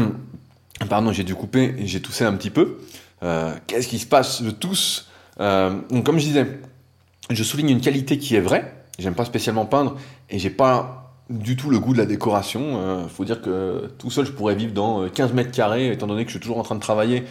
Pardon, 0.89 1.13
j'ai 1.13 1.25
dû 1.25 1.35
couper 1.35 1.75
et 1.79 1.87
j'ai 1.87 2.01
toussé 2.01 2.25
un 2.25 2.33
petit 2.35 2.51
peu. 2.51 2.79
Euh, 3.23 3.55
qu'est-ce 3.67 3.89
qui 3.89 3.99
se 3.99 4.07
passe 4.07 4.43
Je 4.43 4.51
tousse. 4.51 5.09
Euh, 5.41 5.81
donc, 5.91 6.05
comme 6.05 6.19
je 6.19 6.25
disais, 6.25 6.61
je 7.31 7.45
souligne 7.45 7.71
une 7.71 7.81
qualité 7.81 8.19
qui 8.19 8.35
est 8.35 8.41
vraie. 8.41 8.75
J'aime 8.99 9.15
pas 9.15 9.25
spécialement 9.25 9.67
peindre 9.67 9.97
et 10.29 10.39
j'ai 10.41 10.51
pas 10.51 11.08
du 11.31 11.57
tout 11.57 11.71
le 11.71 11.79
goût 11.79 11.93
de 11.93 11.99
la 11.99 12.07
décoration. 12.07 12.81
Euh, 12.81 13.09
faut 13.09 13.25
dire 13.25 13.43
que 13.43 13.91
tout 13.99 14.11
seul, 14.11 14.27
je 14.27 14.33
pourrais 14.33 14.55
vivre 14.55 14.73
dans 14.73 15.09
15 15.09 15.33
mètres 15.33 15.51
carrés, 15.51 15.93
étant 15.93 16.07
donné 16.07 16.25
que 16.25 16.31
je 16.31 16.37
suis 16.37 16.41
toujours 16.41 16.59
en 16.59 16.63
train 16.63 16.75
de 16.75 16.81
travailler, 16.81 17.25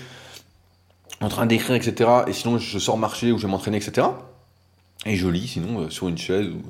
en 1.22 1.30
train 1.30 1.46
d'écrire, 1.46 1.76
etc. 1.76 2.10
Et 2.28 2.34
sinon, 2.34 2.58
je 2.58 2.80
sors 2.80 2.98
marcher 2.98 3.32
ou 3.32 3.38
je 3.38 3.46
vais 3.46 3.52
m'entraîner, 3.52 3.78
etc. 3.78 4.08
Et 5.06 5.16
je 5.16 5.28
lis, 5.28 5.48
sinon, 5.48 5.90
sur 5.90 6.08
une 6.08 6.18
chaise 6.18 6.48
ou 6.48 6.62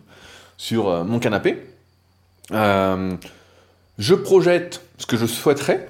sur 0.58 1.06
mon 1.06 1.20
canapé. 1.20 1.64
je 2.52 4.14
projette 4.14 4.82
ce 4.98 5.06
que 5.06 5.18
je 5.18 5.26
souhaiterais 5.26 5.90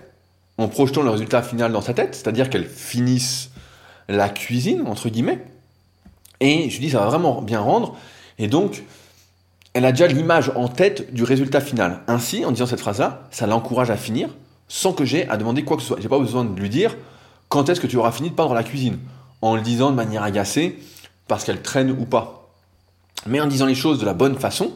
en 0.58 0.68
projetant 0.68 1.04
le 1.04 1.10
résultat 1.10 1.44
final 1.44 1.72
dans 1.72 1.82
sa 1.82 1.94
tête, 1.94 2.16
c'est-à-dire 2.16 2.50
qu'elle 2.50 2.66
finisse 2.66 3.52
la 4.10 4.30
cuisine, 4.30 4.84
entre 4.88 5.10
guillemets. 5.10 5.44
Et 6.40 6.70
je 6.70 6.80
dis, 6.80 6.90
ça 6.90 7.00
va 7.00 7.08
vraiment 7.08 7.42
bien 7.42 7.60
rendre. 7.60 7.96
Et 8.40 8.48
donc, 8.48 8.84
elle 9.78 9.86
a 9.86 9.92
déjà 9.92 10.08
l'image 10.08 10.52
en 10.56 10.70
tête 10.70 11.14
du 11.14 11.22
résultat 11.22 11.62
final. 11.62 12.00
Ainsi, 12.08 12.44
en 12.44 12.52
disant 12.52 12.66
cette 12.66 12.80
phrase-là, 12.80 13.28
ça 13.30 13.46
l'encourage 13.46 13.92
à 13.92 13.96
finir 13.96 14.30
sans 14.68 14.92
que 14.92 15.06
j'ai 15.06 15.30
à 15.30 15.38
demander 15.38 15.64
quoi 15.64 15.78
que 15.78 15.84
ce 15.84 15.90
soit. 15.90 16.00
J'ai 16.02 16.10
pas 16.10 16.18
besoin 16.18 16.44
de 16.46 16.60
lui 16.60 16.68
dire 16.68 16.98
quand 17.48 17.70
est-ce 17.70 17.80
que 17.80 17.86
tu 17.86 17.96
auras 17.96 18.12
fini 18.12 18.32
de 18.32 18.34
peindre 18.34 18.56
la 18.56 18.64
cuisine, 18.64 18.98
en 19.44 19.56
le 19.56 19.62
disant 19.62 19.92
de 19.92 19.96
manière 19.96 20.24
agacée, 20.24 20.80
parce 21.28 21.44
qu'elle 21.44 21.62
traîne 21.62 21.92
ou 21.92 22.06
pas. 22.06 22.50
Mais 23.28 23.40
en 23.40 23.46
disant 23.46 23.68
les 23.68 23.76
choses 23.76 24.00
de 24.00 24.06
la 24.08 24.16
bonne 24.16 24.36
façon, 24.36 24.72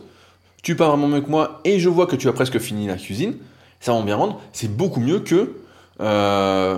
tu 0.61 0.75
peins 0.75 0.89
vraiment 0.89 1.07
mieux 1.07 1.21
que 1.21 1.31
moi 1.31 1.61
et 1.63 1.79
je 1.79 1.89
vois 1.89 2.05
que 2.05 2.15
tu 2.15 2.29
as 2.29 2.33
presque 2.33 2.59
fini 2.59 2.85
la 2.85 2.97
cuisine, 2.97 3.37
ça 3.79 3.93
va 3.93 4.01
bien 4.03 4.15
rendre. 4.15 4.39
C'est 4.53 4.71
beaucoup 4.71 4.99
mieux 4.99 5.21
que 5.21 5.55
euh, 5.99 6.77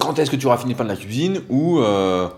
quand 0.00 0.18
est-ce 0.18 0.32
que 0.32 0.36
tu 0.36 0.46
auras 0.46 0.58
fini 0.58 0.72
de 0.72 0.78
peindre 0.78 0.90
la 0.90 0.96
cuisine 0.96 1.42
ou 1.48 1.78
euh, 1.78 2.28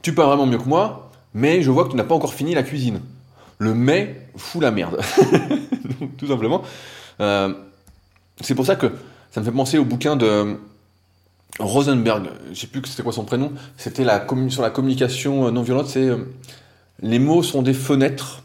tu 0.00 0.14
peins 0.14 0.24
vraiment 0.24 0.46
mieux 0.46 0.56
que 0.56 0.68
moi, 0.70 1.10
mais 1.34 1.60
je 1.60 1.70
vois 1.70 1.84
que 1.84 1.90
tu 1.90 1.96
n'as 1.96 2.04
pas 2.04 2.14
encore 2.14 2.32
fini 2.32 2.54
la 2.54 2.62
cuisine. 2.62 3.02
Le 3.58 3.74
mais 3.74 4.28
fout 4.36 4.62
la 4.62 4.70
merde. 4.70 5.00
tout 6.18 6.26
simplement. 6.26 6.62
Euh, 7.20 7.52
c'est 8.40 8.54
pour 8.54 8.66
ça 8.66 8.76
que 8.76 8.92
ça 9.30 9.40
me 9.40 9.44
fait 9.44 9.52
penser 9.52 9.78
au 9.78 9.84
bouquin 9.84 10.16
de 10.16 10.56
Rosenberg. 11.58 12.28
Je 12.52 12.60
sais 12.60 12.66
plus 12.66 12.82
c'était 12.86 13.02
quoi 13.02 13.12
son 13.12 13.24
prénom. 13.24 13.52
C'était 13.76 14.04
la 14.04 14.26
sur 14.48 14.62
la 14.62 14.70
communication 14.70 15.50
non 15.50 15.62
violente. 15.62 15.88
C'est 15.88 16.10
les 17.00 17.18
mots 17.18 17.42
sont 17.42 17.62
des 17.62 17.74
fenêtres. 17.74 18.42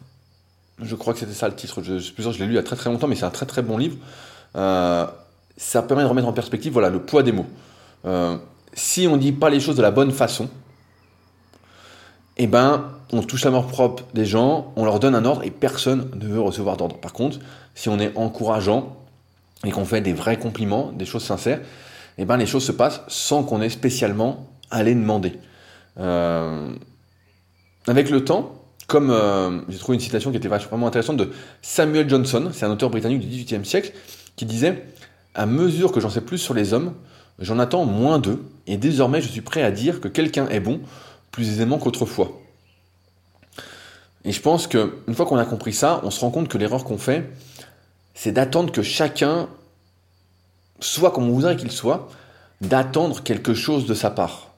Je 0.81 0.95
crois 0.95 1.13
que 1.13 1.19
c'était 1.19 1.33
ça 1.33 1.47
le 1.47 1.55
titre. 1.55 1.81
Je, 1.83 1.99
je, 1.99 2.11
je 2.17 2.39
l'ai 2.39 2.45
lu 2.45 2.53
il 2.53 2.55
y 2.55 2.59
a 2.59 2.63
très 2.63 2.75
très 2.75 2.89
longtemps, 2.89 3.07
mais 3.07 3.15
c'est 3.15 3.25
un 3.25 3.31
très 3.31 3.45
très 3.45 3.61
bon 3.61 3.77
livre. 3.77 3.97
Euh, 4.55 5.05
ça 5.57 5.81
permet 5.81 6.03
de 6.03 6.07
remettre 6.07 6.27
en 6.27 6.33
perspective 6.33 6.71
voilà, 6.71 6.89
le 6.89 6.99
poids 6.99 7.23
des 7.23 7.31
mots. 7.31 7.47
Euh, 8.05 8.37
si 8.73 9.07
on 9.07 9.15
ne 9.15 9.21
dit 9.21 9.33
pas 9.33 9.49
les 9.49 9.59
choses 9.59 9.75
de 9.75 9.81
la 9.81 9.91
bonne 9.91 10.11
façon, 10.11 10.49
eh 12.39 12.47
ben, 12.47 12.85
on 13.11 13.21
touche 13.21 13.43
la 13.43 13.51
mort 13.51 13.67
propre 13.67 14.05
des 14.13 14.25
gens, 14.25 14.71
on 14.77 14.85
leur 14.85 14.99
donne 14.99 15.13
un 15.13 15.25
ordre 15.25 15.43
et 15.43 15.51
personne 15.51 16.09
ne 16.15 16.25
veut 16.25 16.39
recevoir 16.39 16.77
d'ordre. 16.77 16.97
Par 16.97 17.11
contre, 17.11 17.39
si 17.75 17.89
on 17.89 17.99
est 17.99 18.15
encourageant 18.17 18.95
et 19.65 19.71
qu'on 19.71 19.85
fait 19.85 19.99
des 19.99 20.13
vrais 20.13 20.37
compliments, 20.37 20.91
des 20.93 21.05
choses 21.05 21.23
sincères, 21.23 21.59
eh 22.17 22.25
ben, 22.25 22.37
les 22.37 22.45
choses 22.45 22.63
se 22.63 22.71
passent 22.71 23.01
sans 23.09 23.43
qu'on 23.43 23.61
ait 23.61 23.69
spécialement 23.69 24.47
à 24.71 24.83
les 24.83 24.95
demander. 24.95 25.33
Euh, 25.99 26.71
avec 27.87 28.09
le 28.09 28.23
temps, 28.23 28.55
comme 28.87 29.11
euh, 29.11 29.59
j'ai 29.67 29.77
trouvé 29.77 29.95
une 29.95 30.01
citation 30.01 30.31
qui 30.31 30.37
était 30.37 30.47
vraiment 30.47 30.87
intéressante 30.87 31.17
de 31.17 31.31
Samuel 31.61 32.09
Johnson, 32.09 32.51
c'est 32.53 32.65
un 32.65 32.71
auteur 32.71 32.89
britannique 32.89 33.19
du 33.19 33.27
XVIIIe 33.27 33.65
siècle, 33.65 33.91
qui 34.37 34.45
disait 34.45 34.85
à 35.35 35.45
mesure 35.45 35.91
que 35.91 35.99
j'en 35.99 36.09
sais 36.09 36.21
plus 36.21 36.37
sur 36.37 36.53
les 36.53 36.73
hommes, 36.73 36.93
j'en 37.37 37.59
attends 37.59 37.83
moins 37.83 38.17
d'eux, 38.17 38.45
et 38.65 38.77
désormais 38.77 39.21
je 39.21 39.27
suis 39.27 39.41
prêt 39.41 39.61
à 39.61 39.71
dire 39.71 39.99
que 39.99 40.07
quelqu'un 40.07 40.47
est 40.47 40.61
bon 40.61 40.79
plus 41.39 41.51
aisément 41.51 41.77
qu'autrefois. 41.77 42.33
Et 44.25 44.33
je 44.33 44.41
pense 44.41 44.67
qu'une 44.67 45.15
fois 45.15 45.25
qu'on 45.25 45.37
a 45.37 45.45
compris 45.45 45.71
ça, 45.71 46.01
on 46.03 46.11
se 46.11 46.19
rend 46.19 46.31
compte 46.31 46.49
que 46.49 46.57
l'erreur 46.57 46.83
qu'on 46.83 46.97
fait, 46.97 47.31
c'est 48.13 48.33
d'attendre 48.33 48.73
que 48.73 48.81
chacun 48.81 49.47
soit 50.81 51.11
comme 51.11 51.29
on 51.29 51.31
voudrait 51.31 51.55
qu'il 51.55 51.71
soit, 51.71 52.09
d'attendre 52.59 53.23
quelque 53.23 53.53
chose 53.53 53.85
de 53.85 53.93
sa 53.93 54.09
part. 54.11 54.49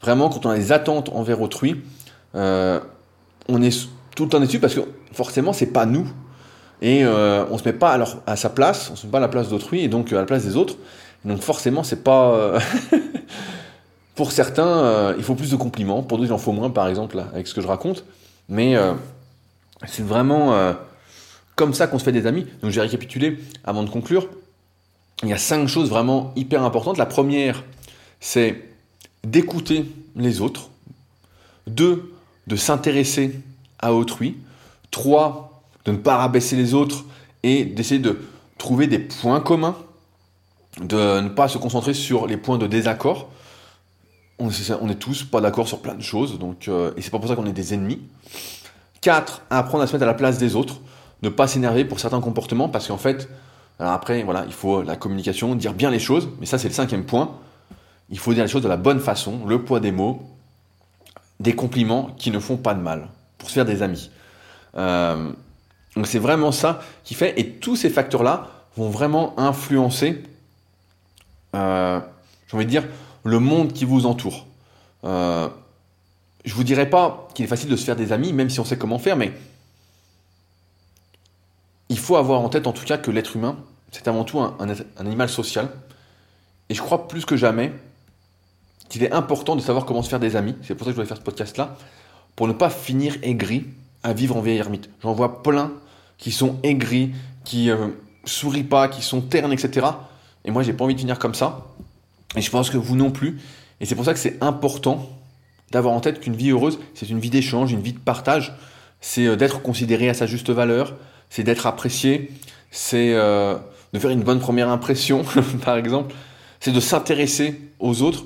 Vraiment, 0.00 0.30
quand 0.30 0.46
on 0.46 0.50
a 0.50 0.56
des 0.56 0.72
attentes 0.72 1.10
envers 1.10 1.42
autrui, 1.42 1.82
euh, 2.34 2.80
on 3.48 3.60
est 3.60 3.86
tout 4.16 4.24
le 4.24 4.30
temps 4.30 4.40
déçu 4.40 4.58
parce 4.60 4.74
que 4.74 4.80
forcément, 5.12 5.52
c'est 5.52 5.66
pas 5.66 5.84
nous 5.84 6.08
et 6.80 7.04
euh, 7.04 7.44
on 7.50 7.58
se 7.58 7.64
met 7.64 7.74
pas 7.74 7.92
alors 7.92 8.16
à 8.26 8.36
sa 8.36 8.48
place, 8.48 8.88
on 8.90 8.96
se 8.96 9.04
met 9.04 9.12
pas 9.12 9.18
à 9.18 9.22
la 9.22 9.28
place 9.28 9.50
d'autrui 9.50 9.82
et 9.82 9.88
donc 9.88 10.10
euh, 10.10 10.16
à 10.16 10.20
la 10.20 10.26
place 10.26 10.44
des 10.44 10.56
autres. 10.56 10.76
donc 11.26 11.42
forcément, 11.42 11.82
c'est 11.82 12.02
pas 12.02 12.58
pour 14.14 14.32
certains, 14.32 15.14
il 15.16 15.22
faut 15.24 15.34
plus 15.34 15.50
de 15.50 15.56
compliments, 15.56 16.02
pour 16.02 16.18
d'autres 16.18 16.30
il 16.30 16.32
en 16.32 16.38
faut 16.38 16.52
moins 16.52 16.70
par 16.70 16.88
exemple 16.88 17.22
avec 17.32 17.46
ce 17.46 17.54
que 17.54 17.60
je 17.60 17.66
raconte, 17.66 18.04
mais 18.48 18.76
c'est 19.86 20.04
vraiment 20.04 20.74
comme 21.56 21.74
ça 21.74 21.86
qu'on 21.86 21.98
se 21.98 22.04
fait 22.04 22.12
des 22.12 22.26
amis. 22.26 22.46
Donc 22.62 22.70
je 22.70 22.76
vais 22.76 22.82
récapituler 22.82 23.38
avant 23.64 23.82
de 23.82 23.90
conclure. 23.90 24.28
Il 25.22 25.28
y 25.28 25.32
a 25.32 25.38
cinq 25.38 25.68
choses 25.68 25.88
vraiment 25.88 26.32
hyper 26.36 26.64
importantes. 26.64 26.98
La 26.98 27.06
première, 27.06 27.64
c'est 28.20 28.68
d'écouter 29.22 29.86
les 30.16 30.40
autres. 30.40 30.70
Deux, 31.66 32.12
de 32.46 32.56
s'intéresser 32.56 33.40
à 33.78 33.94
autrui. 33.94 34.36
Trois, 34.90 35.62
de 35.84 35.92
ne 35.92 35.96
pas 35.96 36.16
rabaisser 36.16 36.56
les 36.56 36.74
autres 36.74 37.04
et 37.42 37.64
d'essayer 37.64 38.00
de 38.00 38.20
trouver 38.58 38.86
des 38.86 38.98
points 38.98 39.40
communs, 39.40 39.76
de 40.80 41.20
ne 41.20 41.28
pas 41.28 41.48
se 41.48 41.58
concentrer 41.58 41.94
sur 41.94 42.26
les 42.26 42.36
points 42.36 42.58
de 42.58 42.66
désaccord. 42.66 43.30
On 44.38 44.50
est, 44.50 44.94
tous 44.96 45.22
pas 45.24 45.40
d'accord 45.40 45.68
sur 45.68 45.80
plein 45.80 45.94
de 45.94 46.02
choses, 46.02 46.38
donc, 46.38 46.66
euh, 46.68 46.92
et 46.96 47.02
c'est 47.02 47.10
pas 47.10 47.18
pour 47.18 47.28
ça 47.28 47.36
qu'on 47.36 47.46
est 47.46 47.52
des 47.52 47.72
ennemis. 47.72 48.00
4. 49.00 49.42
Apprendre 49.50 49.84
à 49.84 49.86
se 49.86 49.92
mettre 49.92 50.02
à 50.02 50.06
la 50.06 50.14
place 50.14 50.38
des 50.38 50.56
autres, 50.56 50.80
ne 51.22 51.28
pas 51.28 51.46
s'énerver 51.46 51.84
pour 51.84 52.00
certains 52.00 52.20
comportements, 52.20 52.68
parce 52.68 52.88
qu'en 52.88 52.98
fait, 52.98 53.28
après, 53.78 54.22
voilà, 54.22 54.44
il 54.46 54.52
faut 54.52 54.82
la 54.82 54.96
communication, 54.96 55.54
dire 55.54 55.74
bien 55.74 55.90
les 55.90 55.98
choses, 55.98 56.28
mais 56.40 56.46
ça 56.46 56.58
c'est 56.58 56.68
le 56.68 56.74
cinquième 56.74 57.04
point. 57.04 57.36
Il 58.10 58.18
faut 58.18 58.34
dire 58.34 58.44
les 58.44 58.50
choses 58.50 58.62
de 58.62 58.68
la 58.68 58.76
bonne 58.76 59.00
façon, 59.00 59.46
le 59.46 59.62
poids 59.62 59.80
des 59.80 59.92
mots, 59.92 60.22
des 61.40 61.54
compliments 61.54 62.10
qui 62.16 62.30
ne 62.30 62.38
font 62.38 62.56
pas 62.56 62.74
de 62.74 62.80
mal, 62.80 63.08
pour 63.38 63.48
se 63.48 63.54
faire 63.54 63.64
des 63.64 63.82
amis. 63.82 64.10
Euh, 64.76 65.30
donc 65.96 66.06
c'est 66.06 66.18
vraiment 66.18 66.52
ça 66.52 66.80
qui 67.04 67.14
fait, 67.14 67.38
et 67.38 67.50
tous 67.50 67.76
ces 67.76 67.90
facteurs-là 67.90 68.48
vont 68.76 68.90
vraiment 68.90 69.38
influencer, 69.38 70.22
euh, 71.54 72.00
j'ai 72.48 72.56
envie 72.56 72.66
de 72.66 72.70
dire, 72.70 72.84
le 73.24 73.38
monde 73.38 73.72
qui 73.72 73.84
vous 73.84 74.06
entoure. 74.06 74.46
Euh, 75.04 75.48
je 76.44 76.54
vous 76.54 76.64
dirais 76.64 76.88
pas 76.88 77.28
qu'il 77.34 77.44
est 77.44 77.48
facile 77.48 77.70
de 77.70 77.76
se 77.76 77.84
faire 77.84 77.96
des 77.96 78.12
amis, 78.12 78.32
même 78.32 78.50
si 78.50 78.60
on 78.60 78.64
sait 78.64 78.78
comment 78.78 78.98
faire, 78.98 79.16
mais 79.16 79.32
il 81.88 81.98
faut 81.98 82.16
avoir 82.16 82.40
en 82.40 82.48
tête 82.48 82.66
en 82.66 82.72
tout 82.72 82.84
cas 82.84 82.98
que 82.98 83.10
l'être 83.10 83.36
humain, 83.36 83.56
c'est 83.90 84.08
avant 84.08 84.24
tout 84.24 84.40
un, 84.40 84.56
animal 84.96 85.28
social. 85.28 85.70
Et 86.68 86.74
je 86.74 86.82
crois 86.82 87.08
plus 87.08 87.24
que 87.24 87.36
jamais 87.36 87.72
qu'il 88.88 89.02
est 89.02 89.12
important 89.12 89.56
de 89.56 89.60
savoir 89.60 89.86
comment 89.86 90.02
se 90.02 90.08
faire 90.08 90.20
des 90.20 90.36
amis. 90.36 90.54
C'est 90.62 90.74
pour 90.74 90.84
ça 90.84 90.90
que 90.90 90.92
je 90.92 90.96
voulais 90.96 91.08
faire 91.08 91.16
ce 91.16 91.22
podcast-là, 91.22 91.76
pour 92.36 92.48
ne 92.48 92.52
pas 92.52 92.70
finir 92.70 93.16
aigri 93.22 93.66
à 94.02 94.12
vivre 94.12 94.36
en 94.36 94.40
vieille 94.40 94.58
ermite. 94.58 94.90
J'en 95.02 95.12
vois 95.12 95.42
plein 95.42 95.72
qui 96.18 96.32
sont 96.32 96.58
aigris, 96.62 97.12
qui 97.44 97.70
euh, 97.70 97.88
sourient 98.24 98.64
pas, 98.64 98.88
qui 98.88 99.02
sont 99.02 99.20
ternes, 99.20 99.52
etc. 99.52 99.86
Et 100.44 100.50
moi, 100.50 100.62
j'ai 100.62 100.72
pas 100.72 100.84
envie 100.84 100.94
de 100.94 101.00
finir 101.00 101.18
comme 101.18 101.34
ça. 101.34 101.66
Et 102.36 102.40
je 102.40 102.50
pense 102.50 102.70
que 102.70 102.76
vous 102.76 102.96
non 102.96 103.10
plus. 103.10 103.38
Et 103.80 103.86
c'est 103.86 103.94
pour 103.94 104.04
ça 104.04 104.12
que 104.12 104.18
c'est 104.18 104.42
important 104.42 105.08
d'avoir 105.70 105.94
en 105.94 106.00
tête 106.00 106.20
qu'une 106.20 106.36
vie 106.36 106.50
heureuse, 106.50 106.78
c'est 106.94 107.08
une 107.08 107.18
vie 107.18 107.30
d'échange, 107.30 107.72
une 107.72 107.80
vie 107.80 107.92
de 107.92 107.98
partage. 107.98 108.54
C'est 109.00 109.26
euh, 109.26 109.36
d'être 109.36 109.62
considéré 109.62 110.08
à 110.08 110.14
sa 110.14 110.26
juste 110.26 110.50
valeur, 110.50 110.94
c'est 111.30 111.42
d'être 111.42 111.66
apprécié, 111.66 112.30
c'est 112.70 113.12
euh, 113.14 113.56
de 113.92 113.98
faire 113.98 114.10
une 114.10 114.22
bonne 114.22 114.40
première 114.40 114.68
impression, 114.68 115.24
par 115.64 115.76
exemple. 115.76 116.14
C'est 116.60 116.72
de 116.72 116.80
s'intéresser 116.80 117.60
aux 117.80 118.02
autres, 118.02 118.24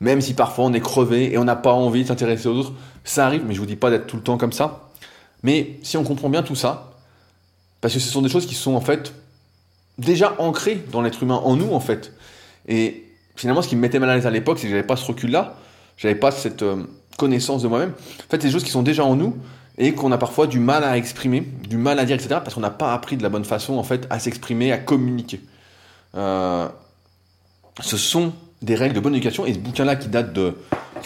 même 0.00 0.20
si 0.20 0.34
parfois 0.34 0.66
on 0.66 0.72
est 0.72 0.80
crevé 0.80 1.32
et 1.32 1.38
on 1.38 1.44
n'a 1.44 1.56
pas 1.56 1.72
envie 1.72 2.02
de 2.02 2.08
s'intéresser 2.08 2.48
aux 2.48 2.56
autres. 2.56 2.72
Ça 3.02 3.26
arrive, 3.26 3.44
mais 3.46 3.54
je 3.54 3.60
vous 3.60 3.66
dis 3.66 3.76
pas 3.76 3.90
d'être 3.90 4.06
tout 4.06 4.16
le 4.16 4.22
temps 4.22 4.36
comme 4.36 4.52
ça. 4.52 4.90
Mais 5.42 5.78
si 5.82 5.96
on 5.96 6.04
comprend 6.04 6.28
bien 6.28 6.42
tout 6.42 6.54
ça, 6.54 6.92
parce 7.80 7.94
que 7.94 8.00
ce 8.00 8.10
sont 8.10 8.22
des 8.22 8.28
choses 8.28 8.46
qui 8.46 8.54
sont 8.54 8.74
en 8.74 8.80
fait 8.80 9.14
déjà 9.98 10.34
ancrées 10.38 10.84
dans 10.92 11.00
l'être 11.00 11.22
humain, 11.22 11.40
en 11.42 11.56
nous 11.56 11.72
en 11.72 11.80
fait. 11.80 12.12
Et 12.68 13.09
finalement, 13.36 13.62
ce 13.62 13.68
qui 13.68 13.76
me 13.76 13.80
mettait 13.80 13.98
mal 13.98 14.10
à 14.10 14.16
l'aise 14.16 14.26
à 14.26 14.30
l'époque, 14.30 14.58
c'est 14.58 14.66
que 14.66 14.70
j'avais 14.70 14.86
pas 14.86 14.96
ce 14.96 15.06
recul-là, 15.06 15.56
j'avais 15.96 16.14
pas 16.14 16.30
cette 16.30 16.62
euh, 16.62 16.84
connaissance 17.16 17.62
de 17.62 17.68
moi-même. 17.68 17.90
En 17.90 18.30
fait, 18.30 18.40
c'est 18.40 18.48
des 18.48 18.50
choses 18.50 18.64
qui 18.64 18.70
sont 18.70 18.82
déjà 18.82 19.04
en 19.04 19.16
nous 19.16 19.36
et 19.78 19.94
qu'on 19.94 20.12
a 20.12 20.18
parfois 20.18 20.46
du 20.46 20.58
mal 20.58 20.84
à 20.84 20.96
exprimer, 20.96 21.40
du 21.68 21.76
mal 21.76 21.98
à 21.98 22.04
dire, 22.04 22.16
etc. 22.16 22.36
Parce 22.42 22.54
qu'on 22.54 22.60
n'a 22.60 22.70
pas 22.70 22.92
appris 22.92 23.16
de 23.16 23.22
la 23.22 23.28
bonne 23.28 23.44
façon 23.44 23.74
en 23.74 23.82
fait 23.82 24.06
à 24.10 24.18
s'exprimer, 24.18 24.72
à 24.72 24.78
communiquer. 24.78 25.40
Euh, 26.16 26.68
ce 27.80 27.96
sont 27.96 28.32
des 28.62 28.74
règles 28.74 28.94
de 28.94 29.00
bonne 29.00 29.14
éducation 29.14 29.46
et 29.46 29.54
ce 29.54 29.58
bouquin-là 29.58 29.96
qui 29.96 30.08
date 30.08 30.32
de 30.32 30.54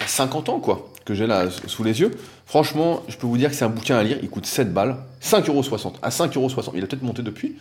y 0.00 0.02
a 0.02 0.06
50 0.06 0.48
ans, 0.48 0.58
quoi, 0.58 0.90
que 1.04 1.14
j'ai 1.14 1.26
là 1.26 1.46
sous 1.66 1.84
les 1.84 2.00
yeux. 2.00 2.10
Franchement, 2.46 3.02
je 3.08 3.16
peux 3.16 3.26
vous 3.26 3.38
dire 3.38 3.50
que 3.50 3.56
c'est 3.56 3.64
un 3.64 3.70
bouquin 3.70 3.96
à 3.96 4.02
lire. 4.02 4.18
Il 4.22 4.28
coûte 4.28 4.46
7 4.46 4.72
balles, 4.72 4.96
5,60€. 5.22 5.94
À 6.02 6.10
5,60€. 6.10 6.72
Il 6.74 6.82
a 6.82 6.86
peut-être 6.86 7.02
monté 7.02 7.22
depuis. 7.22 7.56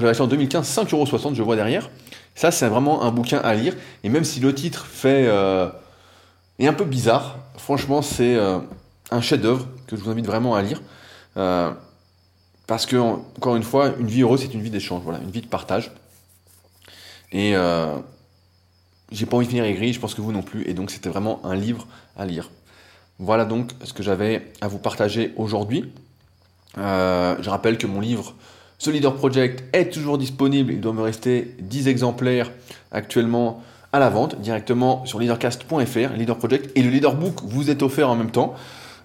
J'avais 0.00 0.10
acheté 0.10 0.22
en 0.22 0.28
2015, 0.28 0.66
5,60€, 0.66 1.34
je 1.34 1.42
vois 1.42 1.56
derrière. 1.56 1.90
Ça, 2.34 2.50
c'est 2.50 2.68
vraiment 2.68 3.02
un 3.02 3.10
bouquin 3.10 3.38
à 3.38 3.54
lire. 3.54 3.74
Et 4.04 4.08
même 4.08 4.24
si 4.24 4.38
le 4.38 4.54
titre 4.54 4.86
fait 4.86 5.26
euh, 5.26 5.68
est 6.58 6.68
un 6.68 6.72
peu 6.72 6.84
bizarre, 6.84 7.36
franchement, 7.56 8.00
c'est 8.00 8.36
euh, 8.36 8.58
un 9.10 9.20
chef-d'œuvre 9.20 9.66
que 9.86 9.96
je 9.96 10.02
vous 10.02 10.10
invite 10.10 10.26
vraiment 10.26 10.54
à 10.54 10.62
lire. 10.62 10.80
Euh, 11.36 11.72
parce 12.66 12.86
que, 12.86 12.96
encore 12.96 13.56
une 13.56 13.62
fois, 13.62 13.94
une 13.98 14.06
vie 14.06 14.22
heureuse, 14.22 14.42
c'est 14.42 14.54
une 14.54 14.62
vie 14.62 14.70
d'échange, 14.70 15.02
voilà, 15.02 15.18
une 15.18 15.30
vie 15.30 15.40
de 15.40 15.46
partage. 15.46 15.90
Et 17.32 17.54
j'ai 19.10 19.26
pas 19.26 19.36
envie 19.36 19.46
de 19.46 19.50
finir 19.50 19.64
aigri, 19.64 19.92
je 19.92 20.00
pense 20.00 20.14
que 20.14 20.20
vous 20.20 20.32
non 20.32 20.42
plus. 20.42 20.68
Et 20.68 20.74
donc, 20.74 20.90
c'était 20.90 21.08
vraiment 21.08 21.44
un 21.44 21.54
livre 21.54 21.86
à 22.16 22.24
lire. 22.24 22.50
Voilà 23.18 23.46
donc 23.46 23.72
ce 23.82 23.92
que 23.92 24.02
j'avais 24.02 24.52
à 24.60 24.68
vous 24.68 24.78
partager 24.78 25.32
aujourd'hui. 25.36 25.92
Je 26.76 27.48
rappelle 27.48 27.78
que 27.78 27.86
mon 27.86 28.00
livre, 28.00 28.34
ce 28.78 28.90
Leader 28.90 29.14
Project, 29.14 29.64
est 29.72 29.92
toujours 29.92 30.18
disponible. 30.18 30.72
Il 30.72 30.80
doit 30.80 30.92
me 30.92 31.02
rester 31.02 31.54
10 31.60 31.88
exemplaires 31.88 32.50
actuellement 32.92 33.62
à 33.92 33.98
la 33.98 34.08
vente 34.08 34.40
directement 34.40 35.04
sur 35.04 35.18
leadercast.fr, 35.18 36.14
Leader 36.16 36.38
Project. 36.38 36.70
Et 36.76 36.82
le 36.82 36.90
Leader 36.90 37.14
Book 37.16 37.40
vous 37.44 37.70
est 37.70 37.82
offert 37.82 38.08
en 38.08 38.14
même 38.14 38.30
temps. 38.30 38.54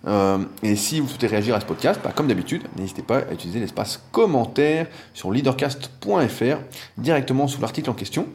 Euh, 0.05 0.37
et 0.61 0.75
si 0.75 0.99
vous 0.99 1.07
souhaitez 1.07 1.27
réagir 1.27 1.55
à 1.55 1.61
ce 1.61 1.65
podcast, 1.65 1.99
bah, 2.03 2.11
comme 2.13 2.27
d'habitude, 2.27 2.63
n'hésitez 2.77 3.01
pas 3.01 3.19
à 3.19 3.33
utiliser 3.33 3.59
l'espace 3.59 4.03
commentaire 4.11 4.87
sur 5.13 5.31
leadercast.fr 5.31 6.57
directement 6.97 7.47
sous 7.47 7.61
l'article 7.61 7.89
en 7.89 7.93
question. 7.93 8.27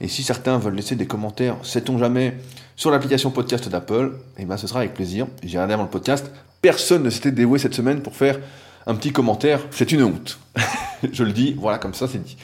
Et 0.00 0.08
si 0.08 0.22
certains 0.22 0.58
veulent 0.58 0.74
laisser 0.74 0.96
des 0.96 1.06
commentaires, 1.06 1.56
sait-on 1.62 1.98
jamais, 1.98 2.36
sur 2.76 2.90
l'application 2.90 3.30
podcast 3.30 3.68
d'Apple, 3.68 4.12
eh 4.38 4.44
ben, 4.44 4.56
ce 4.56 4.66
sera 4.66 4.80
avec 4.80 4.92
plaisir. 4.92 5.28
J'ai 5.44 5.56
regardé 5.56 5.74
avant 5.74 5.84
le 5.84 5.88
podcast, 5.88 6.30
personne 6.60 7.04
ne 7.04 7.10
s'était 7.10 7.30
dévoué 7.30 7.60
cette 7.60 7.74
semaine 7.74 8.00
pour 8.00 8.16
faire 8.16 8.40
un 8.86 8.94
petit 8.94 9.12
commentaire. 9.12 9.60
C'est 9.70 9.92
une 9.92 10.02
honte. 10.02 10.38
Je 11.12 11.24
le 11.24 11.32
dis, 11.32 11.54
voilà, 11.58 11.78
comme 11.78 11.94
ça 11.94 12.08
c'est 12.08 12.22
dit. 12.22 12.36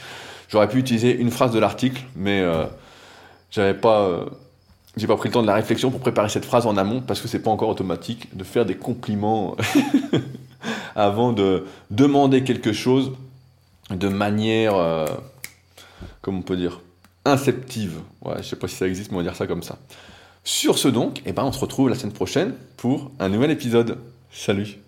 J'aurais 0.48 0.68
pu 0.68 0.78
utiliser 0.78 1.16
une 1.16 1.30
phrase 1.30 1.52
de 1.52 1.58
l'article, 1.58 2.02
mais 2.16 2.40
euh, 2.40 2.64
j'avais 3.50 3.74
pas. 3.74 4.02
Euh, 4.02 4.24
j'ai 4.96 5.06
pas 5.06 5.16
pris 5.16 5.28
le 5.28 5.32
temps 5.32 5.42
de 5.42 5.46
la 5.46 5.54
réflexion 5.54 5.90
pour 5.90 6.00
préparer 6.00 6.28
cette 6.28 6.44
phrase 6.44 6.66
en 6.66 6.76
amont 6.76 7.00
parce 7.00 7.20
que 7.20 7.28
c'est 7.28 7.38
pas 7.38 7.50
encore 7.50 7.68
automatique 7.68 8.36
de 8.36 8.42
faire 8.42 8.66
des 8.66 8.74
compliments 8.74 9.56
avant 10.96 11.32
de 11.32 11.64
demander 11.90 12.42
quelque 12.42 12.72
chose 12.72 13.12
de 13.90 14.08
manière, 14.08 14.74
euh, 14.74 15.06
comment 16.22 16.40
on 16.40 16.42
peut 16.42 16.56
dire, 16.56 16.80
inceptive. 17.24 18.00
Ouais, 18.22 18.34
je 18.38 18.48
sais 18.48 18.56
pas 18.56 18.66
si 18.66 18.74
ça 18.74 18.88
existe, 18.88 19.12
mais 19.12 19.18
on 19.18 19.20
va 19.20 19.24
dire 19.24 19.36
ça 19.36 19.46
comme 19.46 19.62
ça. 19.62 19.78
Sur 20.42 20.76
ce 20.76 20.88
donc, 20.88 21.22
eh 21.24 21.32
ben, 21.32 21.44
on 21.44 21.52
se 21.52 21.60
retrouve 21.60 21.88
la 21.88 21.94
semaine 21.94 22.12
prochaine 22.12 22.54
pour 22.76 23.12
un 23.20 23.28
nouvel 23.28 23.52
épisode. 23.52 23.98
Salut 24.32 24.80